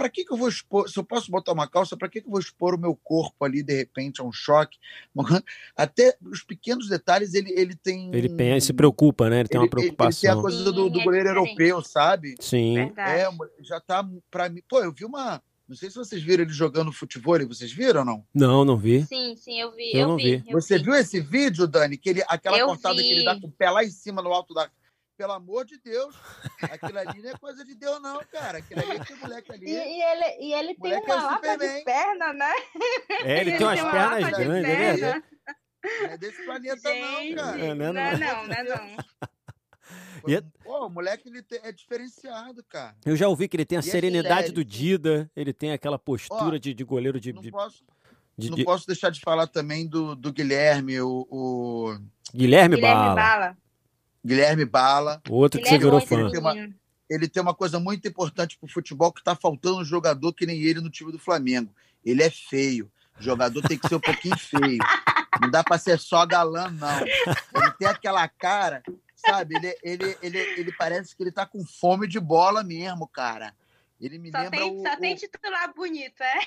para 0.02 0.10
que, 0.10 0.26
que 0.26 0.34
eu 0.34 0.38
vou 0.38 0.50
expor? 0.50 0.90
Se 0.90 0.98
eu 0.98 1.04
posso 1.04 1.30
botar 1.30 1.52
uma 1.52 1.68
calça, 1.68 1.96
para 1.96 2.10
que, 2.10 2.22
que 2.22 2.26
eu 2.28 2.32
vou 2.32 2.40
expor 2.40 2.74
o 2.74 2.78
meu 2.80 2.96
corpo 2.96 3.46
ali 3.46 3.62
de 3.62 3.76
repente 3.76 4.20
a 4.20 4.24
um 4.24 4.32
choque? 4.32 4.80
Até 5.78 6.18
os 6.20 6.42
pequenos 6.42 6.90
detalhes 6.90 7.36
ele, 7.36 7.54
ele 7.56 7.76
tem. 7.76 8.10
Ele, 8.12 8.28
tem, 8.28 8.50
ele 8.50 8.62
se 8.62 8.74
preocupa, 8.74 9.30
né? 9.30 9.42
Ele 9.42 9.50
tem 9.50 9.62
uma 9.62 9.70
preocupação. 9.70 10.28
Ele 10.28 10.34
tem 10.34 10.40
a 10.40 10.42
coisa 10.42 10.72
do, 10.72 10.90
do 10.90 11.04
goleiro 11.04 11.30
é 11.30 11.32
europeu, 11.34 11.84
sabe? 11.84 12.36
Sim. 12.40 12.74
Verdade. 12.74 13.12
É, 13.22 13.30
já 13.64 13.80
tá 13.80 14.04
para 14.32 14.50
mim. 14.50 14.64
Pô, 14.68 14.80
eu 14.80 14.92
vi 14.92 15.06
uma. 15.06 15.40
Não 15.70 15.76
sei 15.76 15.92
se 15.92 15.96
vocês 15.98 16.22
viram 16.24 16.44
ele 16.44 16.52
jogando 16.52 16.92
futebol, 16.92 17.38
vocês 17.48 17.72
viram 17.72 18.00
ou 18.00 18.06
não? 18.06 18.26
Não, 18.34 18.66
não 18.66 18.76
vi. 18.76 19.04
Sim, 19.06 19.36
sim, 19.38 19.62
eu 19.62 19.72
vi. 19.72 19.92
Eu 19.94 20.00
Eu, 20.02 20.08
não 20.08 20.18
vi. 20.18 20.38
vi. 20.38 20.44
eu 20.48 20.60
Você 20.60 20.80
vi. 20.80 20.84
viu 20.84 20.96
esse 20.96 21.20
vídeo, 21.22 21.68
Dani? 21.68 21.96
Que 21.96 22.10
ele, 22.10 22.24
aquela 22.28 22.58
Eu 22.58 22.66
cortada 22.68 22.96
que 22.96 23.08
ele 23.08 23.24
dá 23.24 23.36
vi. 23.36 23.42
com 23.42 23.48
o 23.48 23.52
pé 23.52 23.70
lá 23.70 23.84
em 23.84 23.92
cima, 23.92 24.24
no 24.24 24.34
alto 24.34 24.54
da. 24.56 24.68
Pelo 25.22 25.34
amor 25.34 25.66
de 25.66 25.78
Deus, 25.78 26.16
aquilo 26.64 26.98
ali 26.98 27.22
não 27.22 27.30
é 27.30 27.38
coisa 27.38 27.64
de 27.64 27.76
Deus, 27.76 28.02
não, 28.02 28.20
cara. 28.32 28.58
Aquilo 28.58 28.82
ali 28.82 28.92
é 29.00 29.06
que 29.06 29.14
moleque 29.14 29.52
ali. 29.54 29.66
E, 29.68 29.70
e 29.70 30.02
ele, 30.02 30.38
e 30.48 30.54
ele 30.54 30.74
tem 30.74 30.94
é 30.94 30.98
uma 31.00 31.14
lapa 31.16 31.36
Superman. 31.36 31.78
de 31.78 31.84
perna, 31.86 32.34
né? 32.34 32.52
É, 33.24 33.42
ele 33.42 33.52
tem 33.56 33.68
umas 33.68 33.80
uma 33.82 33.92
pernas 33.92 34.26
de 34.26 34.32
grandes, 34.32 34.70
é 34.72 34.76
perna. 34.76 34.94
verdade. 34.98 35.26
Não 36.02 36.10
é 36.10 36.18
desse 36.18 36.44
planeta, 36.44 36.90
não, 36.90 37.20
Gente, 37.20 37.36
cara. 37.36 37.60
É, 37.60 37.76
né, 37.76 37.86
não, 37.86 37.94
não? 37.94 38.02
é 38.02 38.18
não, 38.18 38.48
não 38.48 38.54
é 38.56 38.64
não. 38.64 38.98
E 40.28 40.36
é- 40.36 40.42
Pô, 40.64 40.88
o 40.88 40.90
moleque 40.90 41.30
ele 41.30 41.46
é 41.62 41.72
diferenciado, 41.72 42.64
cara. 42.68 42.96
Eu 43.06 43.16
já 43.16 43.28
ouvi 43.28 43.48
que 43.48 43.56
ele 43.56 43.66
tem 43.66 43.78
a 43.78 43.82
E 43.82 43.88
é 43.88 43.92
serenidade 43.92 44.40
sério. 44.48 44.54
do 44.56 44.66
Dida, 44.66 45.30
ele 45.36 45.54
tem 45.54 45.72
aquela 45.72 46.00
postura 46.00 46.56
Ó, 46.56 46.58
de, 46.58 46.74
de 46.74 46.84
goleiro 46.84 47.20
de, 47.20 47.32
Não 47.32 47.44
de- 47.44 47.52
posso, 47.52 47.84
de- 48.36 48.50
não 48.50 48.58
de- 48.58 48.64
posso 48.64 48.88
deixar 48.88 49.12
de 49.12 49.20
falar 49.22 49.46
também 49.46 49.88
do, 49.88 50.16
do 50.16 50.34
Guilherme, 50.34 51.00
o, 51.00 51.28
o 51.30 51.96
Guilherme, 52.34 52.76
Guilherme 52.78 52.82
Bala, 52.82 53.14
Bala. 53.16 53.58
Guilherme 54.26 54.66
Bala. 54.66 55.22
outro 55.30 55.60
que 55.62 55.68
você 55.68 55.78
Guilherme 55.78 56.00
virou 56.06 56.20
muito 56.22 56.32
fã. 56.32 56.32
Tem 56.32 56.40
uma-. 56.40 56.76
Ele 57.10 57.28
tem 57.28 57.42
uma 57.44 57.54
coisa 57.54 57.80
muito 57.80 58.08
importante 58.08 58.58
pro 58.58 58.70
futebol 58.72 59.12
que 59.12 59.24
tá 59.24 59.36
faltando 59.36 59.80
um 59.80 59.86
jogador 59.86 60.32
que 60.34 60.46
nem 60.46 60.62
ele 60.62 60.80
no 60.80 60.90
time 60.90 61.12
do 61.12 61.20
Flamengo. 61.20 61.74
Ele 62.06 62.24
é 62.24 62.30
feio. 62.30 62.90
O 63.20 63.24
jogador 63.24 63.62
tem 63.68 63.78
que 63.78 63.88
ser 63.88 63.96
um 63.96 64.00
pouquinho 64.00 64.38
feio. 64.38 64.78
Não 65.42 65.50
dá 65.52 65.64
pra 65.64 65.78
ser 65.78 66.00
só 66.00 66.26
galã, 66.26 66.70
não. 66.70 67.00
Ele 67.02 67.72
tem 67.78 67.88
aquela 67.88 68.28
cara, 68.30 68.82
sabe? 69.16 69.56
Ele, 69.58 69.78
ele, 69.84 70.18
ele, 70.22 70.38
ele 70.40 70.72
parece 70.74 71.16
que 71.16 71.22
ele 71.22 71.32
tá 71.32 71.46
com 71.46 71.66
fome 71.66 72.08
de 72.08 72.20
bola 72.20 72.64
mesmo, 72.64 73.08
cara. 73.08 73.54
Ele 74.00 74.18
me 74.18 74.32
Só 74.32 74.40
lembra 74.40 74.60
tem, 74.60 74.72
o, 74.80 74.82
só 74.82 74.94
o- 74.94 74.98
tem 75.00 75.16
titular 75.16 75.74
bonito, 75.76 76.22
é? 76.24 76.40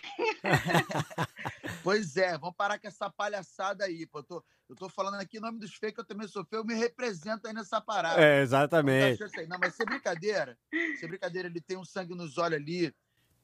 Pois 1.83 2.17
é, 2.17 2.37
vamos 2.39 2.57
parar 2.57 2.79
com 2.79 2.89
essa 2.89 3.11
palhaçada 3.11 3.85
aí. 3.85 4.07
Pô. 4.07 4.19
Eu, 4.21 4.23
tô, 4.23 4.45
eu 4.68 4.77
tô 4.77 4.88
falando 4.88 5.20
aqui 5.20 5.38
em 5.38 5.40
nome 5.40 5.59
dos 5.59 5.74
feios, 5.74 5.94
que 5.94 6.00
eu 6.00 6.05
também 6.05 6.27
sou 6.27 6.44
feio, 6.44 6.61
eu 6.61 6.64
me 6.64 6.74
represento 6.74 7.46
aí 7.46 7.53
nessa 7.53 7.81
parada. 7.81 8.20
É, 8.20 8.37
Não, 8.37 8.42
exatamente. 8.42 9.22
isso 9.22 9.40
aí. 9.40 9.46
Não, 9.46 9.59
mas 9.59 9.74
sem 9.74 9.87
brincadeira, 9.87 10.59
sem 10.98 11.09
brilhadeira, 11.09 11.48
ele 11.48 11.61
tem 11.61 11.77
um 11.77 11.85
sangue 11.85 12.14
nos 12.14 12.38
olhos 12.38 12.59
ali 12.59 12.94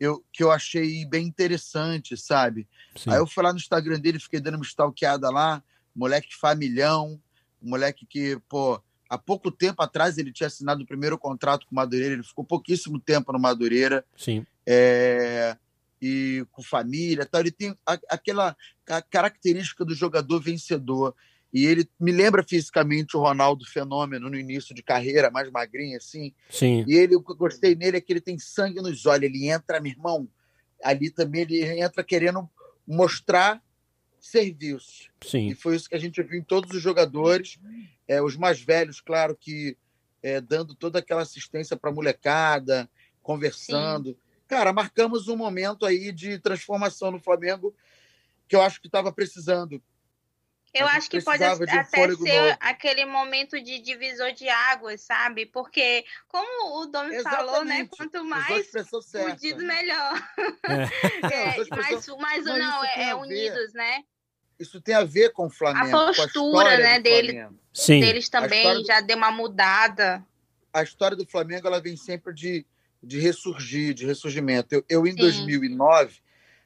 eu, 0.01 0.25
que 0.33 0.43
eu 0.43 0.51
achei 0.51 1.05
bem 1.05 1.27
interessante, 1.27 2.17
sabe? 2.17 2.67
Sim. 2.97 3.11
Aí 3.11 3.19
eu 3.19 3.27
fui 3.27 3.45
lá 3.45 3.53
no 3.53 3.59
Instagram 3.59 4.01
dele, 4.01 4.19
fiquei 4.19 4.41
dando 4.41 4.55
uma 4.55 4.65
stalkeada 4.65 5.29
lá, 5.29 5.63
moleque 5.95 6.35
familhão, 6.35 7.21
um 7.63 7.69
moleque 7.69 8.07
que, 8.07 8.41
pô, 8.49 8.83
há 9.11 9.19
pouco 9.19 9.51
tempo 9.51 9.83
atrás 9.83 10.17
ele 10.17 10.33
tinha 10.33 10.47
assinado 10.47 10.83
o 10.83 10.87
primeiro 10.87 11.19
contrato 11.19 11.67
com 11.67 11.73
o 11.73 11.77
Madureira, 11.77 12.15
ele 12.15 12.23
ficou 12.23 12.43
pouquíssimo 12.43 12.99
tempo 12.99 13.31
no 13.31 13.39
Madureira, 13.39 14.03
Sim. 14.17 14.47
é, 14.67 15.55
e 16.01 16.45
com 16.51 16.63
família, 16.63 17.27
tal. 17.27 17.41
ele 17.43 17.51
tem 17.51 17.77
a- 17.87 18.01
aquela 18.09 18.57
ca- 18.85 19.03
característica 19.03 19.85
do 19.85 19.95
jogador 19.95 20.41
vencedor. 20.41 21.15
E 21.53 21.67
ele 21.67 21.89
me 21.99 22.13
lembra 22.13 22.45
fisicamente 22.49 23.17
o 23.17 23.21
Ronaldo 23.21 23.67
Fenômeno 23.67 24.31
no 24.31 24.39
início 24.39 24.73
de 24.75 24.83
carreira, 24.85 25.31
mais 25.33 25.51
magrinho 25.51 25.97
assim. 25.97 26.33
Sim. 26.49 26.85
E 26.87 26.95
ele, 26.95 27.17
o 27.17 27.23
que 27.23 27.33
eu 27.33 27.37
gostei 27.37 27.75
nele 27.75 27.97
é 27.97 28.01
que 28.01 28.13
ele 28.13 28.21
tem 28.21 28.39
sangue 28.39 28.81
nos 28.81 29.05
olhos. 29.05 29.25
Ele 29.25 29.49
entra, 29.51 29.81
meu 29.81 29.91
irmão, 29.91 30.29
ali 30.83 31.11
também 31.11 31.43
ele 31.43 31.61
entra 31.81 32.05
querendo 32.05 32.49
mostrar 32.87 33.61
serviço. 34.21 35.11
Sim. 35.27 35.49
E 35.49 35.55
foi 35.55 35.75
isso 35.77 35.89
que 35.89 35.95
a 35.97 35.99
gente 35.99 36.23
viu 36.23 36.39
em 36.39 36.45
todos 36.45 36.71
os 36.75 36.81
jogadores. 36.83 37.59
É, 38.07 38.23
os 38.23 38.37
mais 38.37 38.61
velhos, 38.61 39.01
claro 39.01 39.37
que 39.39 39.77
é, 40.23 40.41
dando 40.41 40.75
toda 40.75 40.99
aquela 41.01 41.23
assistência 41.23 41.77
para 41.77 41.91
a 41.91 41.95
molecada, 41.95 42.89
conversando. 43.23 44.17
Cara, 44.51 44.73
marcamos 44.73 45.29
um 45.29 45.37
momento 45.37 45.87
aí 45.87 46.11
de 46.11 46.37
transformação 46.41 47.13
no 47.13 47.21
Flamengo 47.21 47.73
que 48.49 48.57
eu 48.57 48.61
acho 48.61 48.81
que 48.81 48.89
estava 48.89 49.13
precisando. 49.13 49.81
Eu 50.75 50.87
A 50.89 50.93
acho 50.95 51.09
que 51.09 51.21
pode 51.23 51.41
um 51.43 51.47
até 51.47 51.85
ser 51.85 52.07
novo. 52.43 52.57
aquele 52.61 53.05
momento 53.05 53.61
de 53.63 53.79
divisor 53.79 54.33
de 54.33 54.49
águas, 54.49 55.01
sabe? 55.03 55.47
Porque, 55.47 56.05
como 56.27 56.81
o 56.81 56.87
Domi 56.87 57.23
falou, 57.23 57.65
né? 57.65 57.87
Quanto 57.89 58.17
a 58.19 58.25
mais 58.25 58.69
fudido, 58.71 59.65
melhor. 59.65 60.29
É. 60.65 60.77
Não, 61.23 61.31
É, 61.31 61.43
a 61.43 61.47
mas, 61.47 61.59
expressão- 61.59 62.19
mas 62.19 62.45
Não, 62.45 62.59
não, 62.59 62.85
é, 62.85 62.89
é 63.03 63.11
a 63.11 63.15
ver. 63.15 63.21
unidos, 63.23 63.73
né? 63.73 64.03
Isso 64.59 64.81
tem 64.81 64.95
a 64.97 65.05
ver 65.05 65.33
com 65.33 65.47
o 65.47 65.51
Flamengo. 65.51 65.91
com 65.91 66.07
postura, 66.07 66.27
história 66.75 66.79
né, 66.79 66.99
do 66.99 67.03
dele. 67.05 67.49
Sim. 67.73 68.01
Deles 68.01 68.29
também 68.29 68.75
do- 68.75 68.85
já 68.85 69.01
deu 69.01 69.17
uma 69.17 69.31
mudada. 69.31 70.25
a 70.73 70.83
história 70.83 71.17
do 71.17 71.27
Flamengo 71.27 71.67
ela 71.69 71.81
vem 71.81 71.97
sempre 71.97 72.33
de, 72.35 72.65
de 73.03 73.19
ressurgir, 73.19 73.95
de 73.95 74.07
ressurgimento. 74.07 74.75
Eu, 74.75 74.85
eu 74.89 75.07
em 75.07 75.13
Sim. 75.13 75.19
2009, 75.19 76.21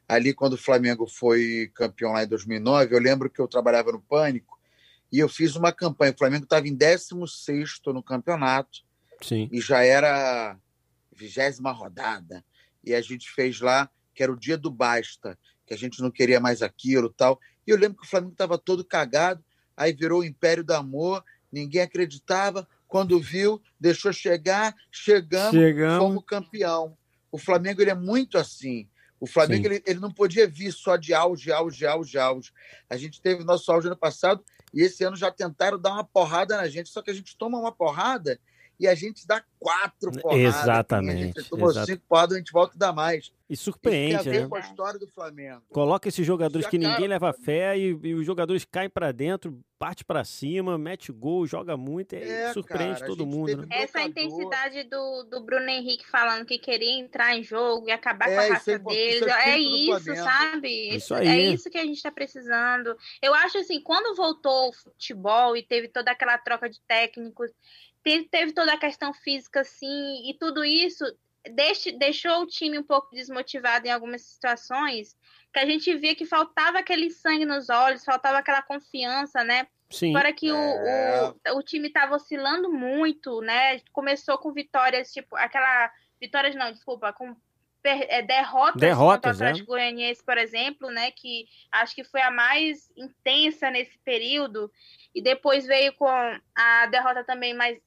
ali 0.09 0.35
quando 0.35 0.55
o 0.55 0.59
Flamengo 0.59 1.07
foi 1.07 1.71
campeão 1.75 2.13
lá 2.13 2.25
em 2.25 2.29
2009, 2.29 2.95
eu 2.95 3.01
lembro 3.01 3.31
que 3.31 3.41
eu 3.41 3.49
trabalhava 3.49 3.93
no 3.93 4.01
Pânico 4.01 4.59
e 5.13 5.19
eu 5.19 5.29
fiz 5.29 5.55
uma 5.57 5.73
campanha. 5.73 6.13
O 6.13 6.19
Flamengo 6.19 6.45
estava 6.45 6.67
em 6.67 6.77
16º 6.77 7.93
no 7.93 8.03
campeonato 8.03 8.81
Sim. 9.23 9.49
e 9.53 9.61
já 9.61 9.83
era 9.83 10.59
vigésima 11.13 11.71
rodada. 11.71 12.45
E 12.83 12.95
a 12.95 13.01
gente 13.01 13.31
fez 13.31 13.61
lá, 13.61 13.89
que 14.15 14.23
era 14.23 14.33
o 14.33 14.39
dia 14.39 14.59
do 14.59 14.71
basta, 14.71 15.39
que 15.67 15.73
a 15.73 15.79
gente 15.79 16.03
não 16.03 16.11
queria 16.11 16.41
mais 16.41 16.63
aquilo 16.63 17.09
tal. 17.09 17.41
E 17.67 17.71
eu 17.71 17.77
lembro 17.77 17.99
que 17.99 18.07
o 18.07 18.11
Flamengo 18.11 18.33
estava 18.33 18.59
todo 18.59 18.85
cagado, 18.85 19.43
aí 19.77 19.93
virou 19.93 20.21
o 20.21 20.25
Império 20.25 20.63
do 20.63 20.73
Amor, 20.73 21.25
ninguém 21.51 21.81
acreditava. 21.81 22.69
Quando 22.95 23.19
viu, 23.19 23.61
deixou 23.81 24.13
chegar, 24.13 24.73
chegamos, 24.89 25.51
Chegamos. 25.51 25.99
fomos 25.99 26.25
campeão. 26.25 26.97
O 27.33 27.37
Flamengo 27.37 27.83
ele 27.83 27.91
é 27.91 27.95
muito 27.95 28.39
assim. 28.39 28.89
O 29.19 29.27
Flamengo 29.27 29.67
ele, 29.67 29.83
ele 29.85 29.99
não 29.99 30.13
podia 30.13 30.47
vir 30.47 30.71
só 30.71 30.95
de 30.95 31.13
auge, 31.13 31.51
auge, 31.51 31.85
auge, 31.85 32.17
auge. 32.17 32.53
A 32.89 32.97
gente 32.97 33.21
teve 33.21 33.43
nosso 33.43 33.73
auge 33.73 33.89
ano 33.89 33.97
passado 33.97 34.45
e 34.73 34.81
esse 34.81 35.03
ano 35.03 35.17
já 35.17 35.29
tentaram 35.29 35.77
dar 35.77 35.91
uma 35.91 36.05
porrada 36.05 36.57
na 36.57 36.69
gente, 36.69 36.89
só 36.89 37.03
que 37.03 37.11
a 37.11 37.15
gente 37.15 37.37
toma 37.37 37.59
uma 37.59 37.73
porrada 37.73 38.39
e 38.79 38.87
a 38.89 38.95
gente 38.95 39.27
dá 39.27 39.43
quatro 39.59 40.11
porradas. 40.13 40.45
Exatamente, 40.57 41.23
A 41.39 41.41
gente 41.41 41.49
tomou 41.51 41.71
exato. 41.71 41.87
cinco 41.87 42.03
porradas, 42.09 42.35
a 42.35 42.39
gente 42.39 42.53
volta 42.53 42.75
e 42.77 42.79
dá 42.79 42.93
mais. 42.93 43.33
E 43.49 43.55
Isso 43.55 43.65
tem 43.65 43.73
surpreende, 43.73 44.17
a 44.17 44.23
ver 44.33 44.41
né? 44.43 44.49
com 44.49 44.57
a 44.57 44.61
história 44.61 44.99
do 44.99 45.07
Flamengo. 45.09 45.63
Coloca 45.71 46.09
esses 46.09 46.27
jogadores 46.27 46.65
Já 46.65 46.71
que 46.71 46.79
ninguém 46.79 46.95
cara- 46.97 47.07
leva 47.09 47.33
fé 47.33 47.79
e, 47.79 47.99
e 48.03 48.15
os 48.15 48.25
jogadores 48.27 48.65
caem 48.65 48.89
pra 48.91 49.13
dentro, 49.13 49.59
parte 49.79 50.03
pra 50.05 50.25
cima, 50.25 50.77
mete 50.79 51.13
gol, 51.13 51.47
joga 51.47 51.77
muito, 51.77 52.15
e 52.15 52.19
É, 52.23 52.53
surpreende 52.55 53.01
cara, 53.01 53.07
todo 53.07 53.27
mundo, 53.27 53.59
né? 53.59 53.67
Essa 53.71 54.03
intensidade 54.03 54.83
do, 54.85 55.25
do 55.25 55.41
Bruno 55.43 55.69
Henrique 55.69 56.09
falando 56.11 56.47
que 56.47 56.59
queria 56.59 56.99
entrar 56.99 57.37
em 57.37 57.43
jogo 57.43 57.89
e 57.89 57.93
acabar 57.93 58.29
É, 58.31 58.35
com 58.35 58.41
a 58.41 58.45
é 58.45 58.49
raça 58.49 58.79
deles. 58.79 59.23
é 59.23 59.51
É 59.51 59.57
do 59.57 59.63
isso, 59.63 60.17
sabe? 60.17 60.89
Isso 60.97 61.15
é 61.15 61.29
aí. 61.29 61.55
isso 61.55 61.71
que 61.71 61.79
a 61.79 61.85
gente 61.85 62.03
tá 62.03 62.11
precisando. 62.11 62.97
Eu 63.23 63.35
acho 63.35 63.59
assim, 63.59 63.81
quando 63.81 64.17
voltou 64.17 64.71
o 64.71 64.73
futebol 64.73 65.55
e 65.57 65.63
teve 65.63 65.89
toda 65.89 66.11
aquela 66.11 66.39
troca 66.39 66.69
de 66.69 66.81
técnicos, 66.89 67.51
teve, 68.05 68.53
toda 68.53 68.73
a 68.73 68.79
questão 68.79 69.13
física, 69.15 69.61
assim, 69.61 70.29
e 70.29 70.35
tudo 70.39 70.65
isso 70.65 71.05
deixe- 71.53 71.93
deixou 71.93 72.43
o 72.43 72.47
time 72.47 72.79
um 72.79 72.83
pouco 72.83 73.15
desmotivado 73.15 73.87
em 73.87 73.91
algumas 73.91 74.23
situações, 74.23 75.17
que 75.53 75.59
a 75.59 75.67
gente 75.67 75.95
via 75.97 76.15
que 76.15 76.25
faltava 76.25 76.79
aquele 76.79 77.11
sangue 77.11 77.45
nos 77.45 77.69
olhos, 77.69 78.05
faltava 78.05 78.39
aquela 78.39 78.63
confiança, 78.63 79.45
né? 79.45 79.67
Sim. 79.91 80.13
Fora 80.13 80.33
que 80.33 80.51
o, 80.51 80.57
É. 80.57 81.35
o, 81.53 81.59
o 81.59 81.63
time 81.63 81.89
estava 81.89 82.15
oscilando 82.17 82.73
muito, 82.73 83.41
né? 83.43 83.81
Começou 83.93 84.39
com 84.39 84.53
vitórias, 84.53 85.13
tipo, 85.13 85.37
aquela. 85.37 85.91
Vitórias 86.21 86.55
não, 86.55 86.73
desculpa, 86.73 87.13
com 87.13 87.37
per- 87.83 88.07
é, 88.09 88.23
derrotas, 88.23 88.81
Derrotas, 88.81 89.33
contra 89.33 89.45
o 89.45 89.47
é. 89.47 89.51
Atlético 89.51 89.73
Goianiense, 89.73 90.25
por 90.25 90.39
exemplo, 90.39 90.91
né? 90.91 91.11
Que 91.13 91.47
acho 91.71 91.95
que 91.95 92.03
foi 92.03 92.23
a 92.23 92.31
mais 92.31 92.91
intensa 92.97 93.71
nesse 93.71 93.97
período. 93.99 94.73
E 95.15 95.23
depois 95.23 95.67
veio 95.67 95.93
com 95.93 96.09
a 96.09 96.87
derrota 96.87 97.23
também, 97.23 97.53
mas 97.55 97.79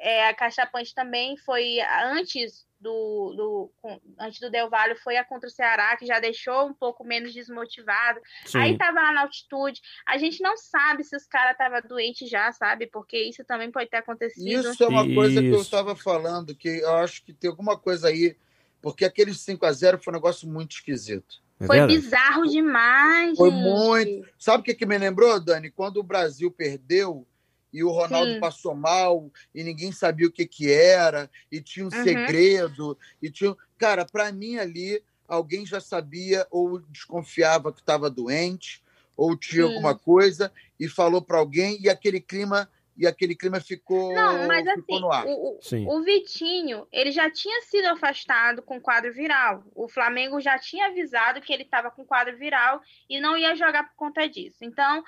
é, 0.00 0.28
a 0.28 0.34
Cachapante 0.34 0.94
também 0.94 1.36
foi 1.36 1.78
antes 2.02 2.66
do, 2.80 3.34
do 3.36 3.72
com- 3.82 4.00
antes 4.18 4.38
do 4.38 4.50
Del 4.50 4.70
Valle 4.70 4.94
foi 4.96 5.16
a 5.16 5.24
contra 5.24 5.48
o 5.48 5.52
Ceará, 5.52 5.96
que 5.96 6.06
já 6.06 6.20
deixou 6.20 6.66
um 6.68 6.72
pouco 6.74 7.02
menos 7.04 7.34
desmotivado. 7.34 8.20
Aí 8.54 8.72
Sim. 8.72 8.78
tava 8.78 9.00
lá 9.00 9.12
na 9.12 9.22
altitude. 9.22 9.80
A 10.06 10.16
gente 10.16 10.40
não 10.42 10.56
sabe 10.56 11.02
se 11.02 11.16
os 11.16 11.26
caras 11.26 11.52
estavam 11.52 11.80
doentes 11.88 12.30
já, 12.30 12.52
sabe? 12.52 12.86
Porque 12.86 13.18
isso 13.18 13.44
também 13.44 13.70
pode 13.70 13.90
ter 13.90 13.96
acontecido. 13.96 14.70
Isso 14.70 14.84
é 14.84 14.88
uma 14.88 15.04
coisa 15.12 15.40
que 15.40 15.48
eu 15.48 15.54
Isso. 15.54 15.62
estava 15.62 15.96
falando, 15.96 16.54
que 16.54 16.68
eu 16.68 16.94
acho 16.96 17.24
que 17.24 17.32
tem 17.32 17.50
alguma 17.50 17.76
coisa 17.76 18.08
aí, 18.08 18.36
porque 18.80 19.04
aquele 19.04 19.34
5 19.34 19.66
a 19.66 19.72
0 19.72 19.98
foi 19.98 20.12
um 20.12 20.16
negócio 20.16 20.48
muito 20.48 20.72
esquisito. 20.72 21.42
É 21.60 21.66
Foi 21.66 21.84
bizarro 21.88 22.46
demais, 22.46 23.36
Foi 23.36 23.50
gente. 23.50 23.60
muito. 23.60 24.28
Sabe 24.38 24.60
o 24.60 24.64
que, 24.64 24.74
que 24.74 24.86
me 24.86 24.96
lembrou, 24.96 25.40
Dani? 25.40 25.68
Quando 25.70 25.96
o 25.96 26.04
Brasil 26.04 26.48
perdeu 26.52 27.26
e 27.72 27.84
o 27.84 27.90
Ronaldo 27.90 28.32
Sim. 28.34 28.40
passou 28.40 28.74
mal 28.74 29.30
e 29.54 29.62
ninguém 29.62 29.92
sabia 29.92 30.26
o 30.26 30.32
que 30.32 30.46
que 30.46 30.70
era 30.72 31.30
e 31.52 31.60
tinha 31.60 31.84
um 31.86 31.90
Uhum. 31.90 32.02
segredo 32.02 32.98
e 33.22 33.30
tinha 33.30 33.54
cara 33.76 34.04
para 34.04 34.32
mim 34.32 34.56
ali 34.56 35.02
alguém 35.26 35.66
já 35.66 35.80
sabia 35.80 36.46
ou 36.50 36.78
desconfiava 36.80 37.72
que 37.72 37.80
estava 37.80 38.08
doente 38.08 38.82
ou 39.16 39.36
tinha 39.36 39.62
Sim. 39.62 39.68
alguma 39.68 39.98
coisa 39.98 40.52
e 40.80 40.88
falou 40.88 41.20
para 41.20 41.38
alguém 41.38 41.78
e 41.80 41.88
aquele 41.90 42.20
clima 42.20 42.70
e 42.96 43.06
aquele 43.06 43.36
clima 43.36 43.60
ficou 43.60 44.12
Não, 44.14 44.48
mas 44.48 44.64
ficou 44.74 44.96
assim, 44.96 45.00
no 45.00 45.12
ar 45.12 45.24
o, 45.26 45.30
o- 45.30 45.58
Sim. 45.62 45.86
o 45.86 46.02
Vitinho, 46.02 46.86
ele 46.90 47.12
já 47.12 47.30
tinha 47.30 47.60
sido 47.62 47.86
afastado 47.86 48.60
com 48.62 48.80
quadro 48.80 49.12
viral. 49.12 49.62
O 49.74 49.88
Flamengo 49.88 50.40
já 50.40 50.58
tinha 50.58 50.86
avisado 50.86 51.40
que 51.40 51.52
ele 51.52 51.62
estava 51.62 51.90
com 51.92 52.04
quadro 52.04 52.36
viral 52.36 52.80
e 53.08 53.20
não 53.20 53.36
ia 53.36 53.54
jogar 53.54 53.84
por 53.84 53.94
conta 53.94 54.28
disso. 54.28 54.58
Então, 54.64 55.04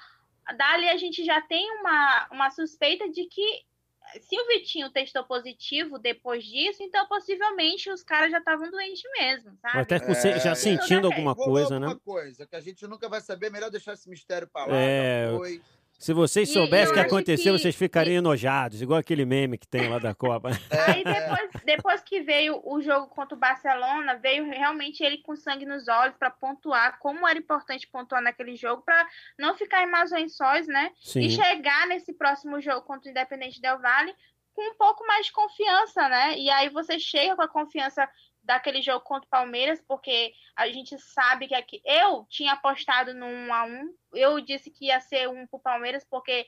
dali 0.56 0.88
a 0.88 0.96
gente 0.96 1.24
já 1.24 1.40
tem 1.40 1.70
uma, 1.80 2.28
uma 2.32 2.50
suspeita 2.50 3.08
de 3.10 3.26
que 3.26 3.62
se 4.22 4.36
o 4.40 4.46
Vitinho 4.48 4.90
testou 4.90 5.22
positivo 5.24 5.96
depois 5.98 6.42
disso, 6.44 6.82
então 6.82 7.06
possivelmente 7.06 7.88
os 7.90 8.02
caras 8.02 8.30
já 8.32 8.38
estavam 8.38 8.68
doentes 8.70 9.02
mesmo, 9.18 9.50
Ou 9.50 9.56
sabe? 9.58 9.78
até 9.78 10.00
com 10.00 10.12
se- 10.14 10.38
já 10.40 10.50
É. 10.50 10.54
sentindo 10.56 11.06
alguma 11.06 11.34
coisa, 11.34 11.74
alguma 11.76 11.94
né? 11.94 12.00
coisa 12.04 12.44
que 12.46 12.56
a 12.56 12.60
gente 12.60 12.84
nunca 12.88 13.08
vai 13.08 13.20
saber 13.20 13.46
é 13.46 13.50
melhor 13.50 13.70
deixar 13.70 13.92
esse 13.92 14.08
mistério 14.10 14.48
para 14.48 14.66
lá 14.66 14.76
É, 14.76 15.28
foi. 15.36 15.62
Se 16.00 16.14
vocês 16.14 16.48
E- 16.48 16.52
soubessem 16.54 16.90
o 16.92 16.94
que 16.94 17.00
aconteceu, 17.00 17.54
que- 17.54 17.60
vocês 17.60 17.76
ficariam 17.76 18.16
enojados, 18.18 18.80
igual 18.80 18.98
aquele 18.98 19.26
meme 19.26 19.58
que 19.58 19.68
tem 19.68 19.88
lá 19.88 19.98
da 19.98 20.14
Copa. 20.14 20.48
Aí 20.98 21.04
depois, 21.04 21.50
depois 21.64 22.02
que 22.02 22.22
veio 22.22 22.58
o 22.64 22.80
jogo 22.80 23.06
contra 23.08 23.36
o 23.36 23.38
Barcelona, 23.38 24.16
veio 24.16 24.44
realmente 24.46 25.04
ele 25.04 25.18
com 25.18 25.36
sangue 25.36 25.66
nos 25.66 25.86
olhos 25.88 26.16
para 26.16 26.30
pontuar, 26.30 26.98
como 27.00 27.28
era 27.28 27.38
importante 27.38 27.86
pontuar 27.86 28.22
naquele 28.22 28.56
jogo, 28.56 28.82
para 28.82 29.06
não 29.38 29.54
ficar 29.54 29.82
em 29.82 29.90
más 29.90 30.10
lençóis, 30.10 30.66
né? 30.66 30.90
E 31.04 31.06
Sim. 31.06 31.30
chegar 31.30 31.86
nesse 31.86 32.14
próximo 32.14 32.60
jogo 32.62 32.80
contra 32.82 33.08
o 33.08 33.10
Independente 33.10 33.60
Del 33.60 33.78
Valle 33.78 34.14
com 34.52 34.62
um 34.72 34.74
pouco 34.74 35.06
mais 35.06 35.26
de 35.26 35.32
confiança, 35.32 36.08
né? 36.08 36.36
E 36.38 36.50
aí 36.50 36.68
você 36.70 36.98
chega 36.98 37.36
com 37.36 37.42
a 37.42 37.48
confiança 37.48 38.08
daquele 38.50 38.82
jogo 38.82 39.00
contra 39.04 39.26
o 39.26 39.30
Palmeiras, 39.30 39.80
porque 39.86 40.32
a 40.56 40.66
gente 40.68 40.98
sabe 40.98 41.46
que 41.48 41.54
aqui. 41.54 41.80
Eu 41.84 42.26
tinha 42.28 42.52
apostado 42.54 43.14
no 43.14 43.24
1 43.26 43.54
a 43.54 43.64
1 43.64 43.94
Eu 44.14 44.40
disse 44.40 44.70
que 44.70 44.86
ia 44.86 45.00
ser 45.00 45.28
um 45.28 45.46
pro 45.46 45.60
Palmeiras, 45.60 46.04
porque. 46.10 46.44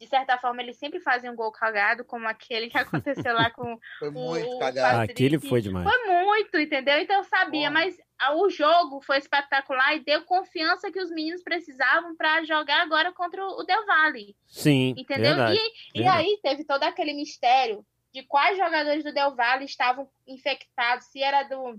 De 0.00 0.06
certa 0.06 0.38
forma, 0.38 0.62
eles 0.62 0.76
sempre 0.78 1.00
fazem 1.00 1.28
um 1.28 1.34
gol 1.34 1.50
cagado, 1.50 2.04
como 2.04 2.28
aquele 2.28 2.70
que 2.70 2.78
aconteceu 2.78 3.34
lá 3.34 3.50
com 3.50 3.76
Foi 3.98 4.10
muito 4.12 4.48
o- 4.54 4.58
cagado. 4.60 5.00
Aquele 5.10 5.40
foi 5.40 5.60
demais. 5.60 5.84
foi 5.90 6.06
muito, 6.06 6.56
entendeu? 6.56 6.98
Então 7.00 7.16
eu 7.16 7.24
sabia, 7.24 7.68
Porra. 7.68 7.70
mas 7.72 7.96
o 8.36 8.48
jogo 8.48 9.00
foi 9.00 9.18
espetacular 9.18 9.96
e 9.96 10.04
deu 10.04 10.22
confiança 10.24 10.92
que 10.92 11.00
os 11.00 11.10
meninos 11.10 11.42
precisavam 11.42 12.14
para 12.14 12.44
jogar 12.44 12.80
agora 12.82 13.12
contra 13.12 13.44
o 13.44 13.64
Del 13.64 13.84
Valle, 13.86 14.36
Sim, 14.46 14.94
entendeu? 14.96 15.34
verdade. 15.34 15.58
E, 15.58 15.98
e 15.98 16.02
verdade. 16.04 16.22
aí 16.28 16.38
teve 16.44 16.64
todo 16.64 16.84
aquele 16.84 17.12
mistério 17.12 17.84
de 18.12 18.22
quais 18.22 18.56
jogadores 18.56 19.04
do 19.04 19.12
Del 19.12 19.34
Valle 19.34 19.64
estavam 19.64 20.10
infectados, 20.26 21.06
se 21.06 21.22
era 21.22 21.42
do 21.44 21.78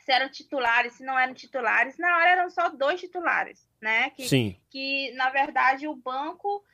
se 0.00 0.12
eram 0.12 0.28
titulares, 0.28 0.92
se 0.92 1.04
não 1.04 1.18
eram 1.18 1.34
titulares. 1.34 1.98
Na 1.98 2.16
hora 2.18 2.28
eram 2.30 2.48
só 2.50 2.68
dois 2.68 3.00
titulares, 3.00 3.68
né? 3.80 4.10
Que, 4.10 4.28
Sim, 4.28 4.56
que 4.70 5.10
na 5.12 5.30
verdade 5.30 5.88
o 5.88 5.96
banco 5.96 6.64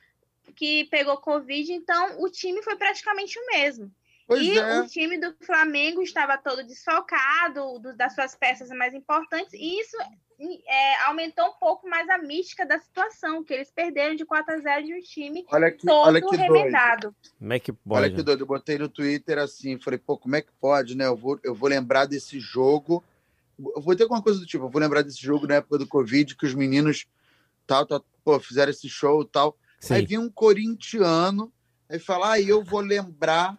que 0.55 0.83
pegou 0.85 1.17
Covid, 1.17 1.73
então 1.73 2.21
o 2.21 2.29
time 2.29 2.61
foi 2.61 2.75
praticamente 2.75 3.39
o 3.39 3.45
mesmo. 3.47 3.91
Pois 4.27 4.41
e 4.41 4.57
é. 4.57 4.79
o 4.79 4.87
time 4.87 5.17
do 5.17 5.35
Flamengo 5.43 6.01
estava 6.01 6.37
todo 6.37 6.63
desfalcado 6.63 7.79
do- 7.79 7.95
das 7.95 8.13
suas 8.13 8.35
peças 8.35 8.69
mais 8.69 8.93
importantes, 8.93 9.53
e 9.53 9.79
isso 9.79 9.97
é, 10.67 11.03
aumentou 11.03 11.45
um 11.45 11.53
pouco 11.53 11.87
mais 11.87 12.07
a 12.09 12.17
mística 12.17 12.65
da 12.65 12.79
situação, 12.79 13.43
que 13.43 13.53
eles 13.53 13.71
perderam 13.71 14.15
de 14.15 14.25
4 14.25 14.55
a 14.55 14.57
0 14.59 14.85
de 14.85 14.93
um 14.95 14.99
time 15.01 15.45
Olha 15.49 15.71
que, 15.71 15.85
todo 15.85 16.07
olha 16.07 16.21
que 16.21 16.35
remendado. 16.35 17.15
como 17.39 17.53
é 17.53 17.59
que 17.59 17.71
Olha 17.71 18.07
pode? 18.07 18.15
que 18.15 18.23
doido. 18.23 18.41
Eu 18.41 18.47
botei 18.47 18.77
no 18.77 18.89
Twitter 18.89 19.37
assim, 19.37 19.79
falei, 19.79 19.99
pô, 19.99 20.17
como 20.17 20.35
é 20.35 20.41
que 20.41 20.51
pode, 20.59 20.95
né? 20.95 21.05
Eu 21.05 21.15
vou, 21.15 21.39
eu 21.43 21.55
vou 21.55 21.69
lembrar 21.69 22.05
desse 22.05 22.39
jogo. 22.39 23.03
Eu 23.75 23.81
vou 23.81 23.95
ter 23.95 24.03
alguma 24.03 24.21
coisa 24.21 24.39
do 24.39 24.45
tipo, 24.45 24.65
eu 24.65 24.69
vou 24.69 24.81
lembrar 24.81 25.01
desse 25.01 25.21
jogo 25.21 25.47
na 25.47 25.55
época 25.55 25.77
do 25.77 25.87
Covid, 25.87 26.35
que 26.35 26.45
os 26.45 26.55
meninos 26.55 27.05
tal, 27.67 27.85
tal, 27.85 28.03
pô, 28.23 28.39
fizeram 28.39 28.71
esse 28.71 28.89
show 28.89 29.21
e 29.21 29.27
tal. 29.27 29.57
Aí 29.89 30.01
Sim. 30.01 30.05
vinha 30.05 30.21
um 30.21 30.29
corintiano, 30.29 31.51
aí 31.89 31.99
fala, 31.99 32.33
ah, 32.33 32.41
eu 32.41 32.63
vou 32.63 32.79
lembrar, 32.79 33.57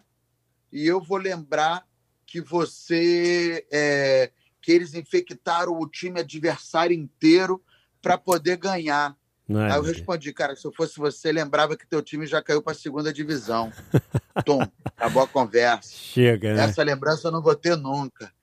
e 0.71 0.85
eu 0.85 1.01
vou 1.01 1.17
lembrar 1.17 1.87
que 2.25 2.41
você, 2.41 3.65
é, 3.71 4.31
que 4.65 4.71
eles 4.71 4.95
infectaram 4.95 5.79
o 5.79 5.87
time 5.87 6.19
adversário 6.19 6.95
inteiro 6.97 7.63
para 8.01 8.17
poder 8.17 8.57
ganhar. 8.57 9.15
Não 9.47 9.61
é, 9.61 9.71
Aí 9.71 9.77
eu 9.77 9.83
respondi, 9.83 10.33
cara, 10.33 10.55
se 10.55 10.65
eu 10.65 10.73
fosse 10.73 10.97
você, 10.97 11.31
lembrava 11.31 11.77
que 11.77 11.85
teu 11.85 12.01
time 12.01 12.25
já 12.25 12.41
caiu 12.41 12.63
para 12.63 12.71
a 12.71 12.75
segunda 12.75 13.13
divisão. 13.13 13.71
Tom, 14.43 14.67
acabou 14.83 15.21
a 15.21 15.27
conversa. 15.27 15.91
Chega, 15.95 16.55
né? 16.55 16.63
Essa 16.63 16.81
lembrança 16.81 17.27
eu 17.27 17.31
não 17.31 17.43
vou 17.43 17.55
ter 17.55 17.77
nunca. 17.77 18.33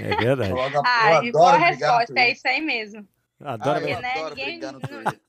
É 0.00 0.16
verdade. 0.16 0.50
Eu, 0.56 0.60
adoro- 0.62 0.82
Ah, 0.86 1.12
eu 1.16 1.24
e 1.24 1.32
boa 1.32 1.56
resposta, 1.58 2.14
é 2.18 2.32
isso 2.32 2.48
aí 2.48 2.62
mesmo. 2.62 3.06
Adoro 3.38 3.78
Ah, 3.78 3.82
eu. 3.82 3.88
Porque, 3.88 4.02
né, 4.02 4.12
adoro 4.14 4.34
ninguém- 4.34 4.60
não- 4.60 4.80
Twitter. 4.80 5.20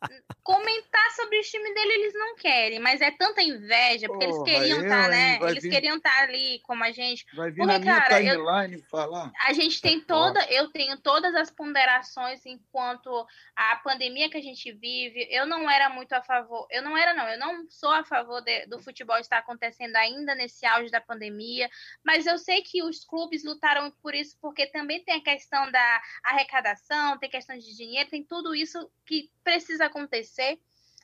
Comentar 0.43 1.12
sobre 1.12 1.39
o 1.39 1.41
time 1.41 1.73
dele 1.73 1.93
eles 1.93 2.13
não 2.13 2.36
querem, 2.36 2.77
mas 2.77 2.99
é 2.99 3.10
tanta 3.12 3.41
inveja, 3.41 4.08
porque 4.08 4.25
eles 4.25 4.36
Porra, 4.36 4.51
queriam 4.51 4.77
eu, 4.79 4.84
estar, 4.84 5.08
né? 5.10 5.34
hein? 5.36 5.39
Vai 5.39 5.51
Eles 5.51 5.63
vir- 5.63 5.69
queriam 5.69 5.95
estar 5.95 6.19
ali 6.23 6.60
como 6.63 6.84
a 6.84 6.91
gente. 6.91 7.25
Vai 7.34 7.49
vir 7.49 7.60
Porque, 7.62 7.71
na 7.73 7.79
minha 7.79 7.95
cara, 8.01 8.21
eu- 8.21 8.45
timeline 8.45 8.84
falar. 8.89 9.32
A 9.45 9.53
gente 9.53 9.79
tem 9.79 10.01
toda, 10.01 10.43
eu 10.51 10.69
tenho 10.69 10.97
todas 10.97 11.34
as 11.34 11.49
ponderações 11.49 12.45
enquanto 12.45 13.25
a 13.56 13.77
pandemia 13.77 14.29
que 14.29 14.36
a 14.36 14.41
gente 14.41 14.69
vive. 14.73 15.25
Eu 15.32 15.45
não 15.45 15.69
era 15.71 15.88
muito 15.89 16.12
a 16.12 16.21
favor, 16.21 16.67
eu 16.69 16.82
não 16.82 16.97
era 16.97 17.13
não, 17.13 17.27
eu 17.29 17.39
não 17.39 17.69
sou 17.69 17.91
a 17.91 18.03
favor 18.03 18.41
de- 18.41 18.65
do 18.65 18.79
futebol 18.82 19.17
estar 19.19 19.38
acontecendo 19.38 19.95
ainda 19.95 20.36
nesse 20.36 20.65
auge 20.65 20.91
da 20.91 20.99
pandemia, 20.99 21.69
mas 22.03 22.25
eu 22.25 22.38
sei 22.38 22.62
que 22.62 22.84
os 22.84 23.06
clubes 23.06 23.45
lutaram 23.45 23.89
por 24.01 24.13
isso 24.13 24.38
porque 24.41 24.67
também 24.67 25.01
tem 25.06 25.15
a 25.15 25.23
questão 25.23 25.71
da 25.71 26.01
arrecadação, 26.21 27.17
tem 27.17 27.29
questão 27.29 27.58
de 27.58 27.77
dinheiro, 27.77 28.10
tem 28.10 28.23
tudo 28.25 28.53
isso 28.53 28.91
que 29.06 29.29
precisa 29.41 29.86
acontecer. 29.86 30.32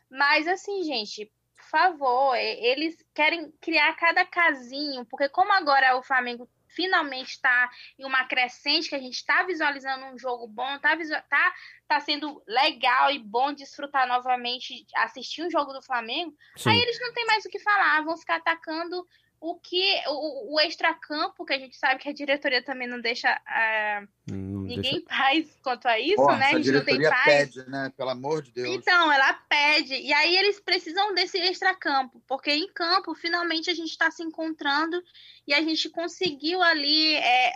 Mas 0.10 0.48
assim, 0.48 0.84
gente, 0.84 1.32
por 1.56 1.66
favor, 1.66 2.36
eles 2.36 2.98
querem 3.14 3.52
criar 3.62 3.94
cada 3.96 4.26
casinho, 4.26 5.06
porque 5.06 5.30
como 5.30 5.52
agora 5.54 5.98
o 5.98 6.04
Flamengo 6.04 6.50
finalmente 6.70 7.32
está 7.32 7.70
em 7.98 8.06
uma 8.06 8.26
crescente, 8.26 8.90
que 8.90 8.96
a 8.96 9.00
gente 9.00 9.16
está 9.16 9.44
visualizando 9.44 10.06
um 10.06 10.18
jogo 10.18 10.48
bom, 10.48 10.76
está 10.76 10.96
tá, 11.30 11.54
tá 11.88 12.00
sendo 12.00 12.42
legal 12.48 13.12
e 13.12 13.20
bom 13.20 13.52
desfrutar 13.54 14.08
novamente, 14.08 14.86
assistir 14.96 15.44
um 15.44 15.50
jogo 15.50 15.74
do 15.74 15.82
Flamengo, 15.82 16.36
Sim. 16.56 16.70
aí 16.70 16.80
eles 16.80 17.00
não 17.00 17.14
têm 17.14 17.26
mais 17.26 17.46
o 17.46 17.50
que 17.50 17.60
falar, 17.60 18.04
vão 18.04 18.18
ficar 18.18 18.36
atacando 18.36 19.06
o 19.42 19.56
que 19.56 20.02
o, 20.08 20.56
o 20.56 20.60
extracampo, 20.60 21.46
que 21.46 21.54
a 21.54 21.58
gente 21.60 21.78
sabe 21.78 22.02
que 22.02 22.10
a 22.10 22.14
diretoria 22.14 22.62
também 22.62 22.88
não 22.88 23.00
deixa 23.00 23.30
ah, 23.48 24.04
Não 24.28 24.64
deixa- 24.64 24.76
ninguém 24.82 24.96
em 24.98 25.02
paz 25.06 25.58
quanto 25.64 25.88
a 25.88 26.00
isso, 26.00 26.18
Porra, 26.18 26.38
né? 26.38 26.46
A 26.48 26.58
gente 26.58 26.72
não 26.72 26.84
tem 26.84 26.98
diretoria 26.98 27.10
paz. 27.10 27.56
pede, 27.56 27.70
né? 27.70 27.92
Pelo 27.96 28.10
amor 28.10 28.42
de 28.42 28.52
Deus. 28.52 28.76
Então, 28.76 29.12
ela 29.12 29.34
pede. 29.34 29.96
E 29.96 30.12
aí 30.14 30.38
eles 30.38 30.60
precisam 30.60 31.14
desse 31.16 31.38
extracampo, 31.38 32.22
porque 32.28 32.52
em 32.52 32.68
campo, 32.74 33.16
finalmente, 33.16 33.70
a 33.70 33.74
gente 33.74 33.90
está 33.92 34.12
se 34.12 34.22
encontrando 34.24 35.02
e 35.50 35.54
a 35.54 35.62
gente 35.64 35.90
conseguiu 35.90 36.62
ali. 36.62 37.16
é, 37.16 37.54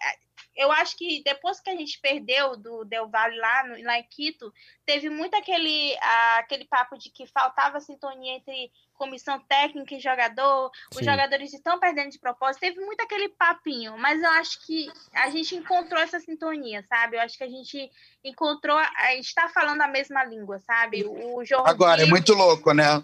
eu 0.56 0.72
acho 0.72 0.98
que 0.98 1.22
depois 1.24 1.60
que 1.60 1.70
a 1.70 1.76
gente 1.76 2.00
perdeu 2.00 2.56
do 2.58 2.84
Del 2.86 3.08
Valle 3.08 3.38
lá, 3.38 3.68
no, 3.68 3.84
lá 3.84 3.98
em 4.00 4.04
Quito, 4.04 4.52
teve 4.86 5.10
muito 5.10 5.36
aquele, 5.36 5.96
ah, 6.00 6.38
aquele 6.40 6.66
papo 6.66 6.98
de 6.98 7.10
que 7.10 7.26
faltava 7.28 7.80
sintonia 7.80 8.36
entre 8.36 8.72
comissão 8.94 9.40
técnica 9.48 9.96
e 9.96 10.00
jogador, 10.00 10.72
os 10.92 11.00
Sim. 11.00 11.06
jogadores 11.06 11.54
estão 11.54 11.80
perdendo 11.80 12.12
de 12.12 12.20
propósito, 12.20 12.62
teve 12.62 12.80
muito 12.80 13.02
aquele 13.02 13.30
papinho, 13.30 13.98
mas 13.98 14.22
eu 14.22 14.30
acho 14.32 14.66
que 14.66 14.92
a 15.14 15.30
gente 15.30 15.56
encontrou 15.56 16.00
essa 16.02 16.20
sintonia, 16.20 16.84
sabe? 16.84 17.18
Eu 17.18 17.22
acho 17.22 17.38
que 17.38 17.44
a 17.44 17.50
gente 17.50 17.92
encontrou, 18.24 18.78
a 18.78 19.12
gente 19.16 19.28
está 19.28 19.50
falando 19.50 19.82
a 19.82 19.88
mesma 19.88 20.24
língua, 20.24 20.60
sabe? 20.60 21.04
O 21.04 21.44
jogo 21.44 21.68
Agora, 21.68 22.02
é 22.02 22.06
muito 22.06 22.34
louco, 22.34 22.74
né? 22.74 23.04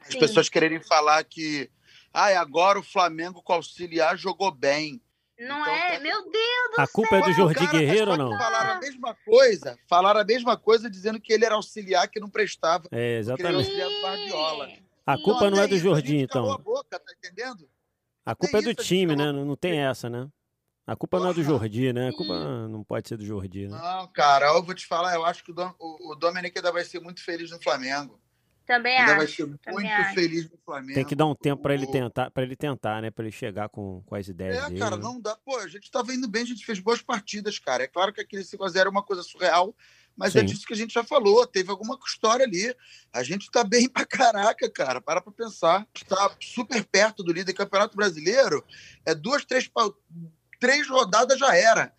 As 0.00 0.12
Sim. 0.12 0.18
pessoas 0.18 0.48
quererem 0.48 0.80
falar 0.80 1.22
que 1.24 1.70
ah, 2.18 2.40
agora 2.40 2.78
o 2.78 2.82
Flamengo 2.82 3.42
com 3.42 3.52
auxiliar 3.52 4.16
jogou 4.16 4.50
bem. 4.50 5.00
Não 5.38 5.60
Então, 5.60 5.74
é? 5.74 5.96
tá- 5.96 6.00
Meu 6.02 6.22
Deus 6.22 6.70
do 6.74 6.80
A 6.80 6.86
culpa 6.86 7.16
é 7.16 7.18
do 7.20 7.24
céu! 7.26 7.34
Jordi 7.34 7.66
Cara, 7.66 7.70
Guerreiro 7.78 8.10
ou 8.12 8.16
não? 8.16 8.38
Falaram 8.38 8.72
a 8.72 8.80
mesma 8.80 9.14
coisa. 9.24 9.78
Falaram 9.86 10.20
a 10.20 10.24
mesma 10.24 10.56
coisa 10.56 10.88
dizendo 10.88 11.20
que 11.20 11.30
ele 11.32 11.44
era 11.44 11.54
auxiliar 11.54 12.08
que 12.08 12.18
não 12.18 12.30
prestava. 12.30 12.88
É, 12.90 13.18
exatamente. 13.18 13.56
auxiliar 13.56 13.88
do 13.90 14.00
Guardiola. 14.00 14.68
A 15.06 15.16
Sim. 15.16 15.22
culpa 15.22 15.50
não 15.50 15.58
é 15.60 15.66
do 15.68 15.76
a 15.76 15.80
calou 15.80 15.98
então. 15.98 16.52
a 16.52 16.58
boca, 16.58 16.98
tá 16.98 17.12
entendendo? 17.18 17.68
A 18.24 18.34
culpa 18.34 18.58
é 18.58 18.62
do 18.62 18.70
a 18.70 18.74
time, 18.74 19.14
né? 19.14 19.30
Não 19.30 19.44
não 19.44 19.56
tem 19.56 19.78
essa, 19.78 20.08
né? 20.08 20.26
A 20.86 20.96
culpa 20.96 21.18
não 21.20 21.26
é 21.30 21.34
do 21.34 21.42
Porra. 21.44 21.48
Jordi, 21.58 21.92
né? 21.92 22.08
A 22.08 22.12
culpa 22.12 22.68
não 22.68 22.82
pode 22.82 23.08
ser 23.08 23.16
do 23.16 23.24
Jordi, 23.26 23.68
né? 23.68 23.76
Não, 23.76 24.06
cara, 24.08 24.46
eu 24.46 24.62
vou 24.62 24.74
te 24.74 24.86
falar, 24.86 25.14
eu 25.14 25.24
acho 25.24 25.44
que 25.44 25.50
o, 25.50 25.54
Dom, 25.54 25.72
o, 25.78 26.12
o 26.12 26.14
Dominic 26.14 26.56
ainda 26.56 26.72
vai 26.72 26.84
ser 26.84 27.00
muito 27.00 27.22
feliz 27.22 27.50
no 27.50 27.60
Flamengo. 27.62 28.18
Também 28.66 28.98
Ainda 28.98 29.14
vai 29.14 29.24
acho. 29.24 29.36
ser 29.36 29.58
também 29.58 29.84
muito 29.88 30.00
acho. 30.02 30.14
feliz 30.14 30.50
no 30.50 30.58
Flamengo. 30.64 30.94
Tem 30.94 31.04
que 31.04 31.14
dar 31.14 31.26
um 31.26 31.34
tempo 31.34 31.62
pra 31.62 31.72
ele 31.74 31.86
tentar, 31.86 32.30
para 32.32 32.42
ele 32.42 32.56
tentar, 32.56 33.00
né? 33.00 33.10
Pra 33.10 33.24
ele 33.24 33.32
chegar 33.32 33.68
com, 33.68 34.02
com 34.04 34.14
as 34.16 34.26
ideias 34.26 34.56
É, 34.56 34.66
dele. 34.68 34.78
cara, 34.80 34.96
né? 34.96 35.02
não 35.02 35.20
dá. 35.20 35.36
Pô, 35.36 35.56
a 35.58 35.68
gente 35.68 35.90
tava 35.90 36.12
indo 36.12 36.26
bem, 36.26 36.42
a 36.42 36.46
gente 36.46 36.66
fez 36.66 36.80
boas 36.80 37.00
partidas, 37.00 37.58
cara. 37.58 37.84
É 37.84 37.86
claro 37.86 38.12
que 38.12 38.20
aquele 38.20 38.42
5x0 38.42 38.86
é 38.86 38.88
uma 38.88 39.02
coisa 39.02 39.22
surreal, 39.22 39.74
Mas 40.18 40.32
Sim. 40.32 40.38
é 40.38 40.42
disso 40.44 40.66
que 40.66 40.72
a 40.72 40.76
gente 40.76 40.94
já 40.94 41.04
falou, 41.04 41.46
teve 41.46 41.70
alguma 41.70 41.98
história 42.06 42.44
ali. 42.46 42.74
A 43.12 43.22
gente 43.22 43.50
tá 43.50 43.62
bem 43.62 43.86
pra 43.90 44.04
caraca, 44.06 44.68
cara. 44.70 45.00
Para 45.00 45.20
pra 45.20 45.30
pensar. 45.30 45.86
Está 45.94 46.34
super 46.40 46.82
perto 46.84 47.22
do 47.22 47.32
líder 47.32 47.52
Campeonato 47.52 47.94
Brasileiro. 47.96 48.64
É 49.04 49.14
duas, 49.14 49.44
três, 49.44 49.70
três 50.58 50.88
rodadas 50.88 51.38
já 51.38 51.54
era. 51.54 51.92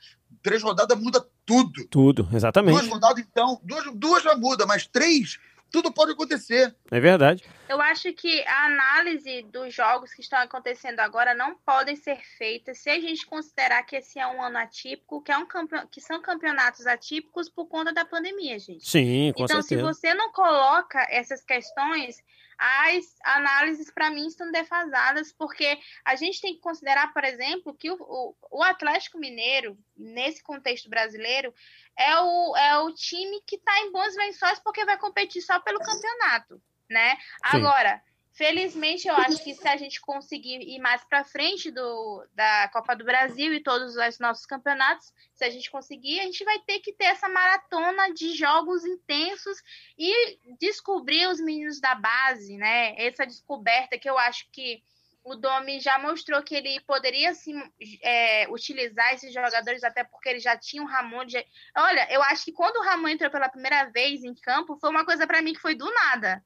Três 0.43 0.61
rodadas 0.63 0.99
muda 0.99 1.25
tudo. 1.45 1.87
Tudo, 1.87 2.23
Duas 2.23 2.35
exatamente. 2.35 2.89
rodadas, 2.89 3.23
então, 3.23 3.61
duas, 3.63 3.85
duas 3.95 4.23
já 4.23 4.35
muda, 4.35 4.65
mas 4.65 4.85
três, 4.85 5.39
tudo 5.71 5.91
pode 5.91 6.11
acontecer. 6.11 6.75
É 6.89 6.99
verdade. 6.99 7.43
Eu 7.67 7.81
acho 7.81 8.13
que 8.13 8.43
a 8.45 8.65
análise 8.65 9.41
dos 9.43 9.73
jogos 9.73 10.13
que 10.13 10.21
estão 10.21 10.39
acontecendo 10.39 10.99
agora 10.99 11.33
não 11.33 11.55
podem 11.55 11.95
ser 11.95 12.19
feitas 12.37 12.79
se 12.79 12.89
a 12.89 12.99
gente 12.99 13.25
considerar 13.25 13.83
que 13.83 13.97
esse 13.97 14.19
é 14.19 14.27
um 14.27 14.41
ano 14.41 14.57
atípico, 14.57 15.21
que, 15.21 15.31
é 15.31 15.37
um 15.37 15.45
campe... 15.45 15.75
que 15.91 15.99
são 15.99 16.21
campeonatos 16.21 16.87
atípicos 16.87 17.49
por 17.49 17.67
conta 17.67 17.93
da 17.93 18.05
pandemia, 18.05 18.57
gente. 18.57 18.87
Sim, 18.87 19.33
com 19.35 19.43
então, 19.43 19.61
se 19.61 19.69
certeza. 19.69 19.93
você 19.93 20.13
não 20.13 20.31
coloca 20.31 21.05
essas 21.09 21.43
questões, 21.43 22.23
as 22.57 23.05
análises 23.23 23.91
para 23.91 24.09
mim 24.09 24.27
estão 24.27 24.51
defasadas, 24.51 25.31
porque 25.31 25.79
a 26.03 26.15
gente 26.15 26.41
tem 26.41 26.55
que 26.55 26.61
considerar, 26.61 27.13
por 27.13 27.23
exemplo, 27.23 27.75
que 27.75 27.91
o, 27.91 27.97
o, 27.99 28.35
o 28.51 28.63
Atlético 28.63 29.19
Mineiro, 29.19 29.77
nesse 29.95 30.41
contexto 30.41 30.89
brasileiro, 30.89 31.53
é 31.97 32.19
o, 32.19 32.57
é 32.57 32.79
o 32.79 32.93
time 32.93 33.41
que 33.45 33.57
está 33.57 33.79
em 33.81 33.91
bons 33.91 34.15
lençóis 34.15 34.59
porque 34.59 34.85
vai 34.85 34.97
competir 34.97 35.41
só 35.41 35.59
pelo 35.59 35.79
campeonato, 35.79 36.61
né? 36.89 37.15
Sim. 37.15 37.57
Agora, 37.57 38.01
felizmente, 38.37 39.07
eu 39.07 39.15
acho 39.15 39.43
que 39.43 39.55
se 39.55 39.67
a 39.67 39.75
gente 39.75 39.99
conseguir 39.99 40.61
ir 40.61 40.79
mais 40.79 41.03
para 41.03 41.23
frente 41.23 41.71
do, 41.71 42.23
da 42.35 42.69
Copa 42.71 42.95
do 42.95 43.03
Brasil 43.03 43.51
e 43.51 43.63
todos 43.63 43.95
os 43.95 44.19
nossos 44.19 44.45
campeonatos, 44.45 45.11
se 45.33 45.43
a 45.43 45.49
gente 45.49 45.71
conseguir, 45.71 46.19
a 46.19 46.23
gente 46.23 46.45
vai 46.45 46.59
ter 46.59 46.79
que 46.79 46.93
ter 46.93 47.05
essa 47.05 47.27
maratona 47.27 48.13
de 48.13 48.35
jogos 48.35 48.85
intensos 48.85 49.57
e 49.97 50.37
descobrir 50.59 51.27
os 51.27 51.41
meninos 51.41 51.81
da 51.81 51.95
base, 51.95 52.57
né? 52.57 52.93
Essa 52.97 53.25
descoberta 53.25 53.97
que 53.97 54.07
eu 54.07 54.19
acho 54.19 54.47
que 54.51 54.83
o 55.23 55.35
Domi 55.35 55.79
já 55.79 55.97
mostrou 55.97 56.41
que 56.43 56.55
ele 56.55 56.79
poderia 56.81 57.33
sim 57.33 57.59
é, 58.03 58.47
utilizar 58.49 59.15
esses 59.15 59.33
jogadores, 59.33 59.83
até 59.83 60.03
porque 60.03 60.29
ele 60.29 60.39
já 60.39 60.55
tinha 60.55 60.83
o 60.83 60.85
Ramon. 60.85 61.27
Já... 61.27 61.43
Olha, 61.75 62.07
eu 62.13 62.21
acho 62.21 62.45
que 62.45 62.51
quando 62.51 62.77
o 62.77 62.83
Ramon 62.83 63.09
entrou 63.09 63.31
pela 63.31 63.49
primeira 63.49 63.85
vez 63.85 64.23
em 64.23 64.35
campo, 64.35 64.77
foi 64.79 64.91
uma 64.91 65.03
coisa 65.03 65.25
para 65.25 65.41
mim 65.41 65.53
que 65.53 65.59
foi 65.59 65.73
do 65.73 65.91
nada. 65.91 66.43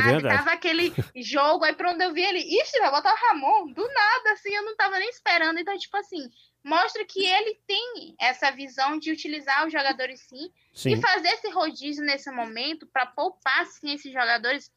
Sabe? 0.00 0.12
verdade. 0.12 0.36
Tava 0.38 0.50
aquele 0.52 0.94
jogo, 1.16 1.64
aí 1.64 1.74
pra 1.74 1.90
onde 1.90 2.04
eu 2.04 2.12
vi 2.12 2.22
ele, 2.22 2.38
ixi, 2.38 2.78
vai 2.78 2.90
botar 2.90 3.12
o 3.12 3.16
Ramon, 3.16 3.72
do 3.72 3.86
nada, 3.86 4.32
assim, 4.32 4.54
eu 4.54 4.64
não 4.64 4.76
tava 4.76 4.98
nem 4.98 5.08
esperando. 5.08 5.58
Então, 5.58 5.76
tipo 5.78 5.96
assim, 5.96 6.28
mostra 6.62 7.04
que 7.04 7.24
ele 7.24 7.60
tem 7.66 8.14
essa 8.20 8.50
visão 8.50 8.98
de 8.98 9.12
utilizar 9.12 9.66
os 9.66 9.72
jogadores 9.72 10.20
sim, 10.28 10.50
Sim. 10.72 10.92
e 10.94 11.00
fazer 11.00 11.28
esse 11.28 11.50
rodízio 11.50 12.04
nesse 12.04 12.30
momento 12.30 12.86
para 12.86 13.06
poupar 13.06 13.66
sim 13.66 13.92
esses 13.92 14.12
jogadores 14.12 14.72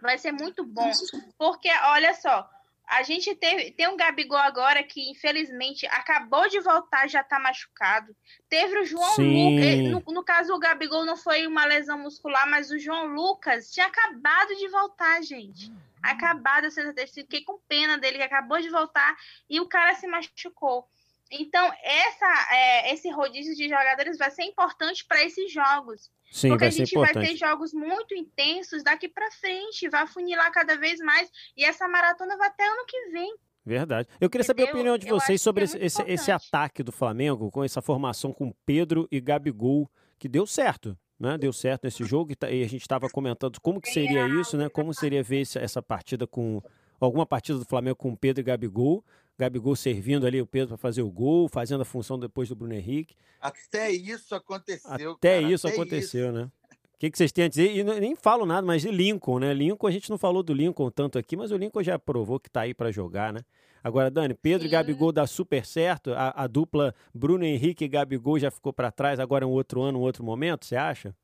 vai 0.00 0.18
ser 0.18 0.32
muito 0.32 0.64
bom. 0.64 0.90
Porque, 1.38 1.70
olha 1.84 2.14
só, 2.14 2.48
a 2.86 3.02
gente 3.02 3.34
teve, 3.34 3.72
tem 3.72 3.88
um 3.88 3.96
Gabigol 3.96 4.38
agora 4.38 4.82
que, 4.82 5.10
infelizmente, 5.10 5.86
acabou 5.86 6.48
de 6.48 6.60
voltar, 6.60 7.08
já 7.08 7.22
tá 7.22 7.38
machucado. 7.38 8.14
Teve 8.48 8.78
o 8.78 8.84
João. 8.84 9.16
Lucas. 9.16 10.04
No, 10.06 10.14
no 10.14 10.24
caso, 10.24 10.54
o 10.54 10.58
Gabigol 10.58 11.04
não 11.04 11.16
foi 11.16 11.46
uma 11.46 11.64
lesão 11.64 11.98
muscular, 11.98 12.48
mas 12.48 12.70
o 12.70 12.78
João 12.78 13.06
Lucas 13.06 13.72
tinha 13.72 13.86
acabado 13.86 14.54
de 14.56 14.68
voltar, 14.68 15.20
gente. 15.22 15.72
Acabado, 16.00 16.66
eu 16.66 17.08
fiquei 17.08 17.42
com 17.42 17.58
pena 17.66 17.98
dele, 17.98 18.18
que 18.18 18.22
acabou 18.22 18.60
de 18.60 18.70
voltar 18.70 19.16
e 19.50 19.60
o 19.60 19.66
cara 19.66 19.94
se 19.94 20.06
machucou. 20.06 20.88
Então, 21.30 21.72
essa, 21.82 22.48
é, 22.52 22.92
esse 22.92 23.10
rodízio 23.10 23.54
de 23.54 23.68
jogadores 23.68 24.16
vai 24.16 24.30
ser 24.30 24.44
importante 24.44 25.04
para 25.04 25.24
esses 25.24 25.52
jogos. 25.52 26.10
Sim, 26.30 26.48
porque 26.48 26.64
vai 26.64 26.68
a 26.68 26.70
gente 26.70 26.94
vai 26.94 27.04
importante. 27.04 27.30
ter 27.30 27.36
jogos 27.36 27.72
muito 27.72 28.14
intensos 28.14 28.82
daqui 28.82 29.08
para 29.08 29.30
frente, 29.30 29.88
vai 29.88 30.06
funilar 30.06 30.50
cada 30.52 30.76
vez 30.76 31.00
mais. 31.00 31.30
E 31.56 31.64
essa 31.64 31.88
maratona 31.88 32.36
vai 32.36 32.48
até 32.48 32.66
ano 32.66 32.84
que 32.86 33.10
vem. 33.10 33.34
Verdade. 33.64 34.08
Eu 34.20 34.30
queria 34.30 34.44
saber 34.44 34.68
a 34.68 34.70
opinião 34.70 34.96
de 34.96 35.08
vocês 35.08 35.40
acho 35.40 35.44
sobre 35.44 35.64
é 35.64 35.84
esse, 35.84 36.00
esse, 36.02 36.30
ataque 36.30 36.84
do 36.84 36.92
Flamengo, 36.92 37.50
com 37.50 37.64
essa 37.64 37.82
formação 37.82 38.32
com 38.32 38.52
Pedro 38.64 39.08
e 39.10 39.20
Gabigol, 39.20 39.90
que 40.20 40.28
deu 40.28 40.46
certo, 40.46 40.96
né? 41.18 41.36
Deu 41.36 41.52
certo 41.52 41.82
nesse 41.82 42.04
jogo 42.04 42.30
e 42.30 42.36
tá- 42.36 42.46
a 42.46 42.50
gente 42.50 42.82
estava 42.82 43.08
comentando 43.08 43.60
como 43.60 43.80
que 43.80 43.90
seria 43.90 44.28
isso, 44.40 44.56
né? 44.56 44.68
Como 44.68 44.94
seria 44.94 45.20
ver 45.20 45.42
essa 45.56 45.82
partida 45.82 46.28
com 46.28 46.62
alguma 47.00 47.26
partida 47.26 47.58
do 47.58 47.64
Flamengo 47.64 47.96
com 47.96 48.14
Pedro 48.14 48.40
e 48.40 48.44
Gabigol. 48.44 49.04
Gabigol 49.38 49.76
servindo 49.76 50.26
ali 50.26 50.40
o 50.40 50.46
Pedro 50.46 50.68
para 50.68 50.76
fazer 50.78 51.02
o 51.02 51.10
gol, 51.10 51.48
fazendo 51.48 51.82
a 51.82 51.84
função 51.84 52.18
depois 52.18 52.48
do 52.48 52.56
Bruno 52.56 52.74
Henrique. 52.74 53.14
Até 53.40 53.90
isso 53.90 54.34
aconteceu. 54.34 55.12
Até 55.12 55.40
cara, 55.40 55.52
isso 55.52 55.68
aconteceu, 55.68 56.32
né? 56.32 56.50
O 56.72 56.98
que, 56.98 57.10
que 57.10 57.18
vocês 57.18 57.30
têm 57.30 57.44
a 57.44 57.48
dizer? 57.48 57.76
E 57.76 57.84
não- 57.84 57.98
nem 57.98 58.16
falo 58.16 58.46
nada, 58.46 58.66
mas 58.66 58.80
de 58.80 58.90
Lincoln, 58.90 59.38
né? 59.38 59.52
Lincoln, 59.52 59.86
a 59.86 59.90
gente 59.90 60.08
não 60.08 60.16
falou 60.16 60.42
do 60.42 60.54
Lincoln 60.54 60.90
tanto 60.90 61.18
aqui, 61.18 61.36
mas 61.36 61.50
o 61.52 61.56
Lincoln 61.56 61.82
já 61.82 61.98
provou 61.98 62.40
que 62.40 62.48
tá 62.48 62.62
aí 62.62 62.72
para 62.72 62.90
jogar, 62.90 63.34
né? 63.34 63.40
Agora, 63.84 64.10
Dani, 64.10 64.32
Pedro 64.32 64.66
e 64.66 64.68
Sim. 64.68 64.72
Gabigol 64.72 65.12
dá 65.12 65.26
super 65.26 65.64
certo. 65.66 66.12
A, 66.14 66.44
a 66.44 66.46
dupla 66.46 66.94
Bruno 67.14 67.44
Henrique 67.44 67.84
e 67.84 67.88
Gabigol 67.88 68.38
já 68.38 68.50
ficou 68.50 68.72
para 68.72 68.90
trás, 68.90 69.20
agora 69.20 69.44
é 69.44 69.46
um 69.46 69.50
outro 69.50 69.82
ano, 69.82 69.98
um 69.98 70.02
outro 70.02 70.24
momento, 70.24 70.64
você 70.64 70.74
acha? 70.74 71.14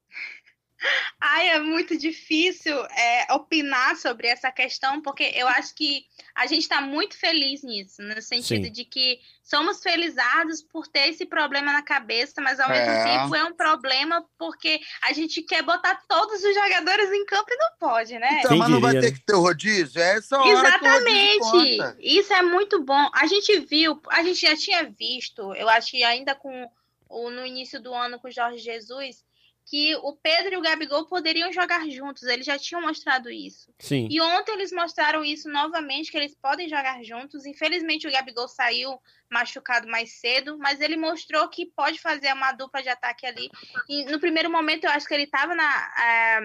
Ai, 1.20 1.50
é 1.50 1.60
muito 1.60 1.96
difícil 1.96 2.76
é, 2.86 3.32
opinar 3.32 3.96
sobre 3.96 4.26
essa 4.26 4.50
questão, 4.50 5.00
porque 5.00 5.32
eu 5.34 5.46
acho 5.48 5.74
que 5.74 6.04
a 6.34 6.46
gente 6.46 6.62
está 6.62 6.80
muito 6.80 7.16
feliz 7.16 7.62
nisso, 7.62 8.02
no 8.02 8.20
sentido 8.20 8.66
Sim. 8.66 8.72
de 8.72 8.84
que 8.84 9.20
somos 9.42 9.82
felizados 9.82 10.62
por 10.62 10.86
ter 10.88 11.08
esse 11.10 11.26
problema 11.26 11.72
na 11.72 11.82
cabeça, 11.82 12.40
mas 12.40 12.58
ao 12.58 12.68
mesmo 12.68 12.90
É. 12.90 13.04
tempo 13.04 13.34
é 13.34 13.44
um 13.44 13.54
problema 13.54 14.24
porque 14.38 14.80
a 15.02 15.12
gente 15.12 15.42
quer 15.42 15.62
botar 15.62 16.02
todos 16.08 16.42
os 16.42 16.54
jogadores 16.54 17.10
em 17.12 17.24
campo 17.26 17.52
e 17.52 17.56
não 17.56 17.70
pode, 17.78 18.18
né? 18.18 18.38
Então, 18.38 18.50
Quem 18.50 18.58
mas 18.58 18.68
não 18.70 18.80
vai 18.80 18.92
ter 18.92 19.02
né? 19.02 19.10
que 19.12 19.20
ter 19.24 19.34
o 19.34 19.40
rodízio? 19.40 20.00
É 20.00 20.16
essa 20.16 20.38
hora 20.38 20.78
que 20.78 20.84
o 20.84 20.88
rodízio 20.88 21.74
Exatamente. 21.74 21.96
Isso 22.00 22.32
é 22.32 22.42
muito 22.42 22.82
bom. 22.82 23.10
A 23.14 23.26
gente 23.26 23.60
viu, 23.60 24.00
a 24.08 24.22
gente 24.22 24.40
já 24.40 24.56
tinha 24.56 24.84
visto, 24.84 25.54
eu 25.54 25.68
acho 25.68 25.90
que 25.90 26.02
ainda 26.02 26.34
com 26.34 26.68
o, 27.08 27.30
no 27.30 27.44
início 27.46 27.80
do 27.80 27.92
ano 27.92 28.18
com 28.18 28.28
o 28.28 28.32
Jorge 28.32 28.58
Jesus, 28.58 29.22
que 29.64 29.94
o 29.96 30.16
Pedro 30.16 30.54
e 30.54 30.56
o 30.56 30.60
Gabigol 30.60 31.06
poderiam 31.06 31.52
jogar 31.52 31.88
juntos. 31.88 32.24
Eles 32.24 32.44
já 32.44 32.58
tinham 32.58 32.82
mostrado 32.82 33.30
isso. 33.30 33.72
Sim. 33.78 34.08
E 34.10 34.20
ontem 34.20 34.52
eles 34.52 34.72
mostraram 34.72 35.24
isso 35.24 35.48
novamente, 35.48 36.10
que 36.10 36.16
eles 36.16 36.34
podem 36.34 36.68
jogar 36.68 37.02
juntos. 37.02 37.46
Infelizmente 37.46 38.06
o 38.06 38.12
Gabigol 38.12 38.48
saiu 38.48 38.98
machucado 39.30 39.88
mais 39.88 40.20
cedo, 40.20 40.58
mas 40.58 40.80
ele 40.80 40.96
mostrou 40.96 41.48
que 41.48 41.66
pode 41.66 41.98
fazer 42.00 42.32
uma 42.32 42.52
dupla 42.52 42.82
de 42.82 42.88
ataque 42.88 43.24
ali. 43.26 43.48
E 43.88 44.04
no 44.06 44.20
primeiro 44.20 44.50
momento 44.50 44.84
eu 44.84 44.90
acho 44.90 45.06
que 45.06 45.14
ele 45.14 45.24
estava 45.24 45.54
na. 45.54 45.92
ah, 45.96 46.40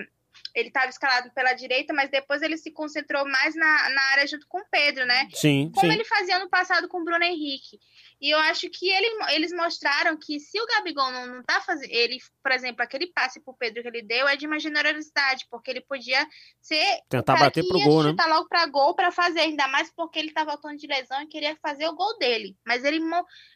ele 0.53 0.67
estava 0.67 0.87
escalado 0.87 1.31
pela 1.31 1.53
direita, 1.53 1.93
mas 1.93 2.09
depois 2.09 2.41
ele 2.41 2.57
se 2.57 2.71
concentrou 2.71 3.27
mais 3.27 3.55
na, 3.55 3.89
na 3.89 4.01
área 4.11 4.27
junto 4.27 4.47
com 4.47 4.59
o 4.59 4.65
Pedro, 4.69 5.05
né? 5.05 5.27
Sim, 5.33 5.71
Como 5.73 5.87
sim. 5.87 5.93
ele 5.93 6.05
fazia 6.05 6.39
no 6.39 6.49
passado 6.49 6.87
com 6.87 7.01
o 7.01 7.03
Bruno 7.03 7.23
Henrique. 7.23 7.79
E 8.19 8.31
eu 8.31 8.39
acho 8.39 8.67
que 8.69 8.89
ele, 8.89 9.07
eles 9.33 9.51
mostraram 9.51 10.17
que 10.17 10.39
se 10.39 10.59
o 10.59 10.65
Gabigol 10.65 11.11
não, 11.11 11.27
não 11.27 11.43
tá 11.43 11.61
fazendo. 11.61 11.91
Ele, 11.91 12.17
por 12.41 12.51
exemplo, 12.51 12.81
aquele 12.83 13.07
passe 13.13 13.39
pro 13.39 13.53
Pedro 13.53 13.81
que 13.83 13.87
ele 13.87 14.01
deu 14.01 14.27
é 14.27 14.35
de 14.35 14.47
uma 14.47 14.59
generosidade, 14.59 15.45
porque 15.51 15.69
ele 15.69 15.81
podia 15.81 16.25
ser. 16.59 16.99
Tentar 17.07 17.37
bater 17.37 17.63
pro 17.67 17.79
gol, 17.79 18.03
né? 18.03 18.09
chutar 18.09 18.27
logo 18.27 18.47
pra 18.47 18.65
gol 18.65 18.95
pra 18.95 19.11
fazer, 19.11 19.41
ainda 19.41 19.67
mais 19.67 19.91
porque 19.95 20.17
ele 20.17 20.31
tá 20.31 20.43
voltando 20.43 20.77
de 20.77 20.87
lesão 20.87 21.21
e 21.21 21.27
queria 21.27 21.55
fazer 21.61 21.87
o 21.87 21.95
gol 21.95 22.17
dele. 22.17 22.55
Mas 22.65 22.83
ele, 22.83 22.99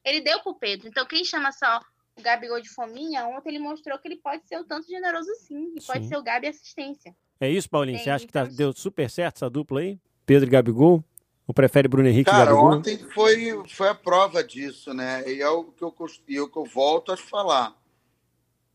ele 0.05 0.21
deu 0.21 0.39
pro 0.41 0.55
Pedro. 0.59 0.87
Então 0.87 1.05
quem 1.07 1.25
chama 1.25 1.51
só 1.51 1.79
o 2.17 2.21
Gabigol 2.21 2.61
de 2.61 2.69
fominha, 2.69 3.25
ontem 3.25 3.49
ele 3.49 3.59
mostrou 3.59 3.97
que 3.97 4.07
ele 4.07 4.17
pode 4.17 4.47
ser 4.47 4.59
o 4.59 4.63
tanto 4.65 4.87
generoso 4.87 5.29
sim, 5.47 5.73
e 5.75 5.81
pode 5.85 6.03
Sim. 6.03 6.09
ser 6.09 6.17
o 6.17 6.23
Gabi 6.23 6.47
assistência. 6.47 7.15
É 7.39 7.49
isso, 7.49 7.69
Paulinho? 7.69 7.97
É, 7.97 8.03
Você 8.03 8.09
acha 8.09 8.27
que 8.27 8.31
tá, 8.33 8.43
então- 8.43 8.55
deu 8.55 8.73
super 8.73 9.09
certo 9.09 9.37
essa 9.37 9.49
dupla 9.49 9.79
aí? 9.79 9.99
Pedro 10.25 10.47
e 10.47 10.51
Gabigol? 10.51 11.03
Ou 11.47 11.53
prefere 11.53 11.87
Bruno 11.87 12.07
Henrique 12.07 12.29
e 12.29 12.31
Cara, 12.31 12.45
Gabigol? 12.45 12.71
ontem 12.73 12.97
foi, 13.13 13.61
foi 13.67 13.89
a 13.89 13.95
prova 13.95 14.43
disso, 14.43 14.93
né? 14.93 15.23
E 15.29 15.41
é 15.41 15.49
o 15.49 15.65
que 15.65 15.83
eu, 15.83 15.93
e 16.27 16.37
é 16.37 16.41
o 16.41 16.47
que 16.47 16.57
eu 16.57 16.65
volto 16.65 17.11
a 17.11 17.17
falar. 17.17 17.75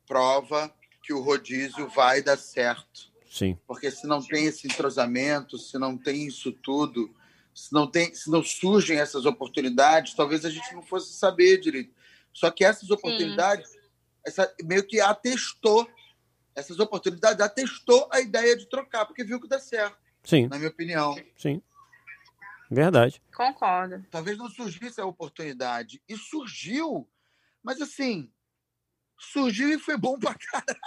Prova 0.06 0.72
que 1.02 1.12
o 1.12 1.20
rodízio 1.22 1.88
vai 1.88 2.20
dar 2.22 2.36
certo. 2.36 3.10
Sim. 3.30 3.56
Porque 3.66 3.90
se 3.90 4.06
não 4.06 4.20
tem 4.20 4.46
esse 4.46 4.66
entrosamento, 4.66 5.58
se 5.58 5.78
não 5.78 5.96
tem 5.96 6.26
isso 6.26 6.52
tudo, 6.52 7.14
se 7.54 7.72
não, 7.72 7.86
tem, 7.86 8.14
se 8.14 8.30
não 8.30 8.42
surgem 8.42 8.98
essas 8.98 9.24
oportunidades, 9.24 10.14
talvez 10.14 10.44
a 10.44 10.50
gente 10.50 10.74
não 10.74 10.82
fosse 10.82 11.12
saber 11.14 11.58
direito. 11.58 11.94
Só 12.32 12.50
que 12.50 12.64
essas 12.64 12.90
oportunidades, 12.90 13.70
essa, 14.24 14.52
meio 14.62 14.86
que 14.86 15.00
atestou, 15.00 15.88
essas 16.54 16.78
oportunidades 16.78 17.40
atestou 17.40 18.08
a 18.12 18.20
ideia 18.20 18.56
de 18.56 18.68
trocar, 18.68 19.06
porque 19.06 19.24
viu 19.24 19.40
que 19.40 19.48
dá 19.48 19.58
certo, 19.58 19.96
Sim, 20.22 20.48
na 20.48 20.58
minha 20.58 20.70
opinião. 20.70 21.16
sim. 21.36 21.62
Verdade. 22.70 23.22
Concordo. 23.34 24.04
talvez 24.10 24.36
não 24.38 24.48
surgisse 24.48 25.00
a 25.00 25.06
oportunidade. 25.06 26.02
E 26.08 26.16
surgiu, 26.16 27.08
mas 27.62 27.80
assim, 27.80 28.30
surgiu 29.18 29.70
e 29.70 29.78
foi 29.78 29.96
bom 29.96 30.18
pra 30.18 30.34
caralho. 30.34 30.80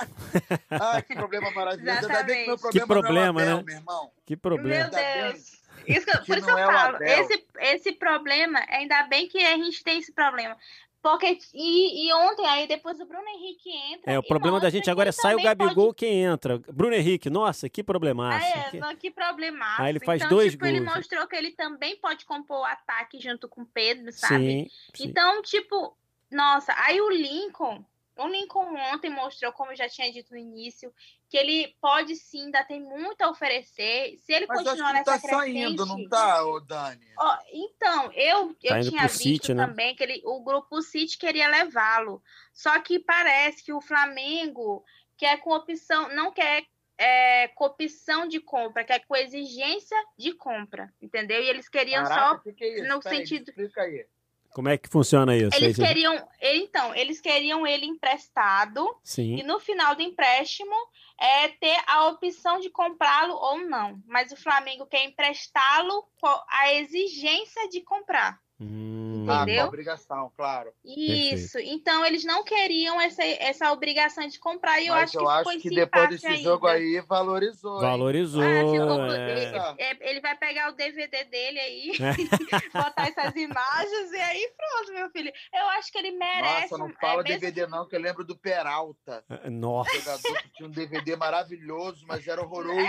Ai, 0.70 1.02
que 1.02 1.16
problema 1.16 1.52
maravilhoso. 1.52 2.00
Ainda 2.08 2.24
bem 2.24 2.44
que 2.44 2.48
meu 2.48 2.58
problema, 2.58 2.72
Que 2.72 2.88
problema, 2.88 3.34
não 3.34 3.40
é 3.42 3.54
o 3.54 3.58
Abel, 3.58 3.58
né? 3.58 3.64
meu 3.64 3.76
irmão. 3.76 4.12
Que 4.26 4.38
problema. 4.38 4.90
Meu 4.90 5.32
Deus. 5.32 5.60
Isso 5.88 6.06
por 6.26 6.38
isso 6.38 6.46
que 6.46 6.52
não 6.52 6.60
eu 6.60 6.66
é 6.66 6.68
o 6.68 6.72
falo, 6.72 6.96
Abel. 6.98 7.08
esse, 7.08 7.46
esse 7.60 7.92
problema, 7.94 8.60
ainda 8.70 9.04
bem 9.04 9.28
que 9.28 9.40
a 9.40 9.56
gente 9.56 9.84
tem 9.84 9.98
esse 10.00 10.12
problema. 10.12 10.56
Porque, 11.02 11.40
e, 11.54 12.08
e 12.08 12.14
ontem, 12.14 12.46
aí 12.46 12.68
depois 12.68 13.00
o 13.00 13.06
Bruno 13.06 13.28
Henrique 13.28 13.70
entra. 13.94 14.12
É, 14.12 14.20
o 14.20 14.24
problema 14.24 14.60
da 14.60 14.70
gente 14.70 14.90
agora 14.90 15.10
é 15.10 15.12
sai 15.14 15.34
o 15.34 15.42
Gabigol, 15.42 15.88
pode... 15.88 15.96
quem 15.96 16.24
entra. 16.24 16.58
Bruno 16.58 16.94
Henrique, 16.94 17.30
nossa, 17.30 17.70
que 17.70 17.82
problemaço. 17.82 18.46
É, 18.46 18.70
que, 18.70 18.96
que 18.98 19.12
problemaço. 19.12 19.82
Aí 19.82 19.92
ele 19.92 20.00
faz 20.00 20.22
então, 20.22 20.36
dois 20.38 20.52
tipo, 20.52 20.66
gols. 20.66 20.76
ele 20.76 20.86
mostrou 20.86 21.26
que 21.26 21.36
ele 21.38 21.52
também 21.52 21.96
pode 21.96 22.26
compor 22.26 22.60
o 22.60 22.66
ataque 22.66 23.18
junto 23.20 23.48
com 23.48 23.62
o 23.62 23.66
Pedro, 23.66 24.12
sabe? 24.12 24.36
Sim, 24.36 24.70
sim. 24.94 25.08
Então, 25.08 25.42
tipo, 25.42 25.96
nossa, 26.30 26.74
aí 26.76 27.00
o 27.00 27.10
Lincoln, 27.10 27.86
o 28.24 28.28
Lincoln 28.28 28.76
ontem 28.94 29.10
mostrou, 29.10 29.52
como 29.54 29.72
eu 29.72 29.76
já 29.76 29.88
tinha 29.88 30.12
dito 30.12 30.32
no 30.32 30.38
início, 30.38 30.94
que 31.30 31.38
ele 31.38 31.76
pode 31.82 32.16
sim, 32.16 32.46
ainda 32.46 32.64
tem 32.64 32.82
muito 32.82 33.22
a 33.22 33.30
oferecer. 33.30 34.18
Se 34.20 34.34
ele 34.34 34.46
Mas 34.48 34.64
continuar 34.64 34.92
acho 34.92 35.04
que 35.04 35.10
nessa 35.12 35.22
tá 35.28 35.38
saindo, 35.38 35.86
não 35.86 36.08
tá, 36.08 36.44
ô 36.46 36.60
Dani? 36.60 37.06
Ó, 37.18 37.38
então, 37.54 38.12
eu, 38.14 38.56
eu 38.62 38.70
Tá 38.70 38.80
indo 38.80 38.90
tinha 38.90 39.04
visto 39.04 39.18
City, 39.24 39.54
né? 39.54 39.66
também 39.66 39.96
que 39.96 40.04
ele, 40.04 40.22
o 40.26 40.42
grupo 40.44 40.82
City 40.82 41.18
queria 41.18 41.48
levá-lo. 41.48 42.22
Só 42.54 42.80
que 42.82 43.00
parece 43.00 43.64
que 43.64 43.72
o 43.74 43.82
Flamengo 43.82 44.84
quer 45.18 45.38
com 45.42 45.52
opção, 45.52 46.10
não 46.16 46.32
quer 46.32 46.66
é, 46.98 47.48
com 47.50 47.64
opção 47.66 48.28
de 48.28 48.40
compra, 48.42 48.84
quer 48.84 49.00
com 49.06 49.16
exigência 49.16 49.98
de 50.18 50.34
compra, 50.34 50.94
entendeu? 51.02 51.42
E 51.42 51.48
eles 51.50 51.70
queriam 51.70 52.04
Caraca, 52.04 52.36
só 52.36 52.38
que 52.40 52.54
que 52.54 52.64
é 52.66 52.74
isso? 52.80 52.88
no 52.88 53.00
Pera 53.00 53.16
aí, 53.16 53.28
sentido- 53.28 53.50
Explica 53.50 53.82
aí. 53.84 54.06
Como 54.52 54.68
é 54.70 54.78
que 54.78 54.90
funciona 54.90 55.36
isso? 55.36 55.56
Eles 55.56 55.76
queriam, 55.76 56.28
então, 56.42 56.96
eles 56.96 57.22
queriam 57.22 57.66
ele 57.66 57.86
emprestado 57.86 58.84
e 59.04 59.08
Sim. 59.08 59.44
no 59.44 59.60
final 59.60 59.96
do 59.96 60.02
empréstimo 60.02 60.76
é 61.20 61.50
ter 61.50 61.78
a 61.88 62.08
opção 62.08 62.60
de 62.60 62.70
comprá-lo 62.70 63.36
ou 63.36 63.60
não. 63.60 64.02
Mas 64.08 64.32
o 64.32 64.38
Flamengo 64.38 64.86
quer 64.86 65.06
emprestá-lo 65.06 66.08
com 66.20 66.42
a 66.50 66.74
exigência 66.74 67.70
de 67.70 67.82
comprar. 67.82 68.40
Hum, 68.60 69.09
Entendeu? 69.38 69.64
a 69.64 69.68
obrigação, 69.68 70.32
claro. 70.36 70.72
Isso. 70.84 71.60
Então 71.60 72.06
eles 72.06 72.24
não 72.24 72.44
queriam 72.44 73.00
essa, 73.02 73.24
essa 73.24 73.72
obrigação 73.72 74.28
de 74.28 74.40
comprar 74.40 74.80
e 74.82 74.88
eu 74.88 74.94
Mas 74.94 75.04
acho 75.04 75.12
que 75.12 75.18
eu 75.18 75.22
ficou 75.22 75.52
acho 75.52 75.60
que 75.62 75.70
depois 75.70 76.10
desse 76.10 76.38
jogo 76.38 76.68
ainda. 76.68 76.80
aí 77.00 77.02
valorizou. 77.08 77.80
valorizou. 77.80 78.42
Ah, 78.44 78.72
ficou- 78.72 79.14
é. 79.14 79.76
É, 79.78 80.10
ele 80.10 80.22
vai 80.22 80.36
pegar 80.38 80.70
o 80.72 80.76
DVD 80.76 81.24
dele 81.26 81.60
aí, 81.60 81.92
É. 82.00 82.10
botar 82.84 83.08
essas 83.08 83.36
imagens 83.36 84.12
e 84.12 84.18
aí 84.22 84.52
pronto, 84.58 84.94
meu 84.94 85.10
filho. 85.12 85.32
Eu 85.54 85.68
acho 85.70 85.92
que 85.92 85.98
ele 85.98 86.12
merece. 86.12 86.62
Nossa, 86.72 86.78
não 86.78 86.88
um- 86.88 86.94
fala 86.94 87.22
é, 87.22 87.24
mesmo- 87.24 87.40
DVD 87.40 87.68
não, 87.68 87.88
que 87.88 87.96
eu 87.96 88.00
lembro 88.00 88.24
do 88.24 88.36
Peralta. 88.38 89.24
Nossa. 89.50 89.94
Jogador 90.00 90.42
que 90.44 90.50
tinha 90.54 90.68
um 90.68 90.72
DVD 90.72 91.16
maravilhoso, 91.16 92.06
mas 92.08 92.28
era 92.28 92.42
horroroso. 92.42 92.80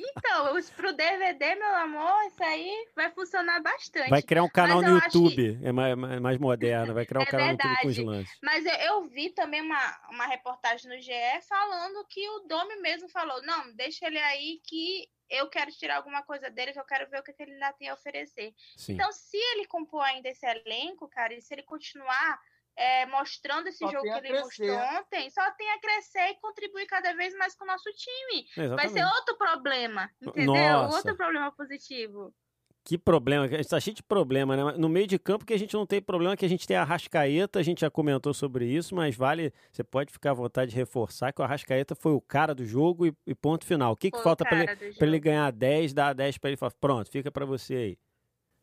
Então, 0.00 0.56
os- 0.56 0.70
pro 0.70 0.92
DVD, 0.92 1.54
meu 1.54 1.74
amor, 1.76 2.24
isso 2.26 2.42
aí 2.42 2.86
vai 2.94 3.10
funcionar 3.10 3.60
bastante. 3.62 4.10
Vai 4.10 4.22
criar 4.22 4.42
um 4.42 4.48
canal 4.48 4.80
Mas 4.82 4.90
no 4.90 4.96
eu 4.98 5.02
acho 5.48 5.56
YouTube, 5.56 5.68
é 5.68 5.72
mais, 5.72 5.96
mais 5.96 6.20
mais 6.20 6.38
moderno. 6.38 6.94
Vai 6.94 7.06
criar 7.06 7.20
um 7.20 7.22
É 7.22 7.26
canal 7.26 7.46
no 7.46 7.52
YouTube 7.52 7.76
com 7.82 7.88
os 7.88 7.96
verdade. 7.96 8.16
lances. 8.18 8.38
Mas 8.42 8.66
eu, 8.66 8.74
eu 8.74 9.04
vi 9.04 9.30
também 9.30 9.60
uma, 9.60 10.08
uma 10.10 10.26
reportagem 10.26 10.90
no 10.90 11.00
GE 11.00 11.12
falando 11.48 12.06
que 12.08 12.28
o 12.28 12.40
Domi 12.40 12.76
mesmo 12.76 13.08
falou: 13.08 13.42
não, 13.42 13.74
deixa 13.74 14.06
ele 14.06 14.18
aí 14.18 14.60
que 14.64 15.08
eu 15.30 15.48
quero 15.48 15.70
tirar 15.70 15.96
alguma 15.96 16.22
coisa 16.22 16.50
dele, 16.50 16.72
que 16.72 16.80
eu 16.80 16.84
quero 16.86 17.08
ver 17.10 17.20
o 17.20 17.22
que, 17.22 17.32
que 17.32 17.42
ele 17.42 17.52
ainda 17.52 17.72
tem 17.74 17.88
a 17.88 17.94
oferecer. 17.94 18.54
Sim. 18.76 18.94
Então, 18.94 19.12
se 19.12 19.36
ele 19.36 19.66
compor 19.66 20.02
ainda 20.02 20.28
esse 20.28 20.46
elenco, 20.46 21.08
cara, 21.08 21.34
e 21.34 21.42
se 21.42 21.52
ele 21.54 21.62
continuar 21.64 22.40
é, 22.78 23.06
mostrando 23.06 23.66
esse 23.66 23.78
Só 23.78 23.90
jogo 23.90 24.04
que 24.04 24.08
ele 24.10 24.40
mostrou 24.40 24.68
crescer. 24.68 24.98
ontem, 24.98 25.30
só 25.30 25.50
tem 25.52 25.70
a 25.72 25.80
crescer 25.80 26.28
e 26.30 26.40
contribuir 26.40 26.86
cada 26.86 27.12
vez 27.14 27.34
mais 27.36 27.54
com 27.54 27.64
o 27.64 27.66
nosso 27.66 27.90
time. 27.92 28.46
Vai 28.74 28.88
ser 28.88 29.00
Exatamente. 29.00 29.16
outro 29.18 29.36
problema, 29.36 30.10
entendeu? 30.22 30.54
Nossa. 30.54 30.96
Outro 30.96 31.16
problema 31.16 31.52
positivo. 31.52 32.32
Que 32.88 32.96
problema, 32.96 33.44
a 33.44 33.48
gente 33.48 33.68
tá 33.68 33.78
cheio 33.78 33.94
de 33.94 34.02
problema, 34.02 34.56
né? 34.56 34.72
No 34.78 34.88
meio 34.88 35.06
de 35.06 35.18
campo 35.18 35.44
que 35.44 35.52
a 35.52 35.58
gente 35.58 35.74
não 35.74 35.84
tem 35.84 36.00
problema, 36.00 36.34
que 36.34 36.46
a 36.46 36.48
gente 36.48 36.66
tem 36.66 36.74
a 36.74 36.80
Arrascaeta, 36.80 37.58
a 37.58 37.62
gente 37.62 37.82
já 37.82 37.90
comentou 37.90 38.32
sobre 38.32 38.64
isso, 38.64 38.94
mas 38.94 39.14
vale, 39.14 39.52
você 39.70 39.84
pode 39.84 40.10
ficar 40.10 40.30
à 40.30 40.32
vontade 40.32 40.70
de 40.70 40.76
reforçar 40.78 41.30
que 41.30 41.42
o 41.42 41.44
Arrascaeta 41.44 41.94
foi 41.94 42.12
o 42.12 42.20
cara 42.22 42.54
do 42.54 42.64
jogo 42.64 43.06
e, 43.06 43.14
e 43.26 43.34
ponto 43.34 43.66
final. 43.66 43.92
O 43.92 43.96
que, 43.96 44.10
que 44.10 44.22
falta 44.22 44.42
para 44.42 44.62
ele, 44.62 44.96
ele 44.98 45.20
ganhar 45.20 45.52
10, 45.52 45.92
dar 45.92 46.14
10 46.14 46.38
para 46.38 46.48
ele 46.48 46.56
falar, 46.56 46.72
pronto, 46.80 47.10
fica 47.10 47.30
para 47.30 47.44
você 47.44 47.74
aí. 47.74 47.98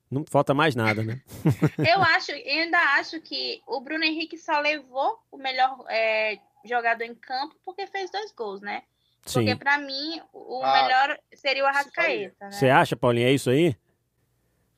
Não 0.09 0.25
falta 0.27 0.55
mais 0.55 0.75
nada, 0.75 1.03
né? 1.03 1.21
Eu 1.87 2.01
acho, 2.01 2.31
eu 2.31 2.63
ainda 2.63 2.79
acho 2.97 3.21
que 3.21 3.61
o 3.67 3.79
Bruno 3.79 4.03
Henrique 4.03 4.39
só 4.39 4.59
levou 4.59 5.19
o 5.31 5.37
melhor 5.37 5.85
é, 5.87 6.39
jogador 6.63 7.03
em 7.03 7.13
campo 7.13 7.55
porque 7.63 7.85
fez 7.85 8.09
dois 8.09 8.31
gols, 8.31 8.59
né? 8.59 8.81
Porque 9.21 9.51
Sim. 9.51 9.55
pra 9.55 9.77
mim 9.77 10.19
o 10.33 10.63
Ah, 10.63 10.81
melhor 10.81 11.19
seria 11.31 11.63
o 11.63 11.67
Arrascaeta, 11.67 12.45
né? 12.45 12.51
Você 12.51 12.69
acha, 12.69 12.95
Paulinho, 12.95 13.27
é 13.27 13.31
isso 13.31 13.51
aí? 13.51 13.75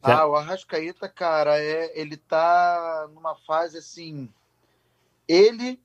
Ah, 0.01 0.25
o 0.27 0.35
Arrascaeta, 0.35 1.09
cara, 1.09 1.57
é, 1.59 1.99
ele 1.99 2.17
tá 2.17 3.09
numa 3.13 3.35
fase 3.35 3.77
assim. 3.77 4.29
Ele 5.27 5.79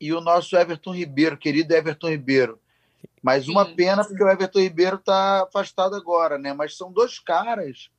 e 0.00 0.12
o 0.12 0.20
nosso 0.20 0.56
Everton 0.56 0.94
Ribeiro, 0.94 1.36
querido 1.36 1.74
Everton 1.74 2.08
Ribeiro. 2.10 2.60
Mas 3.22 3.48
uma 3.48 3.64
Sim. 3.64 3.74
pena 3.74 4.04
porque 4.04 4.22
o 4.22 4.28
Everton 4.28 4.60
Ribeiro 4.60 4.98
tá 4.98 5.42
afastado 5.44 5.94
agora, 5.96 6.38
né? 6.38 6.52
Mas 6.52 6.76
são 6.76 6.92
dois 6.92 7.18
caras 7.18 7.90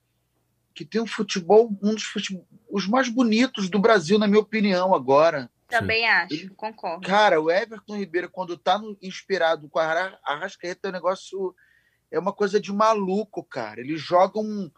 que 0.74 0.86
tem 0.86 1.02
um 1.02 1.08
futebol, 1.08 1.70
um 1.82 1.94
dos 1.94 2.04
futebol, 2.04 2.46
os 2.70 2.88
mais 2.88 3.10
bonitos 3.10 3.70
do 3.70 3.80
Brasil, 3.80 4.18
na 4.18 4.28
minha 4.28 4.40
opinião, 4.40 4.94
agora. 4.96 5.50
Também 5.68 6.08
acho, 6.08 6.34
Ele- 6.34 6.50
concordo. 6.50 7.06
Cara, 7.06 7.42
o 7.42 7.52
Everton 7.52 7.98
Ribeiro, 7.98 8.30
quando 8.30 8.58
tá 8.58 8.78
no- 8.78 8.98
inspirado 9.02 9.68
com 9.68 9.78
a 9.80 9.84
Arra- 9.86 10.20
Arrascaeta, 10.24 10.88
é 10.88 10.90
um 10.90 10.94
negócio. 10.94 11.56
É 12.12 12.18
uma 12.18 12.34
coisa 12.34 12.60
de 12.60 12.72
maluco, 12.74 13.44
cara. 13.44 13.80
Eles 13.82 14.02
jogam 14.02 14.72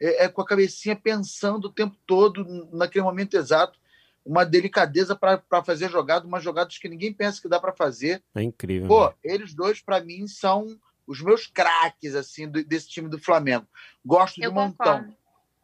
é, 0.00 0.24
é 0.24 0.28
com 0.28 0.42
a 0.42 0.46
cabecinha 0.46 0.96
pensando 0.96 1.66
o 1.66 1.72
tempo 1.72 1.96
todo, 2.06 2.44
naquele 2.72 3.04
momento 3.04 3.36
exato. 3.36 3.78
Uma 4.24 4.44
delicadeza 4.44 5.14
para 5.14 5.62
fazer 5.64 5.88
jogada, 5.88 6.26
umas 6.26 6.42
jogadas 6.42 6.78
que 6.78 6.88
ninguém 6.88 7.12
pensa 7.12 7.40
que 7.40 7.48
dá 7.48 7.60
para 7.60 7.72
fazer. 7.72 8.22
É 8.34 8.42
incrível. 8.42 8.88
Pô, 8.88 9.06
né? 9.06 9.14
eles 9.22 9.54
dois, 9.54 9.80
para 9.80 10.00
mim, 10.00 10.26
são 10.26 10.66
os 11.06 11.20
meus 11.22 11.46
craques, 11.46 12.14
assim, 12.16 12.48
do- 12.48 12.64
desse 12.64 12.88
time 12.88 13.08
do 13.08 13.18
Flamengo. 13.20 13.66
Gosto 14.04 14.40
de 14.40 14.48
montão. 14.48 15.14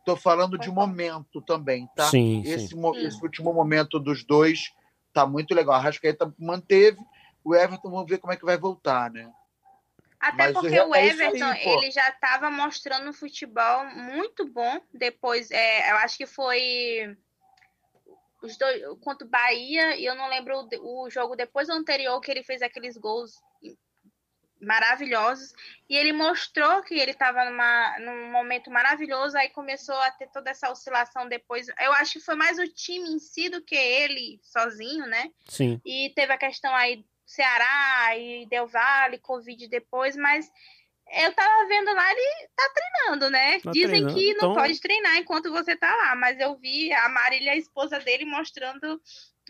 Tô 0.04 0.16
falando 0.16 0.56
de 0.58 0.68
momento 0.70 1.40
também, 1.42 1.88
tá? 1.96 2.08
Sim, 2.08 2.42
esse, 2.44 2.68
sim. 2.68 2.76
mo- 2.76 2.94
Sim. 2.94 3.06
esse 3.06 3.22
último 3.22 3.52
momento 3.52 3.98
dos 3.98 4.24
dois 4.24 4.72
tá 5.12 5.26
muito 5.26 5.54
legal. 5.54 5.74
A 5.74 5.78
Rascaeta 5.78 6.32
manteve, 6.38 6.98
o 7.44 7.54
Everton, 7.54 7.90
vamos 7.90 8.08
ver 8.08 8.18
como 8.18 8.32
é 8.32 8.36
que 8.36 8.44
vai 8.44 8.56
voltar, 8.56 9.10
né? 9.10 9.30
Até 10.22 10.44
Mas 10.44 10.52
porque 10.52 10.80
o 10.80 10.94
é 10.94 11.00
aí, 11.00 11.10
Everton, 11.10 11.52
pô. 11.64 11.82
ele 11.82 11.90
já 11.90 12.08
estava 12.08 12.48
mostrando 12.48 13.10
um 13.10 13.12
futebol 13.12 13.86
muito 13.86 14.46
bom 14.46 14.80
depois, 14.94 15.50
é, 15.50 15.90
eu 15.90 15.96
acho 15.96 16.16
que 16.16 16.26
foi 16.26 17.16
os 18.40 18.56
dois 18.56 18.80
contra 19.00 19.26
o 19.26 19.30
Bahia, 19.30 19.96
e 19.96 20.04
eu 20.04 20.14
não 20.14 20.28
lembro 20.28 20.68
o, 20.80 21.02
o 21.02 21.10
jogo 21.10 21.34
depois 21.34 21.66
do 21.66 21.74
anterior 21.74 22.20
que 22.20 22.30
ele 22.30 22.44
fez 22.44 22.62
aqueles 22.62 22.96
gols 22.96 23.34
maravilhosos, 24.60 25.52
e 25.90 25.96
ele 25.96 26.12
mostrou 26.12 26.82
que 26.82 26.94
ele 26.94 27.10
estava 27.10 27.50
num 27.98 28.30
momento 28.30 28.70
maravilhoso, 28.70 29.36
aí 29.36 29.48
começou 29.48 29.96
a 29.96 30.10
ter 30.12 30.28
toda 30.28 30.50
essa 30.50 30.70
oscilação 30.70 31.28
depois. 31.28 31.66
Eu 31.80 31.92
acho 31.94 32.12
que 32.12 32.20
foi 32.20 32.36
mais 32.36 32.60
o 32.60 32.68
time 32.68 33.08
em 33.08 33.18
si 33.18 33.48
do 33.48 33.60
que 33.60 33.74
ele 33.74 34.38
sozinho, 34.40 35.04
né? 35.06 35.32
Sim. 35.48 35.80
E 35.84 36.10
teve 36.14 36.32
a 36.32 36.38
questão 36.38 36.72
aí 36.76 37.04
Ceará 37.24 38.16
e 38.16 38.46
Del 38.46 38.66
Valle, 38.66 39.18
Covid 39.18 39.68
depois, 39.68 40.16
mas 40.16 40.50
eu 41.24 41.32
tava 41.34 41.66
vendo 41.68 41.92
lá, 41.92 42.10
ele 42.12 42.48
tá 42.56 42.70
treinando, 42.74 43.30
né? 43.30 43.60
Tá 43.60 43.70
Dizem 43.70 43.88
treinando, 43.88 44.14
que 44.14 44.28
não 44.34 44.36
então- 44.50 44.54
pode 44.54 44.80
treinar 44.80 45.16
enquanto 45.16 45.50
você 45.50 45.76
tá 45.76 45.94
lá, 45.94 46.14
mas 46.14 46.38
eu 46.40 46.56
vi 46.56 46.92
a 46.92 47.08
Marília, 47.08 47.52
a 47.52 47.56
esposa 47.56 47.98
dele, 47.98 48.24
mostrando 48.24 49.00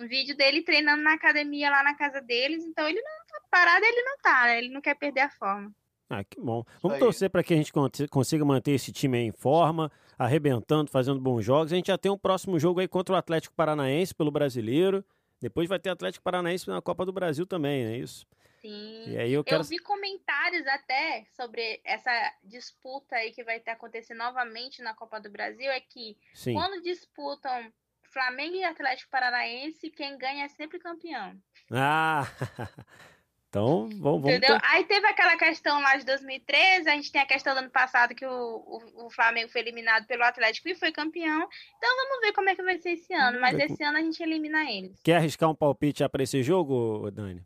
um 0.00 0.08
vídeo 0.08 0.36
dele 0.36 0.62
treinando 0.62 1.02
na 1.02 1.14
academia 1.14 1.70
lá 1.70 1.82
na 1.82 1.94
casa 1.94 2.20
deles, 2.20 2.64
então 2.64 2.88
ele 2.88 3.00
não 3.00 3.26
tá 3.28 3.40
parado, 3.50 3.84
ele 3.84 4.02
não 4.02 4.16
tá, 4.18 4.42
né? 4.44 4.58
Ele 4.58 4.68
não 4.70 4.80
quer 4.80 4.94
perder 4.94 5.20
a 5.20 5.30
forma. 5.30 5.70
Ah, 6.08 6.24
que 6.24 6.38
bom. 6.40 6.62
Vamos 6.82 6.98
torcer 6.98 7.30
para 7.30 7.42
que 7.42 7.54
a 7.54 7.56
gente 7.56 7.72
con- 7.72 7.88
consiga 8.10 8.44
manter 8.44 8.72
esse 8.72 8.92
time 8.92 9.16
aí 9.18 9.24
em 9.24 9.32
forma, 9.32 9.90
arrebentando, 10.18 10.90
fazendo 10.90 11.18
bons 11.20 11.42
jogos. 11.42 11.72
A 11.72 11.76
gente 11.76 11.86
já 11.86 11.96
tem 11.96 12.10
um 12.12 12.18
próximo 12.18 12.58
jogo 12.58 12.80
aí 12.80 12.88
contra 12.88 13.14
o 13.14 13.18
Atlético 13.18 13.54
Paranaense 13.54 14.14
pelo 14.14 14.30
Brasileiro. 14.30 15.02
Depois 15.42 15.68
vai 15.68 15.78
ter 15.80 15.90
Atlético 15.90 16.22
Paranaense 16.22 16.68
na 16.68 16.80
Copa 16.80 17.04
do 17.04 17.12
Brasil 17.12 17.44
também, 17.44 17.84
não 17.84 17.92
é 17.92 17.96
isso? 17.98 18.24
Sim. 18.60 19.10
E 19.10 19.18
aí 19.18 19.32
eu 19.32 19.42
quero. 19.42 19.60
Eu 19.60 19.64
vi 19.64 19.78
comentários 19.80 20.64
até 20.68 21.26
sobre 21.36 21.80
essa 21.84 22.12
disputa 22.44 23.16
aí 23.16 23.32
que 23.32 23.42
vai 23.42 23.58
ter 23.58 23.72
acontecer 23.72 24.14
novamente 24.14 24.80
na 24.80 24.94
Copa 24.94 25.20
do 25.20 25.28
Brasil, 25.28 25.68
é 25.68 25.80
que 25.80 26.16
Sim. 26.32 26.54
Quando 26.54 26.80
disputam 26.80 27.72
Flamengo 28.04 28.54
e 28.54 28.62
Atlético 28.62 29.10
Paranaense, 29.10 29.90
quem 29.90 30.16
ganha 30.16 30.44
é 30.44 30.48
sempre 30.48 30.78
campeão. 30.78 31.36
Ah! 31.72 32.22
então, 33.52 33.80
vamos, 33.90 34.00
vamos 34.22 34.30
entendeu? 34.30 34.58
ter- 34.58 34.66
Aí 34.66 34.82
teve 34.84 35.06
aquela 35.06 35.36
questão 35.36 35.78
lá 35.82 35.94
de 35.98 36.06
2013, 36.06 36.88
a 36.88 36.94
gente 36.94 37.12
tem 37.12 37.20
a 37.20 37.26
questão 37.26 37.52
do 37.54 37.58
ano 37.58 37.70
passado 37.70 38.14
que 38.14 38.24
o, 38.24 38.30
o, 38.30 39.06
o 39.06 39.10
Flamengo 39.10 39.50
foi 39.52 39.60
eliminado 39.60 40.06
pelo 40.06 40.24
Atlético 40.24 40.70
e 40.70 40.74
foi 40.74 40.90
campeão. 40.90 41.46
Então 41.76 41.96
vamos 41.96 42.20
ver 42.22 42.32
como 42.32 42.48
é 42.48 42.56
que 42.56 42.62
vai 42.62 42.78
ser 42.78 42.92
esse 42.92 43.12
ano. 43.12 43.38
Mas 43.38 43.58
esse 43.58 43.82
ano 43.84 43.98
a 43.98 44.00
gente 44.00 44.22
elimina 44.22 44.70
eles. 44.70 44.98
Quer 45.04 45.16
arriscar 45.16 45.50
um 45.50 45.54
palpite 45.54 46.02
para 46.08 46.22
esse 46.22 46.42
jogo, 46.42 47.10
Dani? 47.10 47.44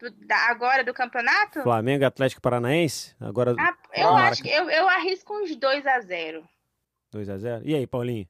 Do- 0.00 0.10
da- 0.26 0.48
agora 0.48 0.82
do 0.82 0.94
campeonato? 0.94 1.62
Flamengo 1.62 2.02
e 2.04 2.06
Atlético 2.06 2.40
Paranaense? 2.40 3.14
Agora 3.20 3.54
Ah, 3.58 3.76
eu 3.94 4.16
acho 4.16 4.42
que 4.42 4.48
eu, 4.48 4.70
eu 4.70 4.88
arrisco 4.88 5.34
uns 5.38 5.54
2 5.54 5.86
a 5.86 6.00
0 6.00 6.48
2x0. 7.14 7.60
E 7.66 7.74
aí, 7.74 7.86
Paulinho? 7.86 8.26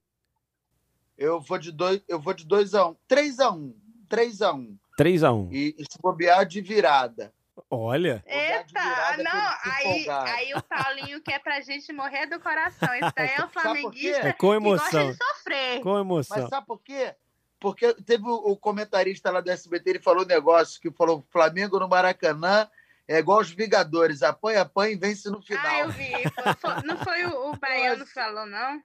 Eu 1.17 1.41
vou 1.41 1.57
de 1.57 1.71
2 1.71 2.03
eu 2.09 2.19
vou 2.19 2.35
de 2.35 2.45
2 2.45 2.75
a 2.75 2.87
1. 2.89 2.91
Um. 2.91 2.97
3 3.07 3.39
a 3.39 3.51
1. 3.53 3.55
Um. 3.55 3.75
3 4.09 4.43
a 4.43 4.53
1. 4.53 4.57
Um. 4.59 4.79
3 5.03 5.25
a 5.25 5.33
1. 5.33 5.49
E, 5.51 5.75
e 5.77 5.83
se 5.83 5.99
bobear 6.01 6.47
de 6.47 6.61
virada. 6.61 7.35
Olha. 7.69 8.23
Eita, 8.25 9.17
não, 9.19 9.33
aí, 9.65 10.09
aí 10.09 10.55
o 10.55 10.63
Paulinho 10.63 11.21
quer 11.21 11.41
pra 11.41 11.61
gente 11.61 11.93
morrer 11.93 12.27
do 12.27 12.39
coração. 12.39 12.95
Esse 12.95 13.13
daí 13.17 13.33
é 13.37 13.45
o 13.45 13.49
flamenguista 13.51 14.29
é 14.29 14.33
com 14.33 14.55
emoção. 14.55 14.87
que 14.87 14.95
gosta 14.95 15.13
de 15.13 15.17
sofrer. 15.17 15.81
Com 15.81 15.99
emoção. 15.99 16.39
Mas 16.39 16.49
sabe 16.49 16.67
por 16.69 16.81
quê? 16.81 17.17
Porque 17.59 17.93
teve 17.95 18.23
o, 18.29 18.57
comentarista 18.57 19.33
lá 19.33 19.41
do 19.41 19.51
SBT, 19.51 19.91
ele 19.91 19.99
falou 19.99 20.23
um 20.23 20.27
negócio 20.27 20.81
que 20.81 20.91
falou: 20.93 21.27
Flamengo 21.33 21.81
no 21.81 21.89
Maracanã 21.89 22.71
é 23.09 23.19
igual 23.19 23.41
os 23.41 23.51
Vingadores, 23.51 24.23
apanha, 24.23 24.61
apanha 24.61 24.93
e 24.93 24.97
vence 24.97 25.29
no 25.29 25.43
final. 25.43 25.67
Ah, 25.67 25.81
eu 25.81 25.91
vi. 25.91 26.13
Foi, 26.61 26.83
não 26.85 26.97
foi 26.99 27.25
o, 27.27 27.51
o 27.51 27.57
Baiano 27.57 28.07
que 28.07 28.13
falou, 28.13 28.47
não? 28.47 28.81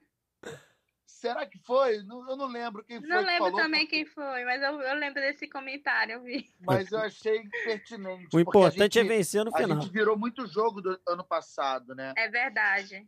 Será 1.18 1.44
que 1.44 1.58
foi? 1.58 1.96
eu 1.96 2.36
não 2.36 2.46
lembro 2.46 2.84
quem 2.84 3.00
foi. 3.00 3.08
Não 3.08 3.20
lembro 3.20 3.50
falou, 3.50 3.60
também 3.60 3.80
porque... 3.80 3.96
quem 3.96 4.06
foi, 4.06 4.44
mas 4.44 4.62
eu, 4.62 4.80
eu, 4.80 4.94
lembro 4.94 5.20
desse 5.20 5.48
comentário, 5.48 6.12
eu 6.12 6.22
vi. 6.22 6.48
Mas 6.60 6.92
eu 6.92 7.00
achei 7.00 7.42
pertinente. 7.64 8.28
O 8.36 8.38
importante 8.38 8.98
é 8.98 9.02
gente, 9.02 9.12
é 9.12 9.16
vencer 9.16 9.44
no 9.44 9.50
final. 9.52 9.78
A 9.78 9.80
gente 9.80 9.92
virou 9.92 10.16
muito 10.16 10.46
jogo 10.46 10.80
do 10.80 10.96
ano 11.08 11.24
passado, 11.24 11.92
né? 11.92 12.14
É 12.16 12.28
verdade. 12.28 13.04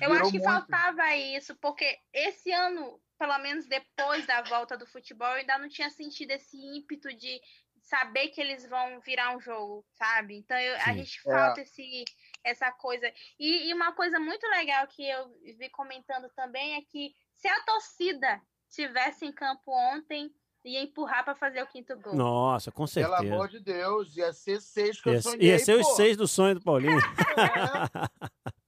eu 0.00 0.12
acho 0.12 0.32
que 0.32 0.38
muito. 0.38 0.42
faltava 0.42 1.14
isso, 1.14 1.54
porque 1.60 2.00
esse 2.12 2.50
ano, 2.50 3.00
pelo 3.16 3.38
menos 3.38 3.68
depois 3.68 4.26
da 4.26 4.42
volta 4.42 4.76
do 4.76 4.84
futebol, 4.84 5.28
eu 5.28 5.34
ainda 5.34 5.56
não 5.56 5.68
tinha 5.68 5.88
sentido 5.88 6.32
esse 6.32 6.56
ímpeto 6.56 7.14
de 7.16 7.40
saber 7.82 8.28
que 8.28 8.40
eles 8.40 8.68
vão 8.68 9.00
virar 9.02 9.36
um 9.36 9.40
jogo, 9.40 9.84
sabe? 9.94 10.36
Então 10.36 10.58
eu, 10.58 10.74
a 10.78 10.94
gente 10.94 11.16
é. 11.20 11.30
falta 11.30 11.60
é. 11.60 11.62
esse, 11.62 12.04
essa 12.42 12.72
coisa. 12.72 13.12
E, 13.38 13.68
e 13.68 13.74
uma 13.74 13.92
coisa 13.92 14.18
muito 14.18 14.44
legal 14.48 14.84
que 14.88 15.08
eu 15.08 15.28
vi 15.56 15.70
comentando 15.70 16.28
também 16.34 16.74
é 16.74 16.82
que 16.82 17.14
se 17.42 17.48
a 17.48 17.60
torcida 17.64 18.40
tivesse 18.70 19.26
em 19.26 19.32
campo 19.32 19.72
ontem, 19.72 20.32
ia 20.64 20.80
empurrar 20.80 21.24
para 21.24 21.34
fazer 21.34 21.60
o 21.60 21.66
quinto 21.66 21.98
gol. 21.98 22.14
Nossa, 22.14 22.70
com 22.70 22.86
certeza. 22.86 23.16
Pelo 23.16 23.32
amor 23.34 23.48
de 23.48 23.58
Deus, 23.58 24.16
ia 24.16 24.32
ser 24.32 24.60
seis 24.60 25.00
que 25.00 25.10
ia, 25.10 25.16
eu 25.16 25.22
sonhei, 25.22 25.48
Ia 25.48 25.58
ser 25.58 25.74
pô. 25.74 25.80
os 25.80 25.96
seis 25.96 26.16
do 26.16 26.28
sonho 26.28 26.54
do 26.54 26.62
Paulinho. 26.62 27.00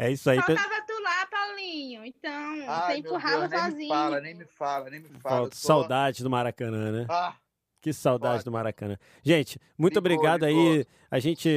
É, 0.00 0.12
isso 0.12 0.30
aí. 0.30 0.36
Faltava 0.36 0.80
tu 0.86 1.02
lá, 1.02 1.26
Paulinho. 1.26 2.04
Então, 2.04 2.30
Ai, 2.68 2.92
você 2.94 2.98
empurrava 3.00 3.48
Deus, 3.48 3.62
sozinho. 3.62 3.78
Nem 3.78 3.88
me 3.88 3.88
fala, 3.88 4.20
nem 4.20 4.34
me 4.34 4.44
fala, 4.46 4.90
nem 4.90 5.00
me 5.00 5.08
fala. 5.18 5.50
Tô... 5.50 5.56
Saudade 5.56 6.22
do 6.22 6.30
Maracanã, 6.30 6.92
né? 6.92 7.06
Ah, 7.10 7.34
que 7.80 7.92
saudade 7.92 8.44
do 8.44 8.52
Maracanã. 8.52 8.96
Gente, 9.22 9.58
muito 9.76 9.94
ligou, 9.94 10.12
obrigado 10.12 10.46
ligou. 10.46 10.72
aí. 10.72 10.86
A 11.10 11.18
gente 11.18 11.48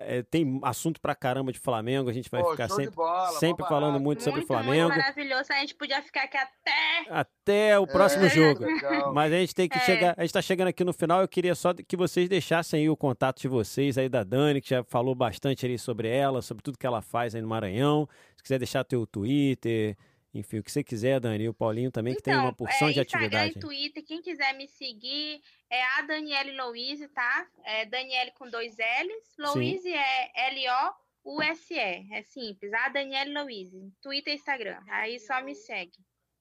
é, 0.00 0.22
tem 0.22 0.60
assunto 0.62 1.00
pra 1.00 1.16
caramba 1.16 1.52
de 1.52 1.58
Flamengo. 1.58 2.08
A 2.08 2.12
gente 2.12 2.30
vai 2.30 2.42
Pô, 2.42 2.52
ficar 2.52 2.68
sempre, 2.68 2.94
bola, 2.94 3.32
sempre 3.38 3.66
falando 3.66 3.94
muito, 3.94 4.04
muito 4.04 4.22
sobre 4.22 4.42
Flamengo. 4.42 4.88
Muito 4.88 5.00
maravilhoso. 5.00 5.52
A 5.52 5.56
gente 5.56 5.74
podia 5.74 6.00
ficar 6.00 6.24
aqui 6.24 6.36
até. 6.36 7.10
Até 7.10 7.78
o 7.78 7.86
próximo 7.86 8.26
é, 8.26 8.30
jogo. 8.30 8.64
Legal. 8.64 9.12
Mas 9.12 9.32
a 9.32 9.36
gente 9.36 9.54
tem 9.54 9.68
que 9.68 9.78
é. 9.78 9.80
chegar. 9.80 10.14
A 10.16 10.20
gente 10.22 10.32
tá 10.32 10.42
chegando 10.42 10.68
aqui 10.68 10.84
no 10.84 10.92
final. 10.92 11.20
Eu 11.20 11.28
queria 11.28 11.54
só 11.56 11.74
que 11.74 11.96
vocês 11.96 12.28
deixassem 12.28 12.80
aí 12.80 12.90
o 12.90 12.96
contato 12.96 13.40
de 13.40 13.48
vocês 13.48 13.98
aí 13.98 14.08
da 14.08 14.22
Dani, 14.22 14.60
que 14.60 14.70
já 14.70 14.84
falou 14.84 15.14
bastante 15.14 15.66
ali 15.66 15.78
sobre 15.78 16.08
ela, 16.08 16.40
sobre 16.40 16.62
tudo 16.62 16.78
que 16.78 16.86
ela 16.86 17.02
faz 17.02 17.34
aí 17.34 17.42
no 17.42 17.48
Maranhão. 17.48 18.08
Se 18.36 18.44
quiser 18.44 18.58
deixar 18.58 18.84
teu 18.84 19.04
Twitter. 19.06 19.96
Enfim, 20.34 20.58
o 20.58 20.64
que 20.64 20.72
você 20.72 20.82
quiser, 20.82 21.20
Dani. 21.20 21.44
E 21.44 21.48
o 21.48 21.54
Paulinho 21.54 21.92
também, 21.92 22.12
então, 22.12 22.20
que 22.20 22.24
tem 22.24 22.34
uma 22.34 22.50
então, 22.50 22.54
porção 22.54 22.88
é, 22.88 22.92
de 22.92 23.00
atividade. 23.00 23.50
Instagram 23.50 23.56
e 23.56 23.60
Twitter, 23.60 24.04
quem 24.04 24.20
quiser 24.20 24.52
me 24.54 24.66
seguir 24.66 25.40
é 25.70 25.82
a 25.96 26.02
Daniele 26.02 26.56
Louise, 26.56 27.06
tá? 27.08 27.46
É 27.64 27.86
Daniele 27.86 28.32
com 28.32 28.50
dois 28.50 28.76
L's. 28.76 29.36
Louise 29.38 29.82
Sim. 29.82 29.94
é 29.94 30.48
L-O-U-S-E. 30.50 32.08
É 32.12 32.22
simples. 32.22 32.72
A 32.72 32.88
Daniele 32.88 33.32
Louise. 33.32 33.92
Twitter 34.02 34.32
e 34.32 34.36
Instagram. 34.36 34.80
Aí 34.88 35.20
só 35.20 35.40
me 35.40 35.54
segue. 35.54 35.98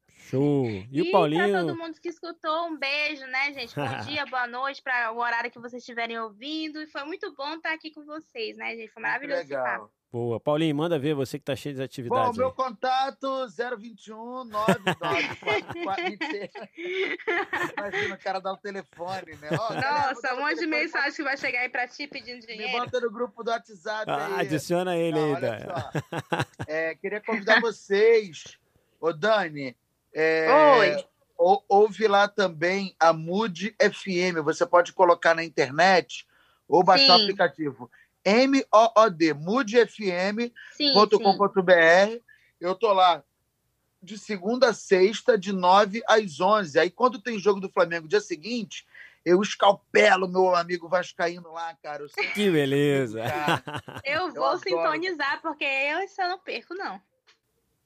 Show! 0.09 0.65
E, 0.65 0.87
e 0.91 1.01
o 1.01 1.11
Paulinho? 1.11 1.49
Pra 1.49 1.61
todo 1.61 1.77
mundo 1.77 1.99
que 2.01 2.09
escutou, 2.09 2.67
um 2.67 2.77
beijo, 2.77 3.25
né, 3.27 3.53
gente? 3.53 3.75
Bom 3.75 3.85
dia, 4.07 4.25
boa 4.25 4.47
noite, 4.47 4.81
para 4.81 5.11
o 5.11 5.17
horário 5.17 5.51
que 5.51 5.59
vocês 5.59 5.83
estiverem 5.83 6.17
ouvindo. 6.17 6.81
E 6.81 6.87
foi 6.87 7.03
muito 7.03 7.31
bom 7.35 7.55
estar 7.55 7.73
aqui 7.73 7.91
com 7.91 8.03
vocês, 8.05 8.57
né, 8.57 8.75
gente? 8.75 8.91
Foi 8.91 9.03
maravilhoso. 9.03 9.41
Legal. 9.43 9.91
Boa. 10.14 10.39
Paulinho, 10.39 10.76
manda 10.76 10.99
ver, 10.99 11.16
você 11.16 11.39
que 11.39 11.45
tá 11.45 11.55
cheio 11.55 11.74
de 11.74 11.82
atividades. 11.82 12.38
Bom, 12.38 12.38
meu 12.38 12.51
contato 12.51 13.47
021 13.80 14.43
9944 14.43 16.03
Imagina 17.76 18.14
o 18.14 18.18
cara 18.20 18.39
dar 18.39 18.53
o 18.53 18.57
telefone, 18.57 19.36
né? 19.41 19.49
Ó, 19.59 19.74
Nossa, 19.74 20.36
um 20.36 20.41
monte 20.41 20.59
de 20.59 20.68
mensagem 20.68 21.14
que 21.14 21.24
vai 21.24 21.36
chegar 21.36 21.61
aí 21.61 21.70
pra 21.70 21.88
ti 21.88 22.05
pedindo 22.05 22.45
dinheiro. 22.45 22.74
Me 22.74 22.80
bota 22.80 23.01
no 23.01 23.09
grupo 23.09 23.43
do 23.43 23.49
WhatsApp 23.49 24.05
ah, 24.07 24.28
aí. 24.28 24.45
Adiciona 24.45 24.95
ele 24.95 25.18
Não, 25.20 25.34
aí, 25.34 25.34
olha 25.34 25.59
só. 25.66 25.89
É, 26.70 26.93
queria 26.93 27.20
convidar 27.20 27.59
vocês, 27.59 28.59
ô 29.01 29.11
Dani. 29.11 29.76
É, 30.14 30.47
Oi. 30.78 31.05
Ou, 31.36 31.66
ouve 31.68 32.07
lá 32.07 32.28
também 32.28 32.95
a 32.99 33.11
Mood 33.14 33.76
FM. 33.82 34.43
Você 34.43 34.64
pode 34.64 34.93
colocar 34.93 35.34
na 35.34 35.43
internet 35.43 36.28
ou 36.68 36.84
baixar 36.84 37.16
Sim. 37.16 37.22
o 37.22 37.24
aplicativo. 37.24 37.89
M-O-O-D, 38.24 39.34
moodfm.com.br. 39.34 40.51
Eu 42.59 42.76
tô 42.76 42.93
lá 42.93 43.24
de 44.01 44.17
segunda 44.17 44.69
a 44.69 44.74
sexta, 44.74 45.38
de 45.38 45.53
9 45.53 46.01
às 46.07 46.39
11. 46.39 46.78
Aí, 46.78 46.89
quando 46.89 47.21
tem 47.21 47.39
jogo 47.39 47.59
do 47.59 47.69
Flamengo 47.69 48.07
dia 48.07 48.19
seguinte, 48.19 48.86
eu 49.26 49.41
escalpelo 49.41 50.28
meu 50.28 50.53
amigo 50.53 50.89
Vascaíno 50.89 51.53
lá, 51.53 51.74
cara. 51.82 52.05
que 52.34 52.51
beleza! 52.51 53.21
Eu 54.03 54.34
vou 54.34 54.51
eu 54.51 54.57
sintonizar, 54.57 55.41
porque 55.41 55.63
eu 55.63 56.01
isso 56.01 56.21
eu 56.21 56.30
não 56.30 56.39
perco, 56.39 56.74
não. 56.74 57.01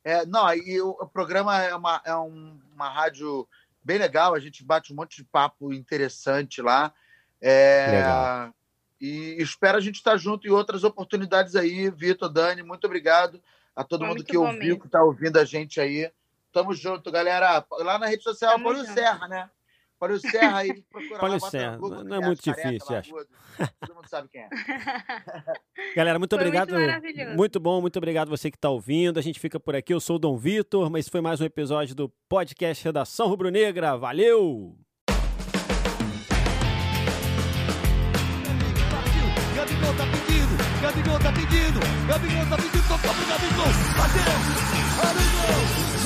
É, 0.03 0.25
não, 0.25 0.51
e 0.53 0.81
o, 0.81 0.89
o 0.89 1.07
programa 1.07 1.61
é 1.61 1.75
uma, 1.75 2.01
é 2.03 2.15
um, 2.15 2.59
uma 2.73 2.89
rádio 2.89 3.47
bem 3.83 3.97
legal, 3.97 4.33
a 4.33 4.39
gente 4.39 4.63
bate 4.63 4.91
um 4.91 4.95
monte 4.95 5.17
de 5.17 5.23
papo 5.25 5.71
interessante 5.71 6.61
lá. 6.61 6.93
É, 7.39 7.87
legal. 7.91 8.53
E 8.99 9.35
espero 9.41 9.77
a 9.77 9.81
gente 9.81 9.95
estar 9.95 10.17
junto 10.17 10.47
em 10.47 10.51
outras 10.51 10.83
oportunidades 10.83 11.55
aí, 11.55 11.89
Vitor, 11.89 12.29
Dani, 12.29 12.63
muito 12.63 12.85
obrigado 12.85 13.41
a 13.75 13.83
todo 13.83 13.99
Foi 13.99 14.09
mundo 14.09 14.23
que 14.23 14.35
ouviu, 14.35 14.57
mesmo. 14.57 14.79
que 14.79 14.87
está 14.87 15.03
ouvindo 15.03 15.37
a 15.37 15.45
gente 15.45 15.79
aí. 15.79 16.11
Tamo 16.51 16.73
junto, 16.73 17.11
galera. 17.11 17.63
Lá 17.71 17.99
na 17.99 18.07
rede 18.07 18.23
social, 18.23 18.53
Tamo 18.53 18.63
Paulo 18.63 18.83
Serra, 18.85 19.27
né? 19.27 19.49
Paulo 19.99 20.19
Serra 20.19 20.57
aí, 20.57 20.81
procura 20.89 21.19
Paulo 21.19 21.39
Serra, 21.39 21.77
Google, 21.77 22.03
não 22.03 22.17
é 22.17 22.25
muito 22.25 22.41
difícil, 22.41 22.95
acho. 22.95 23.11
Todo 23.79 23.95
mundo 23.95 24.07
sabe 24.07 24.29
quem 24.29 24.41
é. 24.41 24.49
Galera, 25.95 26.19
muito 26.19 26.35
foi 26.35 26.43
obrigado. 26.43 26.71
Muito, 26.73 27.35
muito, 27.35 27.59
bom, 27.59 27.81
muito 27.81 27.97
obrigado 27.97 28.29
você 28.29 28.49
que 28.49 28.57
está 28.57 28.69
ouvindo. 28.69 29.19
A 29.19 29.23
gente 29.23 29.39
fica 29.39 29.59
por 29.59 29.75
aqui. 29.75 29.93
Eu 29.93 29.99
sou 29.99 30.15
o 30.15 30.19
Dom 30.19 30.37
Vitor, 30.37 30.89
mas 30.89 31.07
foi 31.07 31.21
mais 31.21 31.41
um 31.41 31.45
episódio 31.45 31.95
do 31.95 32.09
podcast 32.29 32.83
Redação 32.83 33.27
Rubro 33.27 33.49
Negra. 33.49 33.95
Valeu! 33.95 34.86
amigos, 42.17 42.51
amiguitos, 42.51 42.89
amigos, 42.91 43.75
amigos, 43.99 44.37
amigos. 45.03 45.96